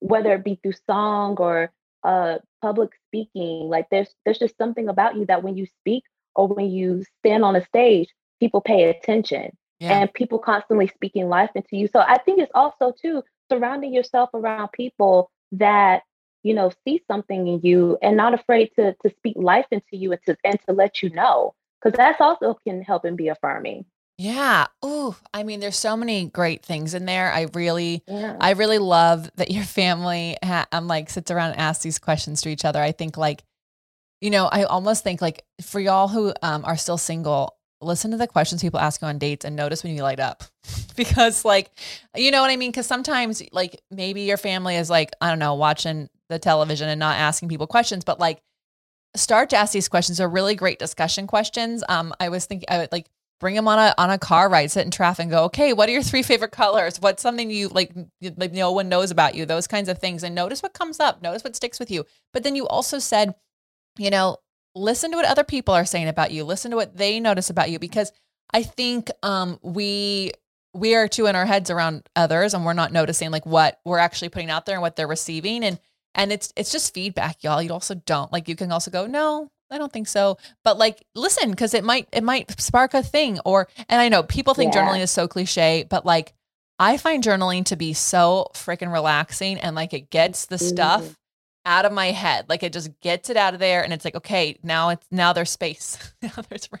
whether 0.00 0.34
it 0.34 0.44
be 0.44 0.58
through 0.62 0.74
song 0.86 1.36
or 1.38 1.70
uh, 2.02 2.38
public 2.60 2.90
speaking, 3.08 3.68
like 3.68 3.86
there's 3.90 4.14
there's 4.24 4.38
just 4.38 4.56
something 4.58 4.88
about 4.88 5.16
you 5.16 5.26
that 5.26 5.42
when 5.42 5.56
you 5.56 5.66
speak 5.66 6.04
or 6.34 6.48
when 6.48 6.70
you 6.70 7.04
stand 7.20 7.44
on 7.44 7.56
a 7.56 7.64
stage, 7.64 8.08
people 8.40 8.60
pay 8.60 8.90
attention. 8.90 9.56
Yeah. 9.78 10.00
And 10.00 10.12
people 10.12 10.38
constantly 10.38 10.88
speaking 10.88 11.28
life 11.28 11.50
into 11.54 11.76
you. 11.76 11.88
So 11.88 12.00
I 12.00 12.18
think 12.18 12.38
it's 12.38 12.52
also 12.54 12.92
too 13.00 13.22
surrounding 13.50 13.94
yourself 13.94 14.28
around 14.34 14.72
people 14.72 15.30
that 15.52 16.02
you 16.42 16.54
know 16.54 16.70
see 16.84 17.02
something 17.10 17.46
in 17.46 17.60
you 17.62 17.98
and 18.02 18.16
not 18.16 18.34
afraid 18.34 18.70
to 18.76 18.94
to 19.02 19.10
speak 19.16 19.36
life 19.36 19.66
into 19.70 19.96
you 19.96 20.12
and 20.12 20.20
to 20.26 20.36
and 20.44 20.58
to 20.66 20.72
let 20.72 21.02
you 21.02 21.10
know 21.10 21.54
because 21.80 21.96
that's 21.96 22.20
also 22.20 22.58
can 22.66 22.82
help 22.82 23.04
and 23.04 23.16
be 23.16 23.28
affirming 23.28 23.84
yeah. 24.20 24.66
Ooh, 24.84 25.16
I 25.32 25.44
mean, 25.44 25.60
there's 25.60 25.78
so 25.78 25.96
many 25.96 26.26
great 26.26 26.62
things 26.62 26.92
in 26.92 27.06
there. 27.06 27.32
I 27.32 27.46
really, 27.54 28.02
yeah. 28.06 28.36
I 28.38 28.50
really 28.50 28.76
love 28.76 29.30
that 29.36 29.50
your 29.50 29.64
family, 29.64 30.36
ha- 30.44 30.66
I'm 30.70 30.86
like, 30.86 31.08
sits 31.08 31.30
around 31.30 31.52
and 31.52 31.60
asks 31.60 31.82
these 31.82 31.98
questions 31.98 32.42
to 32.42 32.50
each 32.50 32.66
other. 32.66 32.82
I 32.82 32.92
think 32.92 33.16
like, 33.16 33.42
you 34.20 34.28
know, 34.28 34.44
I 34.44 34.64
almost 34.64 35.02
think 35.02 35.22
like 35.22 35.42
for 35.62 35.80
y'all 35.80 36.06
who 36.06 36.34
um, 36.42 36.66
are 36.66 36.76
still 36.76 36.98
single, 36.98 37.56
listen 37.80 38.10
to 38.10 38.18
the 38.18 38.26
questions 38.26 38.60
people 38.60 38.78
ask 38.78 39.00
you 39.00 39.08
on 39.08 39.16
dates 39.16 39.46
and 39.46 39.56
notice 39.56 39.82
when 39.82 39.96
you 39.96 40.02
light 40.02 40.20
up 40.20 40.44
because 40.96 41.42
like, 41.42 41.70
you 42.14 42.30
know 42.30 42.42
what 42.42 42.50
I 42.50 42.56
mean? 42.56 42.72
Cause 42.72 42.86
sometimes 42.86 43.42
like 43.52 43.80
maybe 43.90 44.20
your 44.20 44.36
family 44.36 44.76
is 44.76 44.90
like, 44.90 45.12
I 45.22 45.30
don't 45.30 45.38
know, 45.38 45.54
watching 45.54 46.10
the 46.28 46.38
television 46.38 46.90
and 46.90 47.00
not 47.00 47.16
asking 47.16 47.48
people 47.48 47.66
questions, 47.66 48.04
but 48.04 48.20
like 48.20 48.42
start 49.16 49.48
to 49.50 49.56
ask 49.56 49.72
these 49.72 49.88
questions. 49.88 50.18
They're 50.18 50.28
really 50.28 50.56
great 50.56 50.78
discussion 50.78 51.26
questions. 51.26 51.82
Um, 51.88 52.12
I 52.20 52.28
was 52.28 52.44
thinking, 52.44 52.66
I 52.68 52.76
would 52.76 52.92
like, 52.92 53.06
bring 53.40 53.54
them 53.54 53.66
on 53.66 53.78
a 53.78 53.94
on 53.98 54.10
a 54.10 54.18
car 54.18 54.48
ride, 54.48 54.70
sit 54.70 54.84
in 54.84 54.90
traffic 54.90 55.24
and 55.24 55.30
go, 55.32 55.44
okay, 55.44 55.72
what 55.72 55.88
are 55.88 55.92
your 55.92 56.02
three 56.02 56.22
favorite 56.22 56.52
colors? 56.52 57.00
What's 57.00 57.22
something 57.22 57.50
you 57.50 57.68
like, 57.68 57.92
like 58.36 58.52
no 58.52 58.70
one 58.70 58.88
knows 58.88 59.10
about 59.10 59.34
you? 59.34 59.46
Those 59.46 59.66
kinds 59.66 59.88
of 59.88 59.98
things. 59.98 60.22
And 60.22 60.34
notice 60.34 60.62
what 60.62 60.74
comes 60.74 61.00
up, 61.00 61.22
notice 61.22 61.42
what 61.42 61.56
sticks 61.56 61.80
with 61.80 61.90
you. 61.90 62.04
But 62.32 62.44
then 62.44 62.54
you 62.54 62.68
also 62.68 62.98
said, 62.98 63.34
you 63.98 64.10
know, 64.10 64.36
listen 64.74 65.10
to 65.10 65.16
what 65.16 65.26
other 65.26 65.44
people 65.44 65.74
are 65.74 65.84
saying 65.84 66.08
about 66.08 66.30
you, 66.30 66.44
listen 66.44 66.70
to 66.70 66.76
what 66.76 66.96
they 66.96 67.18
notice 67.18 67.50
about 67.50 67.70
you, 67.70 67.78
because 67.78 68.12
I 68.52 68.62
think 68.62 69.10
um, 69.22 69.58
we 69.62 70.32
we 70.72 70.94
are 70.94 71.08
too 71.08 71.26
in 71.26 71.34
our 71.34 71.46
heads 71.46 71.70
around 71.70 72.08
others 72.14 72.54
and 72.54 72.64
we're 72.64 72.74
not 72.74 72.92
noticing 72.92 73.30
like 73.30 73.44
what 73.44 73.80
we're 73.84 73.98
actually 73.98 74.28
putting 74.28 74.50
out 74.50 74.66
there 74.66 74.76
and 74.76 74.82
what 74.82 74.96
they're 74.96 75.08
receiving. 75.08 75.64
And 75.64 75.80
and 76.14 76.32
it's 76.32 76.52
it's 76.56 76.72
just 76.72 76.94
feedback, 76.94 77.42
y'all. 77.42 77.62
You 77.62 77.72
also 77.72 77.94
don't 77.94 78.32
like 78.32 78.48
you 78.48 78.56
can 78.56 78.70
also 78.70 78.90
go, 78.90 79.06
no, 79.06 79.50
I 79.70 79.78
don't 79.78 79.92
think 79.92 80.08
so. 80.08 80.38
But 80.64 80.78
like 80.78 81.04
listen 81.14 81.54
cuz 81.54 81.74
it 81.74 81.84
might 81.84 82.08
it 82.12 82.24
might 82.24 82.60
spark 82.60 82.94
a 82.94 83.02
thing 83.02 83.40
or 83.44 83.68
and 83.88 84.00
I 84.00 84.08
know 84.08 84.22
people 84.22 84.54
think 84.54 84.74
yeah. 84.74 84.82
journaling 84.82 85.00
is 85.00 85.10
so 85.10 85.28
cliche, 85.28 85.86
but 85.88 86.04
like 86.04 86.34
I 86.78 86.96
find 86.96 87.22
journaling 87.22 87.64
to 87.66 87.76
be 87.76 87.92
so 87.92 88.50
freaking 88.54 88.92
relaxing 88.92 89.58
and 89.58 89.76
like 89.76 89.92
it 89.92 90.10
gets 90.10 90.46
the 90.46 90.58
stuff 90.58 91.02
mm-hmm. 91.02 91.12
out 91.66 91.84
of 91.84 91.92
my 91.92 92.10
head. 92.10 92.48
Like 92.48 92.62
it 92.62 92.72
just 92.72 92.98
gets 93.00 93.30
it 93.30 93.36
out 93.36 93.54
of 93.54 93.60
there 93.60 93.82
and 93.84 93.92
it's 93.92 94.04
like 94.04 94.16
okay, 94.16 94.58
now 94.62 94.90
it's 94.90 95.06
now 95.10 95.32
there's 95.32 95.50
space. 95.50 95.98
now 96.22 96.32
there's 96.48 96.70
room. 96.72 96.80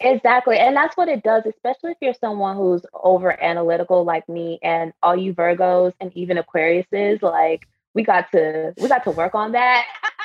Exactly. 0.00 0.58
And 0.58 0.74
that's 0.74 0.96
what 0.96 1.08
it 1.08 1.22
does, 1.22 1.44
especially 1.44 1.92
if 1.92 1.98
you're 2.00 2.14
someone 2.14 2.56
who's 2.56 2.86
over 2.94 3.40
analytical 3.42 4.02
like 4.02 4.26
me 4.28 4.58
and 4.62 4.94
all 5.02 5.14
you 5.14 5.34
Virgos 5.34 5.92
and 6.00 6.10
even 6.16 6.38
Aquariuses, 6.38 7.20
like 7.22 7.68
we 7.94 8.02
got 8.02 8.30
to 8.32 8.72
we 8.80 8.88
got 8.88 9.04
to 9.04 9.10
work 9.10 9.34
on 9.34 9.52
that. 9.52 9.84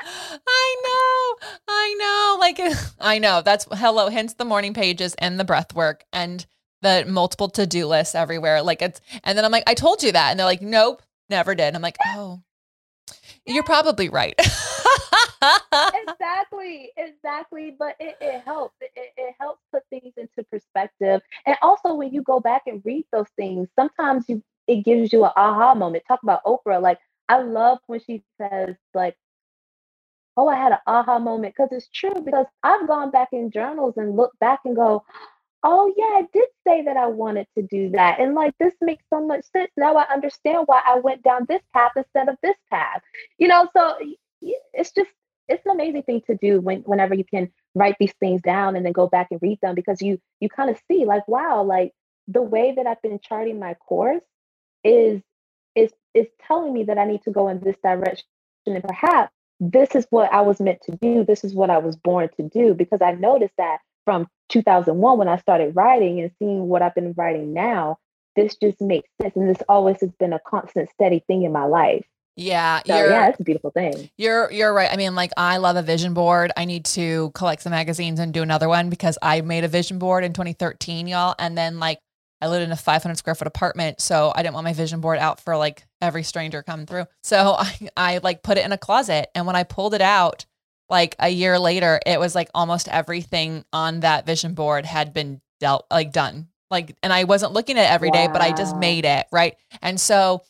I 0.00 0.76
know. 0.84 1.48
I 1.68 1.94
know. 1.98 2.36
Like 2.40 2.60
I 3.00 3.18
know. 3.18 3.42
That's 3.42 3.66
hello, 3.72 4.08
hence 4.08 4.34
the 4.34 4.44
morning 4.44 4.74
pages 4.74 5.14
and 5.18 5.38
the 5.40 5.44
breath 5.44 5.74
work 5.74 6.04
and 6.12 6.46
the 6.82 7.04
multiple 7.08 7.48
to-do 7.48 7.86
lists 7.86 8.14
everywhere. 8.14 8.62
Like 8.62 8.82
it's 8.82 9.00
and 9.24 9.36
then 9.36 9.44
I'm 9.44 9.52
like, 9.52 9.64
I 9.66 9.74
told 9.74 10.02
you 10.02 10.12
that. 10.12 10.30
And 10.30 10.38
they're 10.38 10.46
like, 10.46 10.62
Nope, 10.62 11.02
never 11.30 11.54
did. 11.54 11.74
I'm 11.74 11.82
like, 11.82 11.96
oh, 12.06 12.42
you're 13.46 13.64
probably 13.64 14.08
right. 14.08 14.34
exactly, 15.94 16.90
exactly. 16.96 17.76
But 17.78 17.96
it, 18.00 18.16
it 18.20 18.42
helps. 18.44 18.74
It, 18.80 18.92
it 19.16 19.34
helps 19.40 19.60
put 19.72 19.82
things 19.90 20.12
into 20.16 20.44
perspective. 20.50 21.20
And 21.46 21.56
also 21.62 21.94
when 21.94 22.12
you 22.12 22.22
go 22.22 22.40
back 22.40 22.62
and 22.66 22.82
read 22.84 23.04
those 23.12 23.28
things, 23.36 23.68
sometimes 23.76 24.26
you 24.28 24.42
it 24.66 24.84
gives 24.84 25.12
you 25.12 25.24
an 25.24 25.30
aha 25.36 25.74
moment. 25.74 26.04
Talk 26.08 26.22
about 26.22 26.44
Oprah. 26.44 26.82
Like 26.82 26.98
I 27.28 27.40
love 27.42 27.78
when 27.86 28.00
she 28.00 28.22
says, 28.40 28.76
like, 28.94 29.16
oh, 30.36 30.48
I 30.48 30.56
had 30.56 30.72
an 30.72 30.78
aha 30.86 31.18
moment 31.18 31.54
because 31.56 31.70
it's 31.72 31.88
true. 31.94 32.20
Because 32.24 32.46
I've 32.62 32.86
gone 32.88 33.10
back 33.10 33.28
in 33.32 33.50
journals 33.50 33.94
and 33.96 34.16
looked 34.16 34.38
back 34.40 34.60
and 34.64 34.76
go, 34.76 35.04
oh, 35.64 35.92
yeah, 35.96 36.04
I 36.04 36.22
did 36.32 36.48
say 36.66 36.82
that 36.84 36.96
I 36.96 37.06
wanted 37.08 37.46
to 37.56 37.62
do 37.62 37.90
that. 37.90 38.20
And 38.20 38.34
like, 38.34 38.54
this 38.60 38.74
makes 38.80 39.04
so 39.12 39.26
much 39.26 39.44
sense. 39.52 39.70
Now 39.76 39.96
I 39.96 40.06
understand 40.12 40.64
why 40.66 40.82
I 40.86 41.00
went 41.00 41.22
down 41.22 41.46
this 41.48 41.62
path 41.74 41.92
instead 41.96 42.28
of 42.28 42.36
this 42.42 42.56
path. 42.70 43.02
You 43.38 43.48
know, 43.48 43.68
so 43.76 43.96
it's 44.74 44.92
just, 44.92 45.10
it's 45.48 45.64
an 45.66 45.72
amazing 45.72 46.04
thing 46.04 46.22
to 46.28 46.36
do 46.36 46.60
when, 46.60 46.82
whenever 46.82 47.14
you 47.14 47.24
can 47.24 47.50
write 47.74 47.96
these 48.00 48.14
things 48.20 48.42
down 48.42 48.76
and 48.76 48.86
then 48.86 48.92
go 48.92 49.08
back 49.08 49.28
and 49.32 49.40
read 49.42 49.58
them 49.62 49.74
because 49.76 50.02
you 50.02 50.20
you 50.40 50.48
kind 50.50 50.70
of 50.70 50.78
see 50.90 51.06
like 51.06 51.26
wow 51.28 51.62
like 51.62 51.92
the 52.28 52.42
way 52.42 52.74
that 52.76 52.86
I've 52.86 53.02
been 53.02 53.20
charting 53.20 53.60
my 53.60 53.74
course 53.74 54.22
is 54.84 55.22
is 55.76 55.92
is 56.14 56.26
telling 56.46 56.74
me 56.74 56.84
that 56.84 56.98
I 56.98 57.06
need 57.06 57.22
to 57.24 57.32
go 57.32 57.48
in 57.48 57.60
this 57.60 57.76
direction 57.84 58.26
and 58.66 58.84
perhaps 58.84 59.32
this 59.60 59.94
is 59.94 60.06
what 60.10 60.32
I 60.32 60.40
was 60.40 60.60
meant 60.60 60.80
to 60.82 60.96
do. 60.96 61.24
This 61.24 61.44
is 61.44 61.54
what 61.54 61.70
I 61.70 61.78
was 61.78 61.96
born 61.96 62.28
to 62.36 62.48
do. 62.48 62.74
Because 62.74 63.00
I 63.02 63.12
noticed 63.12 63.54
that 63.58 63.78
from 64.04 64.28
2001, 64.50 65.18
when 65.18 65.28
I 65.28 65.38
started 65.38 65.74
writing 65.74 66.20
and 66.20 66.30
seeing 66.38 66.68
what 66.68 66.82
I've 66.82 66.94
been 66.94 67.14
writing 67.16 67.52
now, 67.52 67.98
this 68.36 68.56
just 68.56 68.80
makes 68.80 69.08
sense. 69.20 69.34
And 69.36 69.48
this 69.48 69.62
always 69.68 70.00
has 70.00 70.10
been 70.18 70.32
a 70.32 70.40
constant, 70.40 70.90
steady 70.90 71.24
thing 71.26 71.42
in 71.42 71.52
my 71.52 71.64
life. 71.64 72.04
Yeah, 72.38 72.82
so, 72.86 72.94
yeah, 72.94 73.28
it's 73.28 73.40
a 73.40 73.44
beautiful 73.44 73.70
thing. 73.70 74.10
You're 74.18 74.52
you're 74.52 74.74
right. 74.74 74.92
I 74.92 74.96
mean, 74.96 75.14
like 75.14 75.32
I 75.38 75.56
love 75.56 75.76
a 75.76 75.82
vision 75.82 76.12
board. 76.12 76.52
I 76.54 76.66
need 76.66 76.84
to 76.86 77.30
collect 77.30 77.62
some 77.62 77.70
magazines 77.70 78.20
and 78.20 78.32
do 78.32 78.42
another 78.42 78.68
one 78.68 78.90
because 78.90 79.16
I 79.22 79.40
made 79.40 79.64
a 79.64 79.68
vision 79.68 79.98
board 79.98 80.22
in 80.22 80.34
2013, 80.34 81.06
y'all. 81.06 81.34
And 81.38 81.56
then 81.56 81.80
like 81.80 81.98
I 82.40 82.48
lived 82.48 82.64
in 82.64 82.72
a 82.72 82.76
500 82.76 83.16
square 83.16 83.34
foot 83.34 83.46
apartment, 83.46 84.00
so 84.00 84.32
I 84.34 84.42
didn't 84.42 84.54
want 84.54 84.64
my 84.64 84.72
vision 84.72 85.00
board 85.00 85.18
out 85.18 85.40
for 85.40 85.56
like 85.56 85.86
every 86.00 86.22
stranger 86.22 86.62
coming 86.62 86.86
through. 86.86 87.06
So 87.22 87.56
I, 87.58 87.88
I 87.96 88.20
like 88.22 88.42
put 88.42 88.56
it 88.56 88.64
in 88.64 88.72
a 88.72 88.78
closet, 88.78 89.30
and 89.34 89.46
when 89.46 89.56
I 89.56 89.64
pulled 89.64 89.94
it 89.94 90.00
out, 90.00 90.46
like 90.88 91.16
a 91.18 91.28
year 91.28 91.58
later, 91.58 92.00
it 92.06 92.20
was 92.20 92.34
like 92.34 92.48
almost 92.54 92.88
everything 92.88 93.64
on 93.72 94.00
that 94.00 94.26
vision 94.26 94.54
board 94.54 94.86
had 94.86 95.12
been 95.12 95.40
dealt 95.58 95.86
like 95.90 96.12
done. 96.12 96.48
Like, 96.70 96.96
and 97.02 97.12
I 97.12 97.24
wasn't 97.24 97.52
looking 97.52 97.78
at 97.78 97.84
it 97.84 97.92
every 97.92 98.10
wow. 98.10 98.26
day, 98.26 98.28
but 98.32 98.42
I 98.42 98.52
just 98.52 98.76
made 98.76 99.04
it 99.04 99.26
right. 99.32 99.56
And 99.82 100.00
so 100.00 100.42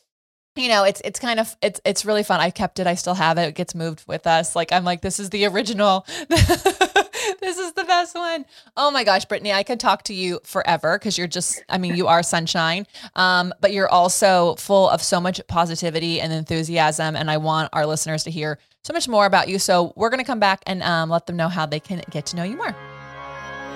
you 0.57 0.69
know, 0.69 0.85
it's 0.85 1.01
it's 1.05 1.19
kind 1.19 1.39
of 1.39 1.57
it's 1.63 1.81
it's 1.85 2.05
really 2.05 2.23
fun. 2.23 2.41
I 2.41 2.51
kept 2.51 2.79
it. 2.79 2.87
I 2.87 2.95
still 2.95 3.15
have 3.15 3.39
it. 3.39 3.49
It 3.49 3.55
gets 3.55 3.75
moved 3.75 4.05
with 4.07 4.27
us. 4.27 4.57
Like 4.57 4.73
I'm 4.73 4.85
like, 4.85 5.03
this 5.03 5.21
is 5.21 5.31
the 5.31 5.47
original. 5.47 6.07
this 6.29 7.59
is 7.59 7.73
the 7.73 7.85
best 7.85 8.15
one. 8.15 8.45
Oh 8.77 8.91
my 8.91 9.05
gosh, 9.05 9.25
Brittany, 9.25 9.53
I 9.53 9.63
could 9.63 9.81
talk 9.81 10.03
to 10.05 10.15
you 10.15 10.41
forever 10.45 10.99
because 10.99 11.19
you're 11.19 11.27
just, 11.27 11.63
I 11.69 11.79
mean, 11.79 11.97
you 11.97 12.07
are 12.07 12.23
sunshine. 12.23 12.87
Um, 13.15 13.53
but 13.61 13.73
you're 13.73 13.89
also 13.89 14.55
full 14.57 14.89
of 14.89 15.03
so 15.03 15.21
much 15.21 15.41
positivity 15.49 16.21
and 16.21 16.33
enthusiasm. 16.33 17.17
And 17.17 17.31
I 17.31 17.37
want 17.37 17.71
our 17.73 17.87
listeners 17.87 18.25
to 18.25 18.31
hear 18.31 18.59
so 18.83 18.93
much 18.93 19.09
more 19.09 19.27
about 19.27 19.49
you. 19.49 19.59
So 19.59 19.93
we're 19.97 20.11
gonna 20.11 20.25
come 20.25 20.41
back 20.41 20.63
and 20.67 20.83
um, 20.83 21.11
let 21.11 21.27
them 21.27 21.37
know 21.37 21.49
how 21.49 21.67
they 21.67 21.81
can 21.81 22.03
get 22.11 22.27
to 22.27 22.37
know 22.37 22.45
you 22.45 22.57
more. 22.57 22.75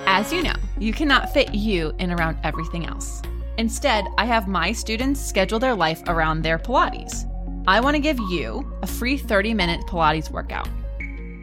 As 0.07 0.33
you 0.33 0.41
know, 0.41 0.55
you 0.79 0.93
cannot 0.93 1.31
fit 1.31 1.53
you 1.53 1.93
in 1.99 2.11
around 2.11 2.37
everything 2.43 2.85
else. 2.85 3.21
Instead, 3.57 4.05
I 4.17 4.25
have 4.25 4.47
my 4.47 4.71
students 4.71 5.19
schedule 5.19 5.59
their 5.59 5.75
life 5.75 6.01
around 6.07 6.41
their 6.41 6.57
Pilates. 6.57 7.27
I 7.67 7.79
want 7.79 7.95
to 7.95 8.01
give 8.01 8.19
you 8.19 8.71
a 8.81 8.87
free 8.87 9.17
30-minute 9.17 9.81
Pilates 9.81 10.31
workout. 10.31 10.67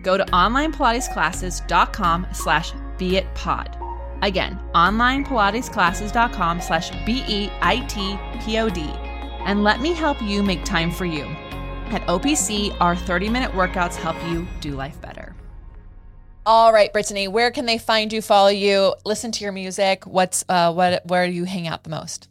Go 0.02 0.16
to 0.16 0.24
onlinepilatesclasses.com 0.24 2.26
slash 2.32 2.72
beitpod. 2.98 3.74
Again, 4.22 4.59
onlinepilatesclasses.com 4.74 6.61
slash 6.61 6.90
B-E-I-T-P-O-D. 7.06 8.80
And 8.80 9.62
let 9.62 9.80
me 9.80 9.92
help 9.92 10.20
you 10.20 10.42
make 10.42 10.64
time 10.64 10.90
for 10.90 11.04
you. 11.04 11.24
At 11.90 12.06
OPC, 12.06 12.76
our 12.80 12.96
30-minute 12.96 13.52
workouts 13.52 13.96
help 13.96 14.16
you 14.30 14.46
do 14.61 14.72
life 14.72 15.00
better. 15.00 15.27
All 16.49 16.72
right, 16.72 16.90
Brittany, 16.90 17.28
where 17.28 17.51
can 17.51 17.66
they 17.66 17.76
find 17.76 18.11
you, 18.11 18.22
follow 18.22 18.49
you, 18.49 18.94
listen 19.05 19.30
to 19.32 19.44
your 19.44 19.53
music? 19.53 20.07
What's 20.07 20.46
uh 20.49 20.72
what 20.72 21.05
where 21.05 21.26
do 21.26 21.32
you 21.34 21.44
hang 21.44 21.68
out 21.68 21.84
the 21.84 21.90
most? 21.90 22.30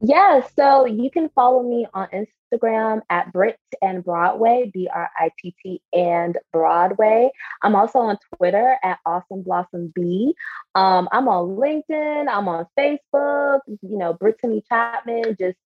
Yeah, 0.00 0.46
so 0.54 0.86
you 0.86 1.10
can 1.10 1.28
follow 1.30 1.64
me 1.64 1.88
on 1.92 2.06
Instagram 2.14 3.00
at 3.10 3.32
Britt 3.32 3.58
and 3.82 4.04
Broadway, 4.04 4.70
B 4.72 4.88
R 4.94 5.10
I 5.18 5.30
T 5.40 5.56
T 5.60 5.82
and 5.92 6.38
Broadway. 6.52 7.32
I'm 7.64 7.74
also 7.74 7.98
on 7.98 8.16
Twitter 8.36 8.76
at 8.84 9.00
Awesome 9.04 9.42
Blossom 9.42 9.92
B. 9.92 10.34
Um, 10.76 11.08
I'm 11.10 11.26
on 11.26 11.56
LinkedIn, 11.56 12.28
I'm 12.30 12.46
on 12.46 12.68
Facebook, 12.78 13.58
you 13.66 13.98
know, 13.98 14.12
Brittany 14.12 14.62
Chapman, 14.68 15.34
just 15.36 15.58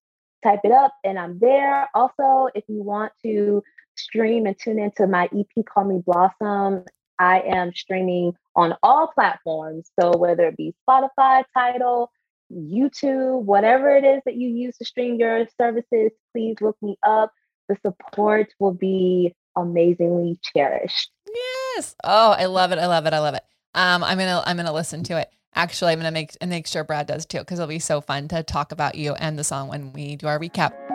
type 0.43 0.61
it 0.63 0.71
up 0.71 0.95
and 1.03 1.19
I'm 1.19 1.37
there. 1.37 1.87
Also, 1.93 2.49
if 2.55 2.63
you 2.67 2.81
want 2.81 3.11
to 3.21 3.61
stream 3.95 4.47
and 4.47 4.57
tune 4.57 4.79
into 4.79 5.05
my 5.05 5.25
EP 5.25 5.63
Call 5.65 5.83
Me 5.83 6.01
Blossom, 6.03 6.83
I 7.19 7.41
am 7.41 7.73
streaming 7.73 8.33
on 8.55 8.75
all 8.83 9.07
platforms. 9.07 9.89
So 9.99 10.17
whether 10.17 10.47
it 10.47 10.57
be 10.57 10.73
Spotify, 10.87 11.43
Tidal, 11.53 12.11
YouTube, 12.51 13.43
whatever 13.43 13.95
it 13.95 14.03
is 14.03 14.21
that 14.25 14.35
you 14.35 14.49
use 14.49 14.77
to 14.77 14.85
stream 14.85 15.15
your 15.15 15.47
services, 15.59 16.11
please 16.33 16.55
look 16.61 16.77
me 16.81 16.97
up. 17.03 17.31
The 17.69 17.77
support 17.85 18.53
will 18.59 18.73
be 18.73 19.35
amazingly 19.55 20.39
cherished. 20.53 21.11
Yes. 21.33 21.95
Oh, 22.03 22.31
I 22.31 22.45
love 22.45 22.71
it. 22.71 22.79
I 22.79 22.87
love 22.87 23.05
it. 23.05 23.13
I 23.13 23.19
love 23.19 23.33
it. 23.33 23.43
Um, 23.75 24.03
I'm 24.03 24.17
gonna 24.17 24.41
I'm 24.45 24.57
gonna 24.57 24.73
listen 24.73 25.03
to 25.03 25.19
it. 25.19 25.29
Actually, 25.53 25.91
I'm 25.91 25.99
gonna 25.99 26.11
make 26.11 26.35
make 26.45 26.67
sure 26.67 26.83
Brad 26.83 27.07
does 27.07 27.25
too, 27.25 27.39
because 27.39 27.59
it'll 27.59 27.67
be 27.67 27.79
so 27.79 28.01
fun 28.01 28.27
to 28.29 28.43
talk 28.43 28.71
about 28.71 28.95
you 28.95 29.13
and 29.13 29.37
the 29.37 29.43
song 29.43 29.67
when 29.67 29.91
we 29.93 30.15
do 30.15 30.27
our 30.27 30.39
recap. 30.39 30.86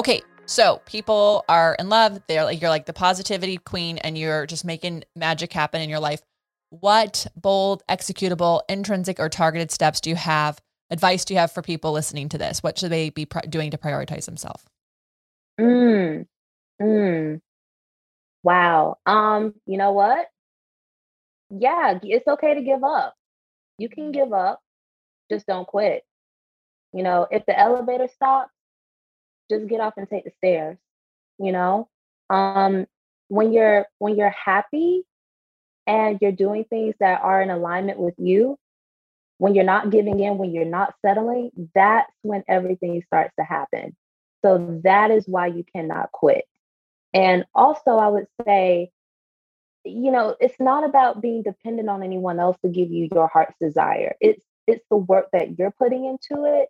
Okay, 0.00 0.22
so 0.46 0.80
people 0.86 1.44
are 1.46 1.76
in 1.78 1.90
love. 1.90 2.22
They're 2.26 2.44
like 2.44 2.58
you're 2.58 2.70
like 2.70 2.86
the 2.86 2.94
positivity 2.94 3.58
queen, 3.58 3.98
and 3.98 4.16
you're 4.16 4.46
just 4.46 4.64
making 4.64 5.04
magic 5.14 5.52
happen 5.52 5.82
in 5.82 5.90
your 5.90 6.00
life. 6.00 6.22
What 6.70 7.26
bold, 7.36 7.82
executable, 7.86 8.62
intrinsic, 8.66 9.20
or 9.20 9.28
targeted 9.28 9.70
steps 9.70 10.00
do 10.00 10.08
you 10.08 10.16
have? 10.16 10.58
Advice 10.88 11.26
do 11.26 11.34
you 11.34 11.40
have 11.40 11.52
for 11.52 11.60
people 11.60 11.92
listening 11.92 12.30
to 12.30 12.38
this? 12.38 12.62
What 12.62 12.78
should 12.78 12.90
they 12.90 13.10
be 13.10 13.26
pr- 13.26 13.40
doing 13.46 13.70
to 13.72 13.76
prioritize 13.76 14.24
themselves? 14.24 14.64
Mm. 15.60 16.26
Mm. 16.80 17.42
Wow. 18.42 18.96
Um. 19.04 19.52
You 19.66 19.76
know 19.76 19.92
what? 19.92 20.28
Yeah, 21.50 21.98
it's 22.02 22.26
okay 22.26 22.54
to 22.54 22.62
give 22.62 22.82
up. 22.82 23.14
You 23.76 23.90
can 23.90 24.12
give 24.12 24.32
up. 24.32 24.62
Just 25.30 25.46
don't 25.46 25.68
quit. 25.68 26.04
You 26.94 27.02
know, 27.02 27.26
if 27.30 27.44
the 27.44 27.58
elevator 27.58 28.08
stops 28.14 28.50
just 29.50 29.68
get 29.68 29.80
off 29.80 29.94
and 29.98 30.08
take 30.08 30.24
the 30.24 30.32
stairs 30.38 30.78
you 31.40 31.52
know? 31.52 31.88
Um 32.28 32.86
when 33.28 33.52
you're 33.52 33.86
when 33.98 34.16
you're 34.16 34.30
happy 34.30 35.04
and 35.86 36.18
you're 36.20 36.32
doing 36.32 36.64
things 36.64 36.94
that 37.00 37.22
are 37.22 37.42
in 37.42 37.50
alignment 37.50 37.98
with 37.98 38.14
you 38.18 38.56
when 39.38 39.54
you're 39.54 39.64
not 39.64 39.90
giving 39.90 40.20
in 40.20 40.38
when 40.38 40.52
you're 40.52 40.64
not 40.64 40.94
settling 41.04 41.50
that's 41.74 42.12
when 42.22 42.44
everything 42.48 43.02
starts 43.06 43.34
to 43.38 43.44
happen. 43.44 43.96
So 44.44 44.80
that 44.84 45.10
is 45.10 45.24
why 45.26 45.48
you 45.48 45.64
cannot 45.74 46.12
quit. 46.12 46.44
And 47.14 47.44
also 47.54 47.92
i 47.92 48.08
would 48.08 48.26
say 48.46 48.90
you 49.84 50.12
know 50.12 50.36
it's 50.40 50.60
not 50.60 50.84
about 50.84 51.22
being 51.22 51.42
dependent 51.42 51.88
on 51.88 52.02
anyone 52.02 52.38
else 52.38 52.58
to 52.64 52.70
give 52.70 52.92
you 52.92 53.08
your 53.12 53.28
heart's 53.28 53.56
desire. 53.60 54.14
It's 54.20 54.42
it's 54.66 54.84
the 54.90 54.96
work 54.98 55.28
that 55.32 55.58
you're 55.58 55.72
putting 55.72 56.04
into 56.04 56.44
it 56.44 56.68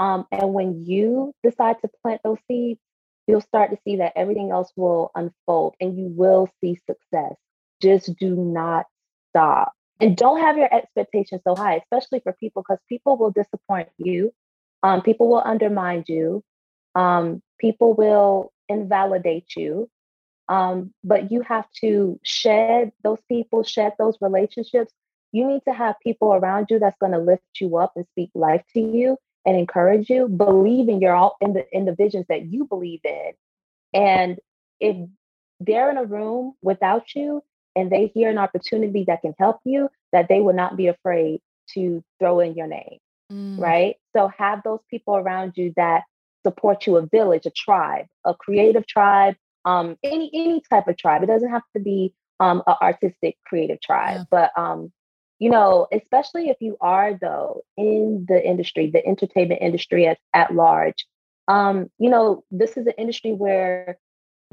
um, 0.00 0.24
and 0.32 0.54
when 0.54 0.86
you 0.86 1.34
decide 1.42 1.76
to 1.82 1.90
plant 2.02 2.22
those 2.24 2.38
seeds, 2.48 2.80
you'll 3.26 3.42
start 3.42 3.70
to 3.70 3.78
see 3.84 3.96
that 3.96 4.14
everything 4.16 4.50
else 4.50 4.72
will 4.74 5.10
unfold 5.14 5.74
and 5.78 5.96
you 5.96 6.06
will 6.06 6.48
see 6.60 6.80
success. 6.86 7.34
Just 7.82 8.16
do 8.18 8.34
not 8.34 8.86
stop. 9.28 9.74
And 10.00 10.16
don't 10.16 10.40
have 10.40 10.56
your 10.56 10.74
expectations 10.74 11.42
so 11.46 11.54
high, 11.54 11.76
especially 11.76 12.20
for 12.20 12.32
people, 12.32 12.62
because 12.62 12.80
people 12.88 13.18
will 13.18 13.30
disappoint 13.30 13.90
you. 13.98 14.32
Um, 14.82 15.02
people 15.02 15.28
will 15.28 15.42
undermine 15.44 16.04
you. 16.08 16.42
Um, 16.94 17.42
people 17.58 17.92
will 17.92 18.52
invalidate 18.70 19.54
you. 19.54 19.90
Um, 20.48 20.94
but 21.04 21.30
you 21.30 21.42
have 21.42 21.66
to 21.82 22.18
shed 22.24 22.92
those 23.04 23.20
people, 23.28 23.64
shed 23.64 23.92
those 23.98 24.16
relationships. 24.22 24.94
You 25.30 25.46
need 25.46 25.60
to 25.68 25.74
have 25.74 25.96
people 26.02 26.32
around 26.32 26.68
you 26.70 26.78
that's 26.78 26.96
going 26.98 27.12
to 27.12 27.18
lift 27.18 27.42
you 27.60 27.76
up 27.76 27.92
and 27.96 28.06
speak 28.06 28.30
life 28.34 28.64
to 28.72 28.80
you 28.80 29.18
and 29.46 29.56
encourage 29.56 30.10
you, 30.10 30.28
believe 30.28 30.88
in 30.88 31.00
your 31.00 31.14
all 31.14 31.36
in 31.40 31.52
the 31.52 31.64
in 31.72 31.84
the 31.84 31.94
visions 31.94 32.26
that 32.28 32.46
you 32.46 32.66
believe 32.66 33.00
in. 33.04 33.32
And 33.94 34.38
if 34.80 34.96
they're 35.60 35.90
in 35.90 35.96
a 35.96 36.04
room 36.04 36.54
without 36.62 37.14
you 37.14 37.42
and 37.76 37.90
they 37.90 38.10
hear 38.14 38.30
an 38.30 38.38
opportunity 38.38 39.04
that 39.06 39.22
can 39.22 39.34
help 39.38 39.60
you, 39.64 39.88
that 40.12 40.28
they 40.28 40.40
will 40.40 40.54
not 40.54 40.76
be 40.76 40.88
afraid 40.88 41.40
to 41.74 42.02
throw 42.18 42.40
in 42.40 42.54
your 42.54 42.66
name. 42.66 42.98
Mm. 43.32 43.58
Right. 43.58 43.96
So 44.16 44.30
have 44.38 44.62
those 44.64 44.80
people 44.90 45.16
around 45.16 45.52
you 45.56 45.72
that 45.76 46.02
support 46.44 46.86
you, 46.86 46.96
a 46.96 47.06
village, 47.06 47.46
a 47.46 47.50
tribe, 47.50 48.06
a 48.24 48.34
creative 48.34 48.86
tribe, 48.86 49.36
um, 49.64 49.96
any 50.02 50.30
any 50.34 50.62
type 50.68 50.88
of 50.88 50.96
tribe. 50.96 51.22
It 51.22 51.26
doesn't 51.26 51.50
have 51.50 51.62
to 51.76 51.82
be 51.82 52.14
um 52.40 52.62
an 52.66 52.74
artistic 52.80 53.36
creative 53.46 53.80
tribe, 53.80 54.16
yeah. 54.18 54.24
but 54.30 54.58
um 54.58 54.92
you 55.40 55.50
know, 55.50 55.88
especially 55.90 56.50
if 56.50 56.58
you 56.60 56.76
are 56.80 57.18
though 57.20 57.62
in 57.76 58.26
the 58.28 58.46
industry, 58.46 58.90
the 58.90 59.04
entertainment 59.04 59.62
industry 59.62 60.06
at, 60.06 60.18
at 60.34 60.54
large, 60.54 61.06
um, 61.48 61.90
you 61.98 62.10
know, 62.10 62.44
this 62.52 62.76
is 62.76 62.86
an 62.86 62.92
industry 62.96 63.32
where 63.32 63.98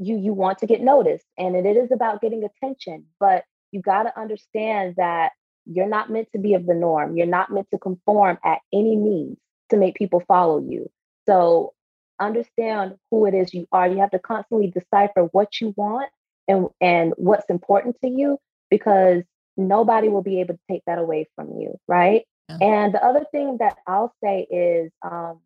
you 0.00 0.16
you 0.16 0.32
want 0.32 0.58
to 0.58 0.66
get 0.66 0.80
noticed 0.80 1.26
and 1.36 1.54
it 1.54 1.76
is 1.76 1.92
about 1.92 2.20
getting 2.20 2.42
attention, 2.44 3.04
but 3.20 3.44
you 3.70 3.82
got 3.82 4.04
to 4.04 4.18
understand 4.18 4.94
that 4.96 5.32
you're 5.66 5.88
not 5.88 6.10
meant 6.10 6.28
to 6.32 6.38
be 6.38 6.54
of 6.54 6.64
the 6.66 6.74
norm. 6.74 7.16
You're 7.16 7.26
not 7.26 7.52
meant 7.52 7.68
to 7.72 7.78
conform 7.78 8.38
at 8.42 8.60
any 8.72 8.96
means 8.96 9.36
to 9.68 9.76
make 9.76 9.96
people 9.96 10.22
follow 10.26 10.58
you. 10.58 10.90
So 11.26 11.74
understand 12.18 12.96
who 13.10 13.26
it 13.26 13.34
is 13.34 13.52
you 13.52 13.66
are. 13.70 13.86
You 13.86 13.98
have 13.98 14.10
to 14.12 14.18
constantly 14.18 14.68
decipher 14.68 15.24
what 15.32 15.60
you 15.60 15.74
want 15.76 16.08
and 16.48 16.68
and 16.80 17.12
what's 17.16 17.50
important 17.50 17.96
to 18.00 18.08
you 18.08 18.38
because 18.70 19.22
nobody 19.58 20.08
will 20.08 20.22
be 20.22 20.40
able 20.40 20.54
to 20.54 20.60
take 20.70 20.82
that 20.86 20.98
away 20.98 21.26
from 21.34 21.58
you, 21.58 21.78
right? 21.86 22.24
Yeah. 22.48 22.58
And 22.62 22.94
the 22.94 23.04
other 23.04 23.26
thing 23.30 23.58
that 23.58 23.76
I'll 23.86 24.14
say 24.22 24.46
is, 24.50 24.90
um, 25.02 25.40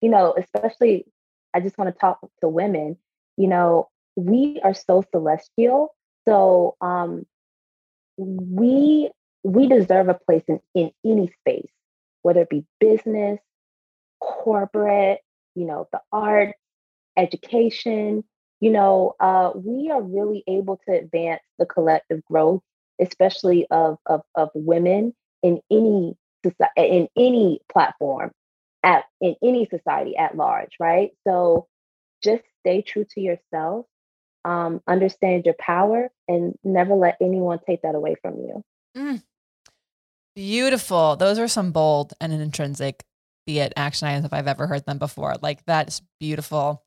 you 0.00 0.08
know, 0.08 0.34
especially, 0.38 1.06
I 1.52 1.60
just 1.60 1.76
want 1.76 1.92
to 1.92 1.98
talk 1.98 2.20
to 2.40 2.48
women, 2.48 2.96
you 3.36 3.48
know, 3.48 3.88
we 4.14 4.60
are 4.62 4.74
so 4.74 5.04
celestial. 5.12 5.94
So 6.26 6.76
um, 6.80 7.26
we 8.16 9.10
we 9.42 9.68
deserve 9.68 10.08
a 10.08 10.14
place 10.14 10.42
in, 10.48 10.60
in 10.74 10.90
any 11.04 11.32
space, 11.40 11.70
whether 12.22 12.42
it 12.42 12.50
be 12.50 12.64
business, 12.80 13.38
corporate, 14.20 15.20
you 15.54 15.66
know, 15.66 15.86
the 15.92 16.00
art, 16.10 16.54
education, 17.16 18.24
you 18.60 18.70
know, 18.70 19.14
uh, 19.20 19.52
we 19.54 19.90
are 19.90 20.02
really 20.02 20.42
able 20.48 20.80
to 20.88 20.96
advance 20.96 21.42
the 21.58 21.66
collective 21.66 22.24
growth 22.24 22.62
especially 23.00 23.66
of, 23.70 23.98
of, 24.06 24.22
of 24.34 24.50
women 24.54 25.14
in 25.42 25.60
any 25.70 26.16
society, 26.44 26.70
in 26.76 27.08
any 27.16 27.60
platform 27.70 28.30
at 28.82 29.04
in 29.20 29.34
any 29.42 29.68
society 29.70 30.16
at 30.16 30.36
large, 30.36 30.72
right? 30.78 31.10
So 31.26 31.66
just 32.22 32.42
stay 32.60 32.82
true 32.82 33.04
to 33.14 33.20
yourself, 33.20 33.86
um, 34.44 34.80
understand 34.86 35.44
your 35.44 35.56
power, 35.58 36.10
and 36.28 36.54
never 36.64 36.94
let 36.94 37.16
anyone 37.20 37.58
take 37.66 37.82
that 37.82 37.94
away 37.94 38.16
from 38.22 38.36
you. 38.36 38.62
Mm. 38.96 39.22
Beautiful. 40.34 41.16
Those 41.16 41.38
are 41.38 41.48
some 41.48 41.72
bold 41.72 42.12
and 42.20 42.32
intrinsic 42.32 43.04
be 43.46 43.60
it 43.60 43.72
action 43.76 44.08
items 44.08 44.26
if 44.26 44.32
I've 44.32 44.48
ever 44.48 44.66
heard 44.66 44.84
them 44.84 44.98
before. 44.98 45.36
Like 45.40 45.64
that's 45.64 46.02
beautiful. 46.20 46.82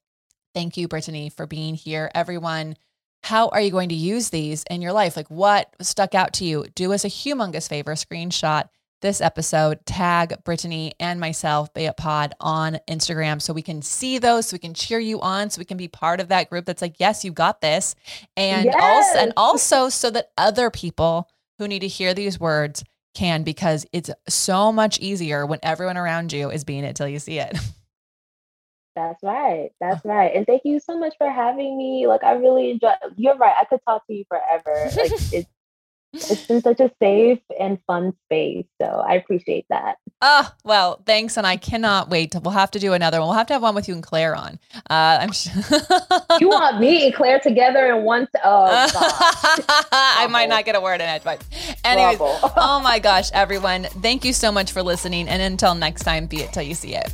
Thank 0.53 0.77
you, 0.77 0.87
Brittany, 0.87 1.29
for 1.29 1.47
being 1.47 1.75
here. 1.75 2.11
Everyone, 2.13 2.75
how 3.23 3.49
are 3.49 3.61
you 3.61 3.71
going 3.71 3.89
to 3.89 3.95
use 3.95 4.29
these 4.29 4.63
in 4.69 4.81
your 4.81 4.93
life? 4.93 5.15
Like 5.15 5.29
what 5.29 5.73
stuck 5.81 6.15
out 6.15 6.33
to 6.33 6.45
you? 6.45 6.65
Do 6.75 6.93
us 6.93 7.05
a 7.05 7.09
humongous 7.09 7.67
favor, 7.67 7.93
screenshot 7.93 8.69
this 9.01 9.21
episode, 9.21 9.85
tag 9.85 10.35
Brittany 10.43 10.93
and 10.99 11.19
myself, 11.19 11.69
It 11.75 11.95
Pod, 11.97 12.33
on 12.39 12.79
Instagram 12.87 13.41
so 13.41 13.53
we 13.53 13.61
can 13.61 13.81
see 13.81 14.17
those, 14.17 14.47
so 14.47 14.55
we 14.55 14.59
can 14.59 14.73
cheer 14.73 14.99
you 14.99 15.21
on, 15.21 15.49
so 15.49 15.59
we 15.59 15.65
can 15.65 15.77
be 15.77 15.87
part 15.87 16.19
of 16.19 16.29
that 16.29 16.49
group 16.49 16.65
that's 16.65 16.81
like, 16.81 16.95
yes, 16.99 17.23
you 17.23 17.31
got 17.31 17.61
this. 17.61 17.95
And 18.35 18.65
yes. 18.65 18.75
also 18.77 19.19
and 19.19 19.33
also 19.37 19.89
so 19.89 20.09
that 20.11 20.31
other 20.37 20.69
people 20.69 21.29
who 21.57 21.67
need 21.67 21.79
to 21.79 21.87
hear 21.87 22.13
these 22.13 22.39
words 22.39 22.83
can 23.13 23.43
because 23.43 23.85
it's 23.91 24.09
so 24.27 24.71
much 24.71 24.99
easier 24.99 25.45
when 25.45 25.59
everyone 25.63 25.97
around 25.97 26.31
you 26.31 26.49
is 26.49 26.63
being 26.63 26.83
it 26.83 26.95
till 26.95 27.07
you 27.07 27.19
see 27.19 27.39
it. 27.39 27.57
That's 28.99 29.23
right. 29.23 29.69
That's 29.79 30.03
right. 30.05 30.31
And 30.35 30.45
thank 30.45 30.63
you 30.65 30.79
so 30.79 30.99
much 30.99 31.15
for 31.17 31.29
having 31.29 31.77
me. 31.77 32.07
Like 32.07 32.23
I 32.23 32.33
really 32.33 32.71
enjoy 32.71 32.91
you're 33.15 33.37
right. 33.37 33.55
I 33.59 33.65
could 33.65 33.79
talk 33.87 34.05
to 34.07 34.13
you 34.13 34.25
forever. 34.27 34.91
Like 34.95 35.11
it's 35.33 35.45
it's 36.13 36.47
been 36.47 36.61
such 36.61 36.79
a 36.79 36.91
safe 37.01 37.39
and 37.59 37.79
fun 37.85 38.13
space. 38.25 38.65
So 38.81 38.87
I 38.87 39.13
appreciate 39.13 39.65
that. 39.69 39.97
Oh, 40.21 40.51
well, 40.65 41.01
thanks. 41.05 41.37
And 41.37 41.45
I 41.45 41.55
cannot 41.55 42.09
wait. 42.09 42.33
We'll 42.33 42.51
have 42.51 42.71
to 42.71 42.79
do 42.79 42.93
another 42.93 43.19
one. 43.19 43.29
We'll 43.29 43.37
have 43.37 43.47
to 43.47 43.53
have 43.53 43.61
one 43.61 43.75
with 43.75 43.87
you 43.87 43.93
and 43.93 44.03
Claire 44.03 44.35
on. 44.35 44.59
Uh, 44.89 45.19
I'm 45.21 45.31
sure. 45.31 45.53
you 46.39 46.49
want 46.49 46.79
me 46.79 47.05
and 47.05 47.15
Claire 47.15 47.39
together 47.39 47.95
in 47.95 48.03
one? 48.03 48.25
T- 48.25 48.41
oh, 48.43 48.89
I 49.91 50.27
might 50.31 50.49
not 50.49 50.65
get 50.65 50.75
a 50.75 50.81
word 50.81 50.99
in 50.99 51.07
it, 51.07 51.23
but 51.23 51.45
anyways. 51.85 52.17
oh 52.19 52.81
my 52.83 52.97
gosh, 52.97 53.31
everyone. 53.31 53.83
Thank 53.83 54.25
you 54.25 54.33
so 54.33 54.51
much 54.51 54.71
for 54.71 54.81
listening. 54.81 55.29
And 55.29 55.41
until 55.41 55.75
next 55.75 56.01
time, 56.01 56.25
be 56.25 56.41
it 56.41 56.51
till 56.51 56.63
you 56.63 56.73
see 56.73 56.95
it. 56.95 57.13